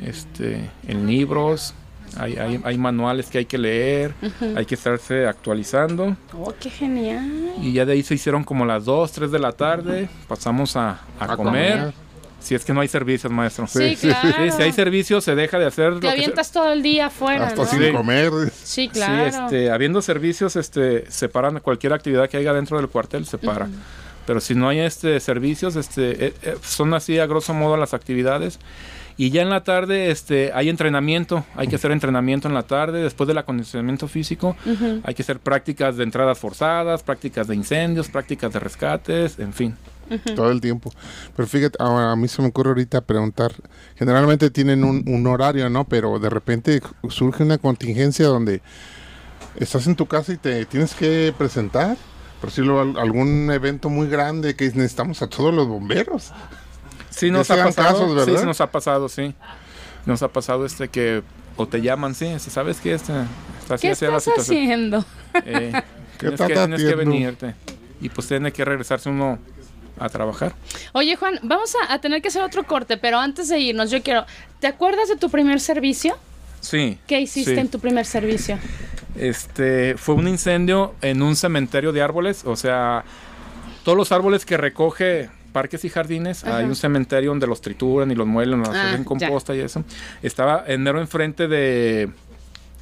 Este, 0.04 0.68
en 0.86 1.06
libros, 1.06 1.74
hay, 2.16 2.36
hay, 2.36 2.60
hay 2.64 2.78
manuales 2.78 3.26
que 3.30 3.38
hay 3.38 3.44
que 3.46 3.58
leer, 3.58 4.14
hay 4.56 4.64
que 4.66 4.74
estarse 4.76 5.26
actualizando. 5.26 6.16
Oh, 6.36 6.52
qué 6.58 6.70
genial. 6.70 7.52
Y 7.60 7.72
ya 7.72 7.84
de 7.84 7.92
ahí 7.94 8.02
se 8.02 8.14
hicieron 8.14 8.44
como 8.44 8.64
las 8.64 8.84
2, 8.84 9.10
3 9.12 9.30
de 9.30 9.38
la 9.38 9.52
tarde, 9.52 10.08
pasamos 10.28 10.76
a, 10.76 10.90
a 11.18 11.24
A 11.32 11.36
comer. 11.36 11.78
comer. 11.78 11.94
Si 12.40 12.54
es 12.54 12.64
que 12.64 12.72
no 12.72 12.80
hay 12.80 12.88
servicios, 12.88 13.32
maestro. 13.32 13.66
Sí, 13.66 13.96
sí, 13.96 14.08
claro. 14.08 14.28
Sí, 14.44 14.50
si 14.56 14.62
hay 14.62 14.72
servicios, 14.72 15.24
se 15.24 15.34
deja 15.34 15.58
de 15.58 15.66
hacer 15.66 15.92
lo 15.94 16.00
Te 16.00 16.06
que 16.06 16.06
se- 16.06 16.12
avientas 16.14 16.52
todo 16.52 16.72
el 16.72 16.82
día 16.82 17.06
afuera, 17.06 17.46
Hasta 17.48 17.62
¿no? 17.62 17.68
sin 17.68 17.82
Sí. 17.82 17.92
comer. 17.92 18.30
Sí, 18.62 18.88
claro. 18.88 19.30
Sí, 19.30 19.36
este, 19.44 19.70
habiendo 19.70 20.00
servicios, 20.02 20.54
este, 20.56 21.10
separan 21.10 21.58
cualquier 21.60 21.92
actividad 21.92 22.28
que 22.30 22.36
haya 22.36 22.52
dentro 22.52 22.76
del 22.78 22.88
cuartel, 22.88 23.26
se 23.26 23.38
para. 23.38 23.68
Pero 24.26 24.40
si 24.40 24.54
no 24.54 24.68
hay 24.68 24.80
este 24.80 25.18
servicios, 25.20 25.74
este, 25.76 26.26
eh, 26.26 26.34
eh, 26.42 26.54
son 26.62 26.94
así 26.94 27.18
a 27.18 27.26
grosso 27.26 27.54
modo 27.54 27.76
las 27.76 27.92
actividades. 27.94 28.58
Y 29.16 29.30
ya 29.30 29.42
en 29.42 29.50
la 29.50 29.64
tarde, 29.64 30.10
este, 30.12 30.52
hay 30.54 30.68
entrenamiento, 30.68 31.44
hay 31.56 31.66
que 31.66 31.74
hacer 31.74 31.90
entrenamiento 31.90 32.46
en 32.46 32.54
la 32.54 32.62
tarde, 32.62 33.02
después 33.02 33.26
del 33.26 33.38
acondicionamiento 33.38 34.06
físico, 34.06 34.54
hay 35.02 35.14
que 35.14 35.22
hacer 35.22 35.40
prácticas 35.40 35.96
de 35.96 36.04
entradas 36.04 36.38
forzadas, 36.38 37.02
prácticas 37.02 37.48
de 37.48 37.56
incendios, 37.56 38.08
prácticas 38.08 38.52
de 38.52 38.60
rescates, 38.60 39.38
en 39.40 39.52
fin. 39.52 39.74
Todo 40.36 40.50
el 40.50 40.60
tiempo. 40.60 40.92
Pero 41.36 41.46
fíjate, 41.48 41.76
a, 41.82 42.12
a 42.12 42.16
mí 42.16 42.28
se 42.28 42.42
me 42.42 42.48
ocurre 42.48 42.70
ahorita 42.70 43.00
preguntar, 43.02 43.52
generalmente 43.96 44.50
tienen 44.50 44.84
un, 44.84 45.04
un 45.06 45.26
horario, 45.26 45.68
¿no? 45.70 45.84
Pero 45.86 46.18
de 46.18 46.30
repente 46.30 46.80
surge 47.08 47.42
una 47.42 47.58
contingencia 47.58 48.26
donde 48.26 48.60
estás 49.56 49.86
en 49.86 49.96
tu 49.96 50.06
casa 50.06 50.32
y 50.32 50.36
te 50.36 50.64
tienes 50.66 50.94
que 50.94 51.32
presentar. 51.36 51.96
Por 52.40 52.50
decirlo, 52.50 52.80
al- 52.80 52.96
algún 52.98 53.50
evento 53.50 53.88
muy 53.88 54.06
grande 54.08 54.54
que 54.54 54.66
necesitamos 54.66 55.22
a 55.22 55.26
todos 55.26 55.52
los 55.52 55.66
bomberos. 55.66 56.32
Sí, 57.10 57.30
nos 57.32 57.50
ha 57.50 57.56
pasado, 57.64 57.88
casos, 57.88 58.10
sí, 58.10 58.14
¿verdad? 58.16 58.40
sí 58.40 58.46
nos 58.46 58.60
ha 58.60 58.70
pasado, 58.70 59.08
sí. 59.08 59.34
Nos 60.06 60.22
ha 60.22 60.28
pasado 60.28 60.64
este 60.64 60.88
que 60.88 61.22
o 61.56 61.66
te 61.66 61.80
llaman, 61.82 62.14
sí, 62.14 62.32
¿sabes 62.38 62.78
qué? 62.80 62.94
Este, 62.94 63.12
está 63.60 63.74
así, 63.74 63.88
¿Qué 63.88 63.92
así 63.92 64.04
la 64.04 64.18
estás 64.18 64.24
situación. 64.24 64.56
haciendo? 64.62 65.04
Eh, 65.44 65.72
¿Qué 66.16 66.30
tienes, 66.30 66.40
que, 66.40 66.54
tienes 66.54 66.82
que 66.84 66.94
venirte. 66.94 67.54
Y 68.00 68.08
pues 68.10 68.28
tiene 68.28 68.52
que 68.52 68.64
regresarse 68.64 69.08
uno 69.10 69.40
a 70.00 70.08
trabajar. 70.08 70.54
Oye, 70.92 71.16
Juan, 71.16 71.38
vamos 71.42 71.74
a, 71.88 71.92
a 71.92 72.00
tener 72.00 72.22
que 72.22 72.28
hacer 72.28 72.42
otro 72.42 72.64
corte, 72.64 72.96
pero 72.96 73.18
antes 73.18 73.48
de 73.48 73.58
irnos, 73.58 73.90
yo 73.90 74.02
quiero. 74.02 74.24
¿Te 74.60 74.66
acuerdas 74.66 75.08
de 75.08 75.16
tu 75.16 75.30
primer 75.30 75.60
servicio? 75.60 76.16
Sí. 76.60 76.98
¿Qué 77.06 77.20
hiciste 77.20 77.54
sí. 77.54 77.60
en 77.60 77.68
tu 77.68 77.78
primer 77.78 78.04
servicio? 78.06 78.58
Este, 79.16 79.96
fue 79.96 80.14
un 80.14 80.28
incendio 80.28 80.94
en 81.02 81.22
un 81.22 81.34
cementerio 81.36 81.92
de 81.92 82.02
árboles, 82.02 82.44
o 82.44 82.56
sea, 82.56 83.04
todos 83.84 83.96
los 83.98 84.12
árboles 84.12 84.44
que 84.44 84.56
recoge 84.56 85.30
parques 85.52 85.84
y 85.84 85.88
jardines 85.88 86.44
hay 86.44 86.66
un 86.66 86.76
cementerio 86.76 87.30
donde 87.30 87.46
los 87.46 87.60
trituran 87.60 88.10
y 88.10 88.14
los 88.14 88.26
muelen, 88.26 88.60
los 88.60 88.68
Ah, 88.68 88.88
hacen 88.90 89.00
ya. 89.00 89.04
composta 89.04 89.56
y 89.56 89.60
eso. 89.60 89.82
Estaba 90.22 90.62
en 90.66 90.82
mero 90.82 91.00
enfrente 91.00 91.48
de, 91.48 92.10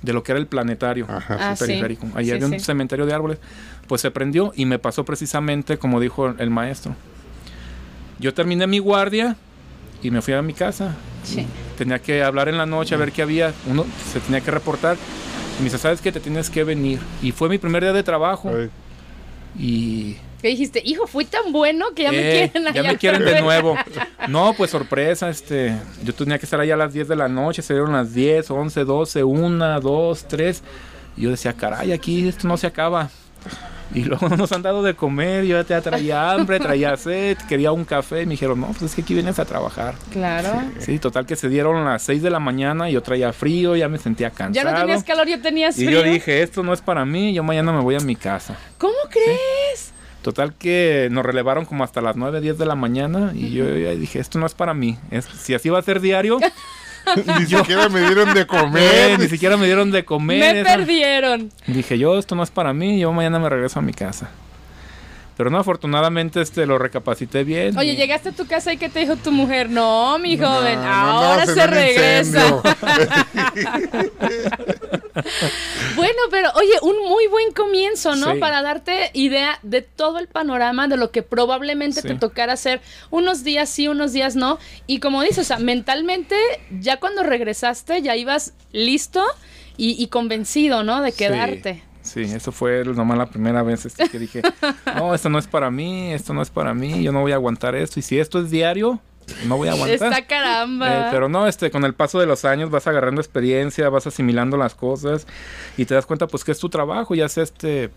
de 0.07 0.13
lo 0.15 0.23
que 0.23 0.33
era 0.33 0.39
el 0.39 0.47
planetario, 0.47 1.07
Ajá. 1.09 1.35
el 1.35 1.41
Ah, 1.43 1.57
sí. 1.57 1.65
periférico. 1.67 2.07
Ahí 2.15 2.27
Sí, 2.27 2.31
había 2.33 2.47
un 2.47 2.53
sí. 2.53 2.61
cementerio 2.61 3.05
de 3.05 3.13
árboles. 3.13 3.39
Pues 3.87 4.01
se 4.01 4.11
prendió 4.11 4.53
y 4.57 4.65
me 4.65 4.79
pasó 4.79 5.05
precisamente 5.05 5.77
como 5.79 6.01
dijo 6.01 6.29
el 6.39 6.49
maestro. 6.51 6.95
Yo 8.19 8.33
terminé 8.33 8.67
mi 8.67 8.79
guardia 8.79 9.37
y 10.03 10.11
me 10.11 10.23
fui 10.23 10.33
a 10.35 10.43
mi 10.43 10.55
casa. 10.55 10.95
Sí. 11.25 11.47
Tenía 11.77 11.99
que 11.99 12.23
hablar 12.23 12.49
en 12.49 12.57
la 12.57 12.67
noche 12.67 12.95
a 12.95 12.99
ver 12.99 13.13
qué 13.13 13.23
había. 13.23 13.53
Uno 13.67 13.85
se 14.13 14.21
tenía 14.21 14.41
que 14.41 14.51
reportar. 14.51 14.97
Y 15.59 15.61
me 15.61 15.65
dice, 15.65 15.79
¿sabes 15.79 16.01
qué? 16.01 16.13
Te 16.13 16.21
tienes 16.21 16.49
que 16.51 16.65
venir. 16.65 16.99
Y 17.23 17.33
fue 17.33 17.49
mi 17.49 17.59
primer 17.59 17.83
día 17.83 17.93
de 17.93 18.03
trabajo. 18.03 18.51
Ay, 18.55 18.71
Y 19.59 20.17
Que 20.47 20.51
dijiste, 20.51 20.81
hijo, 20.85 21.09
fui 21.09 21.25
tan 21.25 21.51
bueno 21.51 21.87
que 21.93 22.05
ya 22.05 22.13
me 22.13 22.19
eh, 22.45 22.51
quieren 22.53 22.73
ya 22.73 22.81
allá 22.81 22.93
me 22.93 22.99
quieren 22.99 23.25
de 23.25 23.33
vez". 23.33 23.43
nuevo. 23.43 23.77
No, 24.29 24.55
pues 24.57 24.71
sorpresa, 24.71 25.29
este, 25.29 25.75
yo 26.05 26.15
tenía 26.15 26.39
que 26.39 26.47
estar 26.47 26.61
allá 26.61 26.75
a 26.75 26.77
las 26.77 26.93
10 26.93 27.09
de 27.09 27.17
la 27.17 27.27
noche, 27.29 27.63
se 27.63 27.75
dieron 27.75 27.93
las 27.93 28.15
10, 28.15 28.49
11, 28.49 28.85
12, 28.85 29.25
1, 29.25 29.81
2, 29.81 30.25
3. 30.29 30.63
Y 31.17 31.23
yo 31.23 31.31
decía, 31.31 31.53
caray, 31.53 31.91
aquí 31.91 32.29
esto 32.29 32.47
no 32.47 32.57
se 32.57 32.69
acaba. 32.69 33.11
Y 33.93 34.05
luego 34.05 34.29
no 34.29 34.37
nos 34.37 34.53
han 34.53 34.63
dado 34.63 34.85
de 34.85 34.95
comer, 34.95 35.45
yo 35.45 35.61
ya 35.63 35.81
traía 35.81 36.31
hambre, 36.31 36.61
traía 36.61 36.97
sed, 36.97 37.37
quería 37.49 37.73
un 37.73 37.85
café. 37.85 38.23
Y 38.23 38.27
me 38.27 38.33
dijeron, 38.33 38.61
no, 38.61 38.69
pues 38.69 38.83
es 38.83 38.95
que 38.95 39.03
aquí 39.03 39.15
vienes 39.15 39.41
a 39.41 39.45
trabajar. 39.45 39.95
Claro. 40.13 40.63
Sí, 40.79 41.01
total 41.01 41.27
que 41.27 41.35
se 41.35 41.49
dieron 41.49 41.85
las 41.85 42.03
6 42.03 42.23
de 42.23 42.31
la 42.31 42.39
mañana 42.39 42.89
y 42.89 42.93
yo 42.93 43.03
traía 43.03 43.33
frío, 43.33 43.75
ya 43.75 43.89
me 43.89 43.99
sentía 43.99 44.29
Ya 44.29 44.35
cansado. 44.35 44.71
no 44.71 44.79
tenías 44.79 45.03
calor, 45.03 45.27
ya 45.27 45.43
tenías 45.43 45.77
y 45.77 45.87
frío. 45.87 46.03
yo 46.05 46.09
dije, 46.09 46.43
esto 46.43 46.63
no 46.63 46.73
es 46.73 46.81
para 46.83 47.05
mí, 47.05 47.35
yo 47.35 47.43
mañana 47.43 47.73
me 47.73 47.81
voy 47.81 47.97
a 47.97 48.01
mi 48.01 48.15
casa. 48.15 48.57
¿Cómo 48.79 48.95
crees? 49.11 49.93
Total 50.27 50.55
que 50.55 51.07
nos 51.13 51.25
relevaron 51.25 51.67
como 51.67 51.85
hasta 51.85 52.01
las 52.01 52.17
9, 52.17 52.41
10 52.41 52.59
de 52.59 52.67
la 52.67 52.75
mañana 52.75 53.31
y 53.33 53.53
yo 53.53 53.65
ya 53.77 53.91
dije, 53.91 54.19
esto 54.19 54.41
no 54.41 54.47
es 54.47 54.55
para 54.55 54.75
mí. 54.75 54.99
Es- 55.13 55.25
si 55.27 55.55
así 55.55 55.69
va 55.69 55.79
a 55.79 55.83
ser 55.83 56.01
diario, 56.01 56.41
Ni 57.39 57.47
siquiera 57.47 57.89
me 57.89 58.01
dieron 58.01 58.35
de 58.35 58.41
eh, 58.41 58.47
comer. 58.49 59.21
ni 59.21 59.29
siquiera 59.29 59.57
me 59.57 59.67
dieron 59.67 59.93
de 59.93 60.05
comer. 60.05 60.55
Me 60.55 60.61
esa- 60.63 60.77
perdieron. 60.77 61.53
Dije, 61.69 61.97
yo 61.97 62.19
esto 62.19 62.35
no 62.35 62.43
es 62.43 62.51
para 62.51 62.73
mí, 62.73 62.99
yo 62.99 63.13
mañana 63.13 63.39
me 63.39 63.49
regreso 63.49 63.79
a 63.79 63.83
mi 63.83 63.93
casa. 63.93 64.31
Pero 65.37 65.51
no, 65.51 65.59
afortunadamente 65.59 66.41
este 66.41 66.65
lo 66.65 66.79
recapacité 66.79 67.45
bien. 67.45 67.77
Oye, 67.77 67.93
y- 67.93 67.97
llegaste 67.97 68.31
a 68.31 68.33
tu 68.33 68.47
casa 68.47 68.73
y 68.73 68.79
¿qué 68.79 68.89
te 68.89 69.01
dijo 69.01 69.17
tu 69.17 69.33
mujer? 69.33 69.69
No, 69.69 70.19
mi 70.19 70.39
joven, 70.39 70.81
No, 70.81 70.87
ahora 70.87 71.45
se 71.47 71.67
regresa. 71.67 72.63
Bueno, 75.97 76.19
pero 76.31 76.51
oye, 76.57 76.73
un 76.83 77.09
muy 77.09 77.27
buen 77.27 77.53
comienzo, 77.53 78.17
¿no? 78.17 78.35
Sí. 78.35 78.39
Para 78.39 78.61
darte 78.63 79.11
idea 79.15 79.59
de 79.63 79.81
todo 79.83 80.19
el 80.19 80.29
panorama 80.29 80.89
de 80.89 80.97
lo 80.99 81.11
que 81.11 81.23
probablemente 81.23 82.03
Sí. 82.03 82.09
te 82.09 82.15
tocara 82.17 82.53
hacer 82.53 82.81
unos 83.11 83.43
días 83.43 83.69
sí, 83.71 83.89
unos 83.89 84.13
días 84.13 84.37
no. 84.37 84.59
Y 84.87 85.01
como 85.01 85.23
dices, 85.23 85.39
o 85.39 85.45
sea, 85.45 85.59
mentalmente, 85.59 86.37
ya 86.81 86.99
cuando 86.99 87.23
regresaste, 87.23 88.03
ya 88.03 88.15
ibas 88.15 88.53
listo 88.73 89.25
y, 89.79 90.01
y 90.03 90.09
convencido, 90.09 90.83
¿no? 90.83 91.01
De 91.01 91.13
quedarte. 91.13 91.75
Sí, 91.75 91.83
eso 92.15 92.53
fue 92.53 92.85
nomás 92.85 93.19
la 93.19 93.27
primera 93.27 93.63
vez 93.63 93.87
este, 93.87 94.09
que 94.09 94.19
dije, 94.19 94.43
no, 94.95 95.15
esto 95.15 95.29
no 95.29 95.39
es 95.39 95.47
para 95.47 95.71
mí, 95.71 96.13
esto 96.13 96.33
no 96.33 96.43
es 96.43 96.51
para 96.51 96.75
mí, 96.75 97.03
yo 97.03 97.13
no 97.13 97.21
voy 97.21 97.33
a 97.33 97.37
aguantar 97.37 97.75
esto. 97.75 97.99
Y 98.01 98.03
si 98.03 98.19
esto 98.19 98.39
es 98.41 98.51
diario, 98.51 99.01
no 99.47 99.57
voy 99.57 99.69
a 99.69 99.73
aguantar. 99.73 100.13
Está 100.13 100.27
caramba. 100.27 100.89
Eh, 100.89 101.09
pero 101.11 101.29
no, 101.29 101.47
este, 101.47 101.71
con 101.71 101.85
el 101.85 101.95
paso 101.95 102.19
de 102.19 102.27
los 102.27 102.45
años 102.45 102.71
vas 102.71 102.87
agarrando 102.87 103.21
experiencia, 103.21 103.89
vas 103.89 104.07
asimilando 104.07 104.57
las 104.57 104.75
cosas 104.75 105.27
y 105.77 105.85
te 105.85 105.95
das 105.95 106.07
cuenta 106.07 106.27
pues 106.27 106.45
que 106.45 106.53
es 106.53 106.59
tu 106.59 106.69
trabajo, 106.69 107.15
ya 107.15 107.29
sea 107.29 107.43
este, 107.43 107.91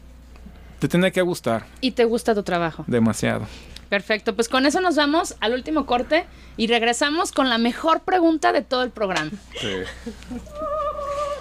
te 0.80 0.88
tiene 0.88 1.12
que 1.12 1.22
gustar 1.22 1.66
Y 1.82 1.92
te 1.92 2.06
gusta 2.06 2.34
tu 2.34 2.44
trabajo. 2.44 2.84
demasiado. 2.88 3.46
Perfecto, 3.90 4.36
pues 4.36 4.50
con 4.50 4.68
eso 4.68 4.82
nos 4.82 4.96
vamos 4.96 5.36
al 5.40 5.54
último 5.54 5.88
corte 5.88 6.26
y 6.58 6.68
regresamos 6.68 7.32
con 7.32 7.50
la 7.50 7.58
mejor 7.58 8.02
pregunta 8.02 8.52
de 8.52 8.62
todo 8.62 8.84
el 8.84 8.92
programa. 8.92 9.32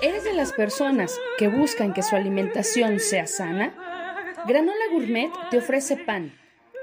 ¿Eres 0.00 0.22
de 0.22 0.32
las 0.32 0.52
personas 0.52 1.18
que 1.38 1.48
buscan 1.48 1.92
que 1.92 2.04
su 2.04 2.14
alimentación 2.14 3.00
sea 3.00 3.26
sana? 3.26 3.74
Granola 4.46 4.84
Gourmet 4.92 5.28
te 5.50 5.58
ofrece 5.58 5.96
pan, 5.96 6.32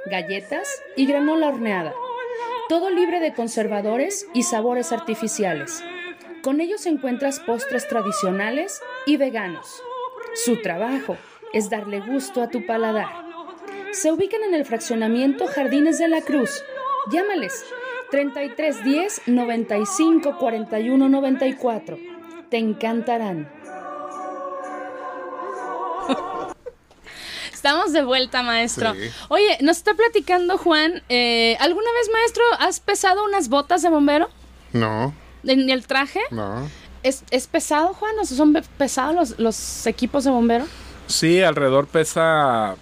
galletas 0.06 0.84
y 0.98 1.06
granola 1.06 1.48
horneada. 1.48 1.94
Todo 2.68 2.90
libre 2.90 3.22
de 3.22 3.34
conservadores 3.34 4.28
y 4.34 4.44
sabores 4.44 4.92
artificiales. 4.92 5.82
Con 6.44 6.60
ellos 6.60 6.86
encuentras 6.86 7.40
postres 7.40 7.88
tradicionales 7.88 8.82
y 9.06 9.16
veganos. 9.16 9.82
Su 10.34 10.62
trabajo 10.62 11.16
es 11.54 11.70
darle 11.70 12.02
gusto 12.02 12.42
a 12.42 12.50
tu 12.50 12.66
paladar. 12.66 13.08
Se 13.94 14.12
ubican 14.12 14.44
en 14.44 14.54
el 14.56 14.66
fraccionamiento 14.66 15.48
Jardines 15.48 16.00
de 16.00 16.10
la 16.10 16.20
Cruz. 16.20 16.66
Llámales 17.10 17.64
3310 18.12 19.22
95 19.28 20.38
41 20.38 21.08
94. 21.08 22.15
Te 22.56 22.60
encantarán. 22.60 23.50
Estamos 27.54 27.92
de 27.92 28.02
vuelta, 28.02 28.44
maestro. 28.44 28.94
Sí. 28.94 29.00
Oye, 29.28 29.58
nos 29.60 29.76
está 29.76 29.94
platicando 29.94 30.58
Juan. 30.58 31.04
eh, 31.10 31.58
¿Alguna 31.60 31.92
vez, 31.92 32.10
maestro, 32.14 32.44
has 32.60 32.80
pesado 32.80 33.26
unas 33.26 33.50
botas 33.50 33.82
de 33.82 33.90
bombero? 33.90 34.30
No, 34.72 35.14
¿En 35.44 35.70
el 35.70 35.86
traje? 35.86 36.22
no. 36.32 36.70
¿Es, 37.04 37.26
es 37.30 37.46
pesado, 37.48 37.94
Juan? 37.94 38.14
O 38.22 38.26
sea, 38.26 38.38
¿Son 38.38 38.54
pe- 38.54 38.64
pesados 38.78 39.14
los, 39.16 39.38
los 39.38 39.86
equipos 39.86 40.24
de 40.24 40.32
bombero? 40.32 40.66
Sí, 41.08 41.42
alrededor 41.42 41.88
pesa 41.88 42.78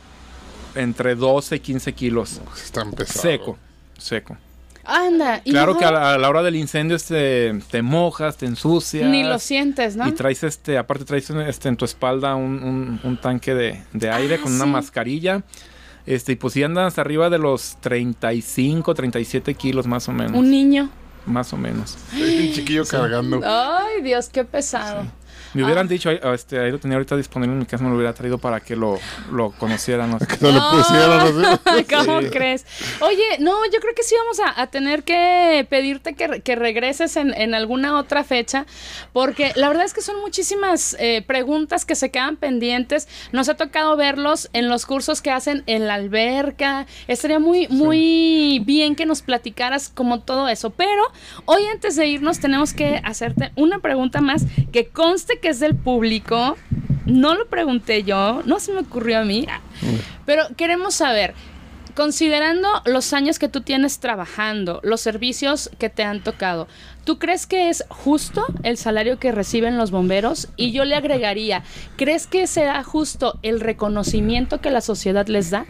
entre 0.75 1.15
12 1.15 1.55
y 1.55 1.59
15 1.61 1.93
kilos. 1.93 2.41
Están 2.63 2.91
pesados. 2.91 3.21
Seco, 3.23 3.57
seco. 3.97 4.37
Anda. 4.85 5.41
y 5.45 5.51
Claro 5.51 5.77
que 5.77 5.85
a 5.85 5.91
la, 5.91 6.13
a 6.13 6.17
la 6.17 6.29
hora 6.29 6.43
del 6.43 6.55
incendio 6.55 6.95
este, 6.97 7.57
te 7.71 7.81
mojas, 7.81 8.37
te 8.37 8.45
ensucias. 8.45 9.09
Ni 9.09 9.23
lo 9.23 9.39
sientes, 9.39 9.95
¿no? 9.95 10.07
Y 10.07 10.11
traes 10.11 10.43
este, 10.43 10.77
aparte 10.77 11.05
traes 11.05 11.29
este, 11.29 11.69
en 11.69 11.77
tu 11.77 11.85
espalda 11.85 12.35
un, 12.35 12.61
un- 12.63 12.99
un 13.03 13.17
tanque 13.17 13.53
de, 13.55 13.83
de 13.93 14.09
aire 14.11 14.35
Ah, 14.35 14.41
con 14.43 14.53
una 14.53 14.65
mascarilla. 14.65 15.43
Este, 16.05 16.33
y 16.33 16.35
pues 16.35 16.53
si 16.53 16.63
andas 16.63 16.97
arriba 16.99 17.29
de 17.29 17.37
los 17.39 17.77
35, 17.79 18.93
37 18.93 19.53
kilos 19.55 19.87
más 19.87 20.09
o 20.09 20.11
menos. 20.11 20.33
Un 20.37 20.51
niño. 20.51 20.89
Más 21.25 21.53
o 21.53 21.57
menos. 21.57 21.97
Un 22.13 22.51
chiquillo 22.53 22.83
cargando. 22.85 23.39
Ay, 23.45 24.01
Dios, 24.01 24.27
qué 24.27 24.43
pesado. 24.43 25.05
Me 25.53 25.61
Ah. 25.61 25.65
hubieran 25.65 25.87
dicho, 25.87 26.09
"Ay, 26.09 26.19
este, 26.33 26.59
ahí 26.59 26.71
lo 26.71 26.79
tenía 26.79 26.97
ahorita 26.97 27.15
disponible 27.15 27.53
en 27.53 27.59
mi 27.59 27.65
casa, 27.65 27.83
me 27.83 27.89
lo 27.89 27.95
hubiera 27.95 28.13
traído 28.13 28.37
para 28.37 28.59
que 28.59 28.75
lo, 28.75 28.99
lo 29.31 29.51
conocieran. 29.51 30.11
no 30.11 30.19
sé. 30.19 30.25
No 30.41 30.51
lo 30.51 30.71
pusieron, 30.71 31.41
no 31.41 31.51
sé. 31.57 31.85
¿Cómo 31.95 32.21
Sí. 32.21 32.29
crees? 32.29 32.65
Oye, 33.01 33.23
no, 33.39 33.63
yo 33.71 33.79
creo 33.79 33.93
que 33.95 34.03
sí 34.03 34.15
vamos 34.17 34.39
a, 34.39 34.61
a 34.61 34.67
tener 34.67 35.03
que 35.03 35.65
pedirte 35.69 36.13
que, 36.15 36.41
que 36.41 36.55
regreses 36.55 37.15
en, 37.17 37.33
en 37.33 37.53
alguna 37.53 37.97
otra 37.99 38.23
fecha, 38.23 38.65
porque 39.13 39.51
la 39.55 39.67
verdad 39.67 39.85
es 39.85 39.93
que 39.93 40.01
son 40.01 40.19
muchísimas 40.21 40.95
eh, 40.99 41.23
preguntas 41.25 41.85
que 41.85 41.95
se 41.95 42.09
quedan 42.11 42.37
pendientes. 42.37 43.07
Nos 43.31 43.49
ha 43.49 43.55
tocado 43.55 43.95
verlos 43.95 44.49
en 44.53 44.69
los 44.69 44.85
cursos 44.85 45.21
que 45.21 45.31
hacen 45.31 45.63
en 45.67 45.87
la 45.87 45.95
alberca. 45.95 46.85
Estaría 47.07 47.39
muy, 47.39 47.67
muy 47.67 48.61
bien 48.65 48.95
que 48.95 49.05
nos 49.05 49.21
platicaras 49.21 49.89
como 49.89 50.21
todo 50.21 50.47
eso. 50.47 50.71
Pero 50.71 51.03
hoy 51.45 51.63
antes 51.71 51.95
de 51.95 52.07
irnos 52.07 52.39
tenemos 52.39 52.73
que 52.73 53.01
hacerte 53.03 53.51
una 53.55 53.79
pregunta 53.79 54.21
más 54.21 54.43
que 54.71 54.87
conste 54.87 55.39
que 55.43 55.49
es 55.49 55.59
del 55.59 55.75
público. 55.75 56.57
No 57.05 57.35
lo 57.35 57.47
pregunté 57.47 58.03
yo, 58.03 58.41
no 58.45 58.59
se 58.59 58.71
me 58.71 58.79
ocurrió 58.79 59.19
a 59.19 59.25
mí. 59.25 59.45
Pero 60.25 60.43
queremos 60.55 60.95
saber, 60.95 61.33
considerando 61.95 62.69
los 62.85 63.11
años 63.11 63.39
que 63.39 63.49
tú 63.49 63.59
tienes 63.59 63.99
trabajando, 63.99 64.79
los 64.83 65.01
servicios 65.01 65.69
que 65.77 65.89
te 65.89 66.03
han 66.03 66.23
tocado, 66.23 66.69
¿tú 67.03 67.19
crees 67.19 67.45
que 67.45 67.67
es 67.67 67.83
justo 67.89 68.45
el 68.63 68.77
salario 68.77 69.19
que 69.19 69.33
reciben 69.33 69.77
los 69.77 69.91
bomberos? 69.91 70.47
Y 70.55 70.71
yo 70.71 70.85
le 70.85 70.95
agregaría, 70.95 71.63
¿crees 71.97 72.25
que 72.25 72.47
será 72.47 72.81
justo 72.85 73.37
el 73.43 73.59
reconocimiento 73.59 74.61
que 74.61 74.71
la 74.71 74.79
sociedad 74.79 75.27
les 75.27 75.49
da? 75.49 75.65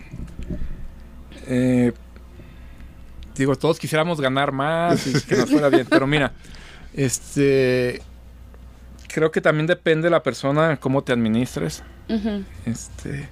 Eh, 1.47 1.93
digo, 3.36 3.55
todos 3.55 3.80
quisiéramos 3.80 4.21
ganar 4.21 4.51
más 4.51 5.07
y 5.07 5.19
que 5.24 5.36
nos 5.36 5.49
fuera 5.49 5.69
bien, 5.69 5.88
pero 5.89 6.05
mira, 6.05 6.32
este, 6.93 8.03
creo 9.14 9.32
que 9.32 9.41
también 9.41 9.68
depende 9.68 10.05
de 10.07 10.09
la 10.11 10.24
persona 10.24 10.78
cómo 10.78 11.03
te 11.03 11.14
administres. 11.14 11.84
Este, 12.66 13.30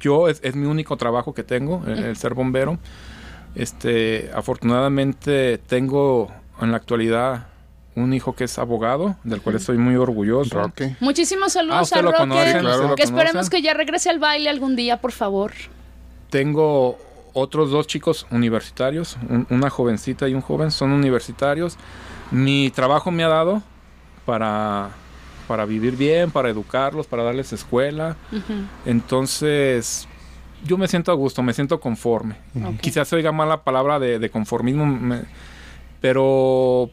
yo 0.00 0.28
es, 0.28 0.40
es 0.42 0.54
mi 0.54 0.66
único 0.66 0.96
trabajo 0.96 1.34
que 1.34 1.42
tengo, 1.42 1.82
el, 1.86 1.98
el 2.04 2.16
ser 2.16 2.34
bombero. 2.34 2.78
Este, 3.54 4.30
afortunadamente 4.34 5.58
tengo 5.58 6.30
en 6.60 6.70
la 6.70 6.76
actualidad 6.78 7.46
un 7.94 8.14
hijo 8.14 8.34
que 8.34 8.44
es 8.44 8.58
abogado, 8.58 9.16
del 9.22 9.42
cual 9.42 9.56
estoy 9.56 9.76
muy 9.76 9.96
orgulloso. 9.96 10.58
Roque. 10.62 10.96
Muchísimos 11.00 11.48
Ah, 11.48 11.60
saludos 11.60 11.82
usted 11.82 11.98
a 11.98 12.02
Roque. 12.02 12.16
conoce, 12.16 12.58
claro. 12.60 12.94
Que 12.94 13.02
esperemos 13.02 13.50
que 13.50 13.60
ya 13.60 13.74
regrese 13.74 14.08
al 14.08 14.18
baile 14.18 14.48
algún 14.48 14.76
día, 14.76 15.00
por 15.00 15.12
favor. 15.12 15.52
Tengo 16.30 16.98
otros 17.34 17.70
dos 17.70 17.86
chicos 17.86 18.26
universitarios, 18.30 19.18
un- 19.28 19.46
una 19.50 19.68
jovencita 19.68 20.26
y 20.28 20.34
un 20.34 20.40
joven, 20.40 20.70
son 20.70 20.92
universitarios. 20.92 21.76
Mi 22.30 22.70
trabajo 22.70 23.10
me 23.10 23.24
ha 23.24 23.28
dado 23.28 23.62
para, 24.24 24.88
para 25.52 25.66
vivir 25.66 25.96
bien, 25.98 26.30
para 26.30 26.48
educarlos, 26.48 27.06
para 27.06 27.22
darles 27.24 27.52
escuela. 27.52 28.16
Entonces, 28.86 30.08
yo 30.64 30.78
me 30.78 30.88
siento 30.88 31.12
a 31.12 31.14
gusto, 31.14 31.42
me 31.42 31.52
siento 31.52 31.78
conforme. 31.78 32.36
Quizás 32.80 33.06
se 33.08 33.16
oiga 33.16 33.32
mal 33.32 33.50
la 33.50 33.62
palabra 33.62 33.98
de, 33.98 34.18
de 34.18 34.30
conformismo, 34.30 34.86
me- 34.86 35.24
pero 36.00 36.88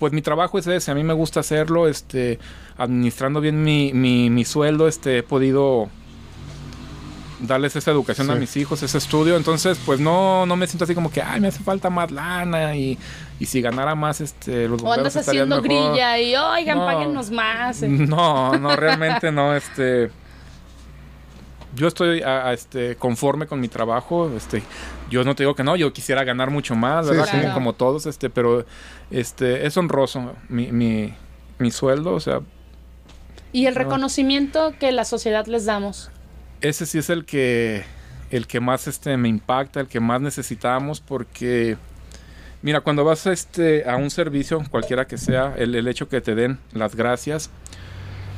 pues 0.00 0.12
mi 0.12 0.22
trabajo 0.22 0.58
es 0.58 0.66
ese, 0.66 0.90
a 0.90 0.94
mí 0.96 1.04
me 1.04 1.12
gusta 1.14 1.38
hacerlo, 1.38 1.86
este, 1.86 2.40
administrando 2.76 3.40
bien 3.40 3.62
mi, 3.62 3.92
mi, 3.94 4.28
mi 4.28 4.44
sueldo, 4.44 4.88
este, 4.88 5.18
he 5.18 5.22
podido 5.22 5.88
darles 7.46 7.76
esa 7.76 7.90
educación 7.90 8.30
a 8.30 8.34
mis 8.34 8.56
hijos, 8.56 8.82
ese 8.82 8.98
estudio, 8.98 9.36
entonces 9.36 9.78
pues 9.84 10.00
no, 10.00 10.46
no 10.46 10.56
me 10.56 10.66
siento 10.66 10.84
así 10.84 10.94
como 10.94 11.10
que, 11.10 11.22
ay, 11.22 11.40
me 11.40 11.48
hace 11.48 11.62
falta 11.62 11.90
más 11.90 12.10
lana 12.10 12.76
y, 12.76 12.98
y 13.40 13.46
si 13.46 13.60
ganara 13.60 13.94
más, 13.94 14.20
este, 14.20 14.68
los 14.68 14.80
O 14.82 14.84
bomberos 14.86 15.14
andas 15.16 15.28
haciendo 15.28 15.60
mejor. 15.62 15.68
grilla 15.92 16.18
y, 16.18 16.34
oigan, 16.36 16.78
No. 16.78 16.86
páguenos 16.86 17.30
más. 17.30 17.82
eh. 17.82 17.88
No, 18.14 18.56
no, 18.58 18.76
realmente 18.76 19.30
no, 19.32 19.54
este... 19.54 20.10
Yo 21.76 21.88
estoy 21.88 22.22
a- 22.22 22.46
a, 22.48 22.52
este, 22.52 22.94
conforme 22.94 23.48
con 23.48 23.58
mi 23.60 23.66
trabajo, 23.66 24.30
este, 24.36 24.62
yo 25.10 25.24
no 25.24 25.34
te 25.34 25.42
digo 25.42 25.56
que 25.56 25.64
no, 25.64 25.74
yo 25.74 25.92
quisiera 25.92 26.22
ganar 26.22 26.50
mucho 26.50 26.76
más, 26.76 27.08
¿verdad? 27.08 27.24
sí. 27.24 27.30
Como, 27.32 27.42
Claro. 27.42 27.54
como 27.54 27.72
todos, 27.72 28.06
este, 28.06 28.30
pero 28.30 28.64
este, 29.10 29.66
es 29.66 29.76
honroso 29.76 30.34
mi, 30.48 30.70
mi, 30.70 31.12
mi 31.58 31.70
sueldo, 31.72 32.14
o 32.14 32.20
sea, 32.20 32.42
Y 33.52 33.66
el 33.66 33.74
reconocimiento 33.74 34.72
que 34.78 34.92
la 34.92 35.04
sociedad 35.04 35.46
les 35.46 35.64
damos. 35.64 36.10
Ese 36.68 36.86
sí 36.86 36.98
es 36.98 37.10
el 37.10 37.24
que 37.24 37.84
el 38.30 38.46
que 38.46 38.58
más 38.58 38.88
este 38.88 39.16
me 39.16 39.28
impacta, 39.28 39.80
el 39.80 39.86
que 39.86 40.00
más 40.00 40.20
necesitamos 40.20 41.00
porque 41.00 41.76
mira, 42.62 42.80
cuando 42.80 43.04
vas 43.04 43.26
este 43.26 43.88
a 43.88 43.96
un 43.96 44.10
servicio, 44.10 44.62
cualquiera 44.70 45.06
que 45.06 45.18
sea, 45.18 45.54
el, 45.56 45.74
el 45.74 45.86
hecho 45.86 46.08
que 46.08 46.20
te 46.20 46.34
den 46.34 46.58
las 46.72 46.96
gracias, 46.96 47.50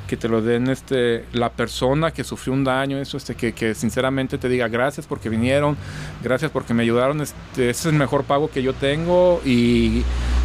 que 0.09 0.17
te 0.17 0.29
lo 0.29 0.43
den 0.43 0.69
este 0.69 1.25
la 1.33 1.51
persona 1.51 2.11
que 2.13 2.25
sufrió 2.25 2.53
un 2.53 2.65
daño, 2.65 2.99
eso 2.99 3.17
este 3.17 3.35
que, 3.37 3.53
que 3.53 3.75
sinceramente 3.75 4.39
te 4.39 4.49
diga 4.49 4.69
gracias 4.69 5.07
porque 5.07 5.29
vinieron, 5.29 5.77
gracias 6.23 6.51
porque 6.51 6.75
me 6.75 6.83
ayudaron, 6.83 7.21
este 7.21 7.71
ese 7.71 7.81
es 7.81 7.87
el 7.87 7.95
mejor 7.95 8.25
pago 8.25 8.51
que 8.51 8.63
yo 8.63 8.75
tengo 8.75 9.41
y 9.45 10.03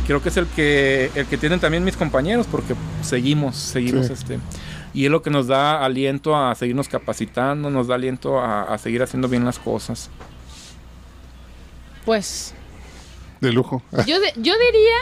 creo 0.08 0.22
que 0.22 0.30
es 0.30 0.38
el 0.38 0.46
que 0.48 1.10
el 1.16 1.26
que 1.26 1.38
tienen 1.38 1.60
también 1.60 1.84
mis 1.84 1.98
compañeros 1.98 2.48
porque 2.50 2.76
seguimos, 3.02 3.56
seguimos 3.58 4.08
Sí. 4.08 4.14
este 4.14 4.40
y 4.94 5.06
es 5.06 5.12
lo 5.12 5.22
que 5.22 5.30
nos 5.30 5.48
da 5.48 5.84
aliento 5.84 6.36
a 6.36 6.54
seguirnos 6.56 6.88
capacitando, 6.90 7.70
nos 7.70 7.88
da 7.88 7.96
aliento 7.96 8.40
a, 8.40 8.64
a 8.64 8.78
seguir 8.78 9.02
haciendo 9.04 9.28
bien 9.28 9.46
las 9.46 9.60
cosas. 9.60 10.10
Pues 12.06 12.54
De 13.42 13.52
lujo. 13.52 13.82
yo, 14.08 14.20
de- 14.20 14.34
yo 14.38 14.54
diría 14.54 14.98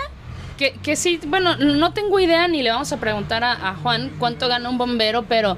que, 0.58 0.74
que 0.84 0.96
sí, 0.96 1.20
bueno, 1.28 1.56
no 1.58 1.94
tengo 1.94 2.20
idea 2.20 2.48
ni 2.48 2.62
le 2.64 2.72
vamos 2.72 2.92
a 2.92 2.98
preguntar 2.98 3.44
a, 3.44 3.70
a 3.70 3.76
Juan 3.76 4.12
cuánto 4.20 4.48
gana 4.48 4.70
un 4.70 4.78
bombero, 4.78 5.24
pero 5.24 5.56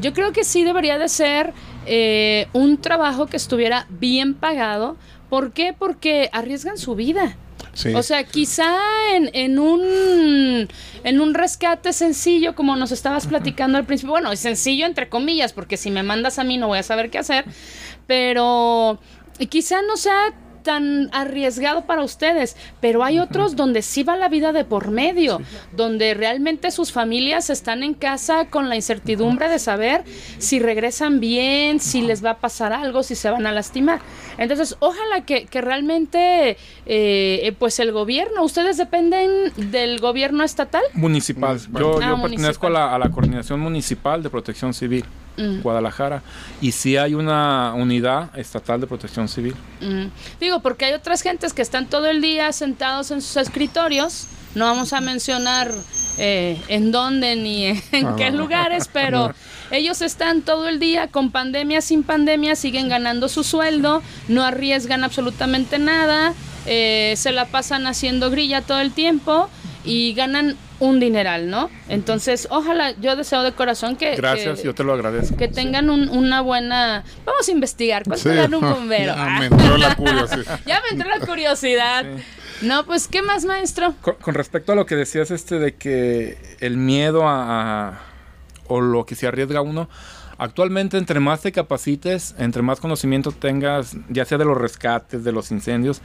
yo 0.00 0.12
creo 0.12 0.32
que 0.32 0.44
sí 0.44 0.62
debería 0.64 0.98
de 0.98 1.08
ser 1.08 1.54
eh, 1.86 2.48
un 2.52 2.78
trabajo 2.78 3.26
que 3.26 3.36
estuviera 3.36 3.86
bien 3.88 4.34
pagado. 4.34 4.96
¿Por 5.30 5.52
qué? 5.52 5.74
Porque 5.78 6.28
arriesgan 6.32 6.76
su 6.76 6.94
vida. 6.94 7.36
Sí. 7.74 7.94
O 7.94 8.02
sea, 8.02 8.24
quizá 8.24 8.76
en, 9.14 9.30
en 9.32 9.58
un 9.58 10.68
en 11.04 11.20
un 11.20 11.34
rescate 11.34 11.92
sencillo, 11.92 12.54
como 12.54 12.76
nos 12.76 12.92
estabas 12.92 13.26
platicando 13.26 13.78
al 13.78 13.84
principio, 13.84 14.12
bueno, 14.12 14.34
sencillo 14.36 14.86
entre 14.86 15.08
comillas, 15.08 15.52
porque 15.52 15.76
si 15.76 15.90
me 15.90 16.02
mandas 16.02 16.38
a 16.38 16.44
mí 16.44 16.58
no 16.58 16.68
voy 16.68 16.78
a 16.78 16.82
saber 16.82 17.10
qué 17.10 17.18
hacer, 17.18 17.44
pero 18.06 19.00
quizá 19.48 19.82
no 19.82 19.96
sea 19.96 20.34
tan 20.62 21.08
arriesgado 21.12 21.84
para 21.84 22.02
ustedes, 22.02 22.56
pero 22.80 23.04
hay 23.04 23.18
otros 23.18 23.56
donde 23.56 23.82
sí 23.82 24.02
va 24.02 24.16
la 24.16 24.28
vida 24.28 24.52
de 24.52 24.64
por 24.64 24.90
medio, 24.90 25.40
donde 25.76 26.14
realmente 26.14 26.70
sus 26.70 26.92
familias 26.92 27.50
están 27.50 27.82
en 27.82 27.94
casa 27.94 28.46
con 28.48 28.68
la 28.68 28.76
incertidumbre 28.76 29.48
de 29.48 29.58
saber 29.58 30.04
si 30.38 30.58
regresan 30.58 31.20
bien, 31.20 31.80
si 31.80 32.02
les 32.02 32.24
va 32.24 32.30
a 32.30 32.38
pasar 32.38 32.72
algo, 32.72 33.02
si 33.02 33.14
se 33.14 33.30
van 33.30 33.46
a 33.46 33.52
lastimar. 33.52 34.00
Entonces, 34.38 34.76
ojalá 34.80 35.24
que, 35.26 35.46
que 35.46 35.60
realmente, 35.60 36.50
eh, 36.50 36.56
eh, 36.86 37.54
pues 37.58 37.78
el 37.80 37.92
gobierno, 37.92 38.42
ustedes 38.42 38.76
dependen 38.76 39.52
del 39.70 40.00
gobierno 40.00 40.42
estatal. 40.44 40.82
Municipal. 40.94 41.50
Municipal. 41.50 41.82
Yo, 41.82 41.98
Ah, 42.02 42.16
yo 42.16 42.22
pertenezco 42.22 42.66
a 42.66 42.70
la, 42.70 42.94
a 42.94 42.98
la 42.98 43.10
Coordinación 43.10 43.60
Municipal 43.60 44.22
de 44.22 44.30
Protección 44.30 44.74
Civil, 44.74 45.04
Mm. 45.36 45.62
Guadalajara, 45.62 46.22
y 46.60 46.72
sí 46.72 46.98
hay 46.98 47.14
una 47.14 47.72
unidad 47.74 48.38
estatal 48.38 48.80
de 48.82 48.86
protección 48.86 49.28
civil. 49.28 49.54
Mm. 49.80 50.06
Digo, 50.38 50.51
porque 50.60 50.86
hay 50.86 50.92
otras 50.92 51.22
gentes 51.22 51.52
que 51.52 51.62
están 51.62 51.86
todo 51.86 52.06
el 52.06 52.20
día 52.20 52.52
sentados 52.52 53.10
en 53.10 53.22
sus 53.22 53.36
escritorios. 53.36 54.26
No 54.54 54.66
vamos 54.66 54.92
a 54.92 55.00
mencionar 55.00 55.72
eh, 56.18 56.60
en 56.68 56.92
dónde 56.92 57.36
ni 57.36 57.66
en 57.66 58.06
Ah, 58.06 58.14
qué 58.18 58.30
lugares, 58.30 58.88
pero 58.92 59.34
ellos 59.70 60.02
están 60.02 60.42
todo 60.42 60.68
el 60.68 60.78
día 60.78 61.08
con 61.08 61.30
pandemia, 61.30 61.80
sin 61.80 62.02
pandemia, 62.02 62.56
siguen 62.56 62.88
ganando 62.88 63.28
su 63.28 63.44
sueldo, 63.44 64.02
no 64.28 64.42
arriesgan 64.42 65.04
absolutamente 65.04 65.78
nada, 65.78 66.34
eh, 66.66 67.14
se 67.16 67.32
la 67.32 67.46
pasan 67.46 67.86
haciendo 67.86 68.30
grilla 68.30 68.60
todo 68.60 68.80
el 68.80 68.92
tiempo 68.92 69.48
y 69.84 70.12
ganan 70.14 70.56
un 70.82 70.98
dineral, 70.98 71.48
¿no? 71.48 71.70
Entonces, 71.88 72.48
ojalá, 72.50 72.90
yo 73.00 73.14
deseo 73.14 73.42
de 73.44 73.52
corazón 73.52 73.94
que... 73.96 74.16
Gracias, 74.16 74.58
que- 74.60 74.66
yo 74.66 74.74
te 74.74 74.82
lo 74.82 74.92
agradezco. 74.92 75.36
que 75.36 75.46
tengan 75.48 75.88
un- 75.90 76.08
una 76.08 76.40
buena... 76.40 77.04
Vamos 77.24 77.48
a 77.48 77.52
investigar. 77.52 78.02
¿Cuánto 78.02 78.30
Sí. 78.30 78.54
un 78.54 78.60
bombero? 78.60 79.14
Ya 79.16 79.38
me 79.38 79.46
entró 79.46 79.76
la 79.78 79.94
curiosidad. 79.94 80.60
Ya 80.66 80.80
me 80.80 80.88
entró 80.96 81.08
la 81.08 81.24
curiosidad. 81.24 82.04
No, 82.62 82.84
pues, 82.84 83.06
¿qué 83.06 83.22
más, 83.22 83.44
maestro? 83.44 83.94
Con, 84.02 84.14
con 84.16 84.34
respecto 84.34 84.72
a 84.72 84.74
lo 84.74 84.84
que 84.86 84.96
decías 84.96 85.30
este 85.30 85.58
de 85.60 85.74
que 85.76 86.36
el 86.60 86.76
miedo 86.76 87.28
a, 87.28 87.88
a- 87.90 88.00
o 88.66 88.80
lo 88.80 89.06
que 89.06 89.14
se 89.14 89.26
arriesga 89.28 89.60
uno, 89.60 89.88
actualmente 90.38 90.98
entre 90.98 91.20
más 91.20 91.40
te 91.40 91.52
capacites, 91.52 92.34
entre 92.38 92.62
más 92.62 92.80
conocimiento 92.80 93.32
tengas, 93.32 93.96
ya 94.08 94.24
sea 94.24 94.38
de 94.38 94.44
los 94.44 94.56
rescates, 94.58 95.24
de 95.24 95.32
los 95.32 95.50
incendios, 95.50 96.02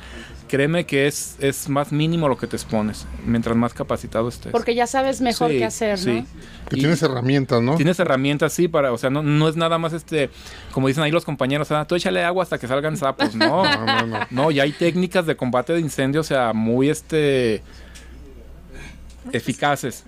créeme 0.47 0.85
que 0.85 1.07
es, 1.07 1.35
es 1.39 1.67
más 1.69 1.91
mínimo 1.91 2.27
lo 2.29 2.37
que 2.37 2.47
te 2.47 2.55
expones, 2.55 3.05
mientras 3.25 3.55
más 3.55 3.73
capacitado 3.73 4.29
estés. 4.29 4.51
Porque 4.51 4.75
ya 4.75 4.87
sabes 4.87 5.21
mejor 5.21 5.51
Sí, 5.51 5.57
qué 5.57 5.65
hacer, 5.65 5.97
sí. 5.97 6.21
¿no? 6.21 6.25
Que 6.69 6.77
Y- 6.77 6.79
tienes 6.79 7.01
herramientas, 7.01 7.61
¿no? 7.61 7.75
Tienes 7.75 7.99
herramientas, 7.99 8.53
sí, 8.53 8.67
para, 8.67 8.91
o 8.93 8.97
sea, 8.97 9.09
no, 9.09 9.23
no 9.23 9.47
es 9.49 9.55
nada 9.55 9.77
más 9.77 9.93
este, 9.93 10.29
como 10.71 10.87
dicen 10.87 11.03
ahí 11.03 11.11
los 11.11 11.25
compañeros, 11.25 11.71
ah, 11.71 11.85
tú 11.85 11.95
échale 11.95 12.23
agua 12.23 12.43
hasta 12.43 12.57
que 12.57 12.67
salgan 12.67 12.97
sapos, 12.97 13.35
no. 13.35 13.63
No, 13.67 13.85
no, 13.85 14.05
no. 14.07 14.19
No, 14.29 14.51
ya 14.51 14.63
hay 14.63 14.71
técnicas 14.71 15.25
de 15.25 15.35
combate 15.35 15.73
de 15.73 15.79
incendios, 15.79 16.25
o 16.25 16.29
sea, 16.29 16.53
muy 16.53 16.89
este 16.89 17.61
eficaces. 19.33 20.03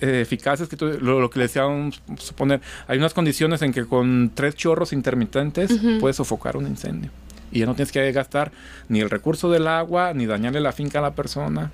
Eh, 0.00 0.20
eficaces 0.22 0.68
que 0.68 0.76
tú- 0.76 0.98
lo, 1.00 1.20
lo 1.20 1.30
que 1.30 1.38
le 1.38 1.44
decía 1.46 1.62
a 1.64 1.90
suponer, 2.18 2.60
hay 2.86 2.98
unas 2.98 3.14
condiciones 3.14 3.62
en 3.62 3.72
que 3.72 3.84
con 3.86 4.32
tres 4.34 4.54
chorros 4.54 4.92
intermitentes 4.92 5.72
puedes 6.00 6.16
sofocar 6.16 6.56
un 6.56 6.66
incendio. 6.66 7.10
Y 7.52 7.60
ya 7.60 7.66
no 7.66 7.74
tienes 7.74 7.92
que 7.92 8.10
gastar 8.12 8.50
ni 8.88 9.00
el 9.00 9.10
recurso 9.10 9.50
del 9.50 9.66
agua, 9.68 10.12
ni 10.12 10.26
dañarle 10.26 10.60
la 10.60 10.72
finca 10.72 10.98
a 10.98 11.02
la 11.02 11.14
persona. 11.14 11.70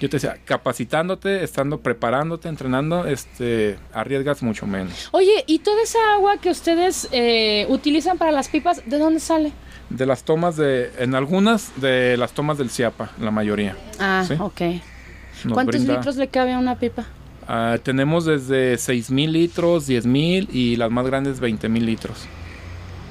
Yo 0.00 0.08
te 0.10 0.16
decía, 0.16 0.36
capacitándote, 0.44 1.44
estando 1.44 1.80
preparándote, 1.80 2.48
entrenando, 2.48 3.06
este, 3.06 3.78
arriesgas 3.92 4.42
mucho 4.42 4.66
menos. 4.66 5.08
Oye, 5.12 5.44
¿y 5.46 5.60
toda 5.60 5.82
esa 5.82 5.98
agua 6.14 6.36
que 6.38 6.50
ustedes 6.50 7.08
eh, 7.12 7.64
utilizan 7.68 8.18
para 8.18 8.32
las 8.32 8.48
pipas, 8.48 8.82
de 8.86 8.98
dónde 8.98 9.20
sale? 9.20 9.52
De 9.90 10.04
las 10.06 10.24
tomas 10.24 10.56
de, 10.56 10.90
en 10.98 11.14
algunas 11.14 11.80
de 11.80 12.16
las 12.16 12.32
tomas 12.32 12.58
del 12.58 12.70
CIAPA, 12.70 13.10
la 13.20 13.30
mayoría. 13.30 13.76
Ah, 14.00 14.24
Sí. 14.26 14.34
ok. 14.38 14.60
¿Cuántos 15.52 15.74
brinda- 15.76 15.96
litros 15.96 16.16
le 16.16 16.28
cabe 16.28 16.52
a 16.54 16.58
una 16.58 16.78
pipa? 16.78 17.04
Ah, 17.46 17.76
tenemos 17.82 18.24
desde 18.24 18.78
6 18.78 19.10
mil 19.10 19.32
litros, 19.32 19.86
10 19.86 20.06
mil 20.06 20.48
y 20.50 20.76
las 20.76 20.90
más 20.90 21.04
grandes 21.06 21.40
20 21.40 21.68
mil 21.68 21.84
litros. 21.84 22.26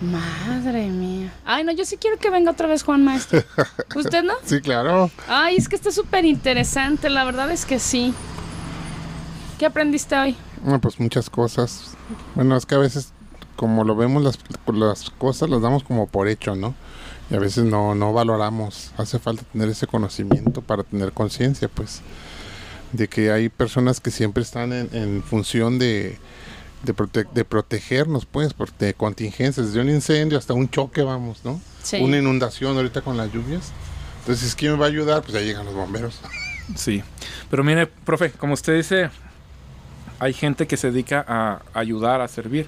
Madre 0.02 0.90
mía. 0.90 1.32
Ay, 1.46 1.64
no, 1.64 1.72
yo 1.72 1.86
sí 1.86 1.98
quiero 1.98 2.18
que 2.18 2.30
venga 2.30 2.52
otra 2.52 2.68
vez 2.68 2.84
Juan 2.84 3.06
Maestro. 3.06 3.44
¿Usted 3.96 4.24
no? 4.24 4.34
Sí, 4.44 4.60
claro. 4.60 5.10
Ay, 5.28 5.56
es 5.56 5.70
que 5.70 5.76
está 5.76 5.92
súper 5.92 6.26
interesante, 6.26 7.10
la 7.10 7.24
verdad 7.24 7.52
es 7.52 7.66
que 7.66 7.80
sí. 7.80 8.14
¿Qué 9.60 9.66
aprendiste 9.66 10.18
hoy? 10.18 10.36
Bueno, 10.64 10.82
pues 10.82 11.00
muchas 11.00 11.30
cosas. 11.30 11.96
Bueno, 12.36 12.58
es 12.58 12.66
que 12.66 12.76
a 12.76 12.80
veces, 12.80 13.14
como 13.56 13.84
lo 13.84 13.96
vemos, 13.96 14.24
las, 14.24 14.40
las 14.74 15.10
cosas 15.12 15.50
las 15.50 15.62
damos 15.62 15.84
como 15.84 16.08
por 16.08 16.28
hecho, 16.28 16.56
¿no? 16.56 16.74
Y 17.30 17.36
a 17.36 17.40
veces 17.40 17.64
no, 17.64 17.96
no 17.96 18.12
valoramos. 18.12 18.92
Hace 18.98 19.20
falta 19.20 19.44
tener 19.54 19.70
ese 19.70 19.88
conocimiento 19.88 20.62
para 20.62 20.84
tener 20.84 21.14
conciencia, 21.14 21.70
pues, 21.70 22.02
de 22.94 23.08
que 23.10 23.32
hay 23.32 23.50
personas 23.50 24.00
que 24.00 24.10
siempre 24.12 24.42
están 24.44 24.72
en, 24.72 24.90
en 24.94 25.22
función 25.24 25.78
de, 25.80 26.18
de, 26.84 26.96
prote- 26.96 27.30
de 27.32 27.44
protegernos, 27.46 28.26
pues, 28.26 28.54
por, 28.54 28.72
de 28.78 28.94
contingencias, 28.94 29.68
desde 29.68 29.82
un 29.82 29.90
incendio 29.90 30.38
hasta 30.38 30.54
un 30.54 30.70
choque, 30.70 31.02
vamos, 31.02 31.42
¿no? 31.44 31.60
Sí. 31.84 31.98
Una 31.98 32.18
inundación 32.18 32.78
ahorita 32.78 33.02
con 33.02 33.18
las 33.18 33.32
lluvias. 33.34 33.72
Entonces, 34.22 34.56
¿quién 34.56 34.72
me 34.74 34.78
va 34.78 34.86
a 34.86 34.90
ayudar? 34.90 35.22
Pues 35.22 35.34
ya 35.34 35.42
llegan 35.42 35.66
los 35.66 35.74
bomberos. 35.76 36.20
Sí. 36.78 37.04
Pero 37.52 37.62
mire, 37.66 37.88
profe, 37.88 38.32
como 38.32 38.54
usted 38.54 38.78
dice, 38.78 39.10
hay 40.20 40.32
gente 40.32 40.66
que 40.66 40.78
se 40.78 40.92
dedica 40.92 41.26
a 41.28 41.62
ayudar, 41.74 42.22
a 42.22 42.30
servir. 42.30 42.68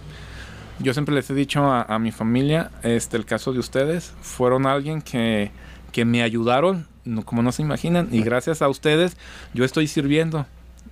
Yo 0.80 0.92
siempre 0.94 1.16
les 1.16 1.30
he 1.30 1.34
dicho 1.34 1.64
a, 1.72 1.84
a 1.84 1.98
mi 1.98 2.12
familia, 2.12 2.72
este, 2.84 3.16
el 3.16 3.26
caso 3.26 3.54
de 3.54 3.60
ustedes, 3.60 4.12
fueron 4.22 4.66
alguien 4.66 5.02
que, 5.02 5.52
que 5.94 6.04
me 6.04 6.24
ayudaron, 6.24 6.90
no, 7.06 7.24
como 7.24 7.42
no 7.42 7.52
se 7.52 7.62
imaginan, 7.62 8.10
y 8.12 8.22
gracias 8.22 8.62
a 8.62 8.68
ustedes 8.68 9.16
yo 9.54 9.64
estoy 9.64 9.88
sirviendo, 9.88 10.46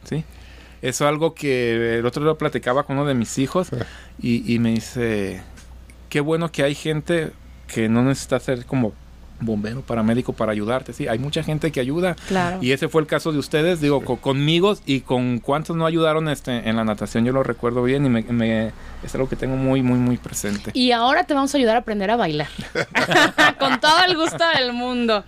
¿sí? 0.04 0.24
Eso 0.82 1.06
es 1.06 1.10
algo 1.10 1.34
que 1.34 2.00
el 2.00 2.06
otro 2.06 2.24
día 2.24 2.34
platicaba 2.36 2.84
con 2.84 2.98
uno 2.98 3.08
de 3.08 3.14
mis 3.14 3.38
hijos 3.38 3.70
y, 4.22 4.54
y 4.54 4.60
me 4.60 4.72
dice, 4.72 5.42
qué 6.10 6.20
bueno 6.20 6.52
que 6.52 6.64
hay 6.64 6.76
gente 6.76 7.32
que 7.68 7.88
no 7.90 8.04
necesita 8.04 8.40
ser 8.40 8.66
como 8.66 8.94
bombero, 9.46 9.82
paramédico 9.82 10.34
para 10.34 10.52
ayudarte, 10.52 10.94
sí, 10.94 11.08
hay 11.08 11.20
mucha 11.20 11.44
gente 11.44 11.72
que 11.72 11.80
ayuda. 11.80 12.16
Claro. 12.28 12.60
Y 12.62 12.72
ese 12.72 12.88
fue 12.90 13.02
el 13.02 13.08
caso 13.08 13.32
de 13.32 13.40
ustedes, 13.40 13.82
digo, 13.82 14.04
co- 14.04 14.18
conmigo 14.18 14.76
y 14.86 15.02
con 15.02 15.40
cuántos 15.40 15.76
no 15.76 15.86
ayudaron 15.86 16.30
este, 16.30 16.68
en 16.70 16.76
la 16.76 16.84
natación, 16.84 17.26
yo 17.26 17.34
lo 17.34 17.44
recuerdo 17.44 17.84
bien 17.84 18.06
y 18.06 18.10
me, 18.10 18.22
me- 18.24 18.72
es 19.04 19.14
algo 19.16 19.28
que 19.28 19.36
tengo 19.36 19.56
muy, 19.58 19.82
muy, 19.82 20.00
muy 20.00 20.18
presente. 20.18 20.72
Y 20.74 20.92
ahora 20.92 21.24
te 21.26 21.34
vamos 21.34 21.54
a 21.54 21.58
ayudar 21.58 21.76
a 21.76 21.80
aprender 21.80 22.10
a 22.12 22.16
bailar. 22.16 22.48
Con 23.60 23.80
todo 23.80 23.98
el 24.08 24.16
gusto 24.16 24.44
del 24.58 24.74
mundo. 24.74 25.24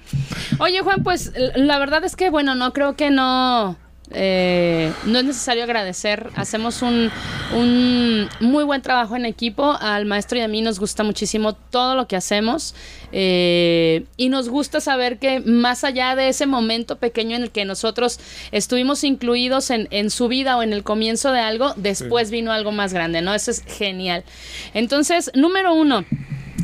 Oye, 0.59 0.81
Juan, 0.81 1.03
pues 1.03 1.31
la 1.55 1.77
verdad 1.79 2.03
es 2.05 2.15
que, 2.15 2.29
bueno, 2.29 2.55
no 2.55 2.71
creo 2.73 2.95
que 2.95 3.09
no. 3.09 3.75
Eh, 4.11 4.91
no 5.05 5.19
es 5.19 5.25
necesario 5.25 5.63
agradecer. 5.63 6.29
Hacemos 6.35 6.81
un, 6.81 7.11
un 7.53 8.29
muy 8.39 8.63
buen 8.63 8.81
trabajo 8.81 9.15
en 9.15 9.25
equipo. 9.25 9.77
Al 9.79 10.05
maestro 10.05 10.37
y 10.37 10.41
a 10.41 10.47
mí 10.47 10.61
nos 10.61 10.79
gusta 10.79 11.03
muchísimo 11.03 11.53
todo 11.53 11.95
lo 11.95 12.07
que 12.07 12.15
hacemos. 12.15 12.75
eh, 13.11 14.05
y 14.17 14.29
nos 14.29 14.49
gusta 14.49 14.81
saber 14.81 15.19
que 15.19 15.39
más 15.39 15.83
allá 15.83 16.15
de 16.15 16.29
ese 16.29 16.45
momento 16.45 16.97
pequeño 16.97 17.35
en 17.35 17.43
el 17.43 17.51
que 17.51 17.65
nosotros 17.65 18.19
estuvimos 18.51 19.03
incluidos 19.03 19.69
en, 19.69 19.87
en 19.91 20.09
su 20.09 20.27
vida 20.27 20.57
o 20.57 20.63
en 20.63 20.73
el 20.73 20.83
comienzo 20.83 21.31
de 21.31 21.39
algo, 21.39 21.73
después 21.77 22.31
vino 22.31 22.51
algo 22.51 22.71
más 22.71 22.93
grande, 22.93 23.21
¿no? 23.21 23.33
Eso 23.33 23.51
es 23.51 23.63
genial. 23.65 24.23
Entonces, 24.73 25.31
número 25.33 25.73
uno, 25.73 26.05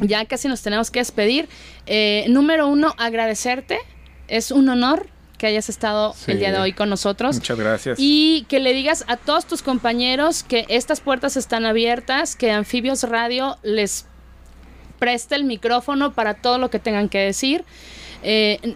ya 0.01 0.25
casi 0.25 0.47
nos 0.47 0.61
tenemos 0.61 0.91
que 0.91 0.99
despedir. 0.99 1.47
Eh, 1.85 2.25
número 2.29 2.67
uno, 2.67 2.93
agradecerte. 2.97 3.79
Es 4.27 4.51
un 4.51 4.69
honor 4.69 5.07
que 5.41 5.47
hayas 5.47 5.69
estado 5.69 6.13
Sí. 6.15 6.33
el 6.33 6.37
día 6.39 6.51
de 6.51 6.59
hoy 6.59 6.71
con 6.73 6.87
nosotros. 6.87 7.35
Muchas 7.35 7.57
gracias. 7.57 7.97
Y 7.99 8.45
que 8.47 8.59
le 8.59 8.73
digas 8.73 9.03
a 9.07 9.17
todos 9.17 9.45
tus 9.47 9.63
compañeros 9.63 10.43
que 10.43 10.67
estas 10.69 10.99
puertas 11.01 11.35
están 11.35 11.65
abiertas, 11.65 12.35
que 12.35 12.51
Anfibios 12.51 13.01
Radio 13.03 13.57
les 13.63 14.05
preste 14.99 15.33
el 15.33 15.43
micrófono 15.45 16.13
para 16.13 16.35
todo 16.35 16.59
lo 16.59 16.69
que 16.69 16.77
tengan 16.77 17.09
que 17.09 17.17
decir. 17.17 17.65
Eh, 18.21 18.75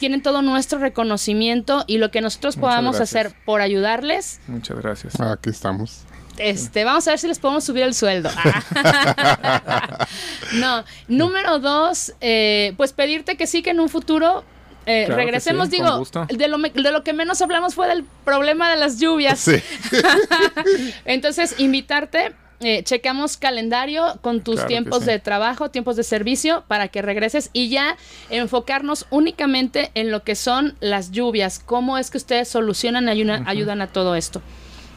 tienen 0.00 0.20
todo 0.20 0.42
nuestro 0.42 0.80
reconocimiento 0.80 1.84
y 1.86 1.98
lo 1.98 2.10
que 2.10 2.20
nosotros 2.20 2.56
Muchas 2.56 2.68
podamos 2.70 2.96
gracias. 2.96 3.26
hacer 3.26 3.36
por 3.44 3.60
ayudarles, 3.60 4.40
Muchas 4.48 4.78
gracias. 4.78 5.20
Aquí 5.20 5.50
estamos. 5.50 6.00
este, 6.38 6.82
vamos 6.82 7.06
a 7.06 7.10
ver 7.12 7.20
si 7.20 7.28
les 7.28 7.38
podemos 7.38 7.62
subir 7.62 7.84
el 7.84 7.94
sueldo. 7.94 8.30
no, 10.54 10.84
número 11.06 11.60
dos, 11.60 12.14
eh, 12.20 12.74
pues 12.76 12.92
pedirte 12.92 13.36
que 13.36 13.46
sí, 13.46 13.62
que 13.62 13.70
en 13.70 13.78
un 13.78 13.88
futuro 13.88 14.42
eh, 14.86 15.04
Claro 15.06 15.16
regresemos. 15.20 15.68
sí, 15.68 15.76
Digo, 15.76 16.02
de 16.28 16.48
lo, 16.48 16.58
me- 16.58 16.70
de 16.70 16.90
lo 16.90 17.02
que 17.04 17.12
menos 17.12 17.40
hablamos 17.42 17.74
fue 17.74 17.86
del 17.88 18.04
problema 18.24 18.70
de 18.70 18.76
las 18.76 18.98
lluvias. 18.98 19.38
Sí. 19.40 19.56
Entonces, 21.04 21.54
invitarte. 21.58 22.34
eh, 22.62 22.82
checamos 22.84 23.38
calendario 23.38 24.18
con 24.20 24.42
tus 24.42 24.56
Claro 24.56 24.68
tiempos 24.68 25.00
sí. 25.00 25.06
de 25.06 25.18
trabajo, 25.18 25.70
tiempos 25.70 25.96
de 25.96 26.02
servicio 26.02 26.62
para 26.68 26.88
que 26.88 27.00
regreses 27.00 27.48
y 27.54 27.70
ya 27.70 27.96
enfocarnos 28.28 29.06
únicamente 29.08 29.90
en 29.94 30.10
lo 30.10 30.24
que 30.24 30.34
son 30.34 30.76
las 30.80 31.10
lluvias, 31.10 31.58
cómo 31.58 31.96
es 31.96 32.10
que 32.10 32.18
ustedes 32.18 32.48
solucionan 32.48 33.08
ayudan, 33.08 33.48
ayudan 33.48 33.80
a 33.80 33.86
todo 33.86 34.14
esto. 34.14 34.42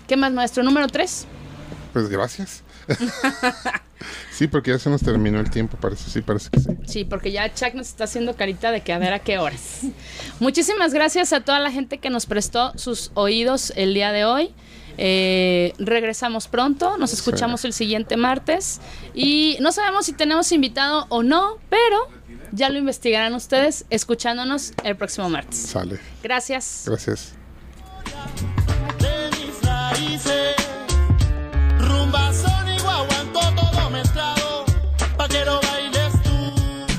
¿Qué 0.10 0.18
más, 0.18 0.34
maestro? 0.34 0.62
Número 0.64 0.88
tres. 0.90 1.26
Pues 1.94 2.10
gracias. 2.10 2.63
sí, 4.32 4.48
porque 4.48 4.72
ya 4.72 4.80
se 4.80 4.90
nos 4.90 5.02
terminó 5.02 5.40
el 5.40 5.50
tiempo, 5.50 5.78
parece. 5.78 6.10
Sí, 6.10 6.22
parece 6.22 6.50
que 6.50 6.60
sí. 6.60 6.70
Sí, 6.86 7.06
porque 7.06 7.32
ya 7.32 7.54
Chuck 7.54 7.74
nos 7.74 7.88
está 7.88 8.06
haciendo 8.06 8.36
carita 8.36 8.72
de 8.72 8.82
que 8.82 8.94
a 8.94 8.98
ver 8.98 9.14
a 9.14 9.20
qué 9.20 9.38
horas. 9.38 9.82
Muchísimas 10.40 10.94
gracias 10.94 11.34
a 11.34 11.42
toda 11.42 11.60
la 11.60 11.72
gente 11.72 11.98
que 11.98 12.10
nos 12.10 12.26
prestó 12.26 12.78
sus 12.78 13.12
oídos 13.14 13.74
el 13.76 13.94
día 13.94 14.12
de 14.12 14.26
hoy. 14.26 14.54
Eh, 14.98 15.74
regresamos 15.80 16.48
pronto, 16.48 16.98
nos 16.98 17.14
escuchamos 17.14 17.66
el 17.66 17.74
siguiente 17.74 18.16
martes 18.16 18.80
y 19.16 19.58
no 19.60 19.72
sabemos 19.72 20.06
si 20.06 20.14
tenemos 20.14 20.52
invitado 20.52 21.08
o 21.10 21.24
no, 21.24 21.58
pero 21.70 22.08
ya 22.52 22.70
lo 22.70 22.78
investigarán 22.78 23.34
ustedes 23.34 23.86
escuchándonos 23.90 24.74
el 24.84 24.96
próximo 24.96 25.30
martes. 25.30 25.58
Sale. 25.58 26.00
Gracias. 26.22 26.84
Gracias. 26.86 27.34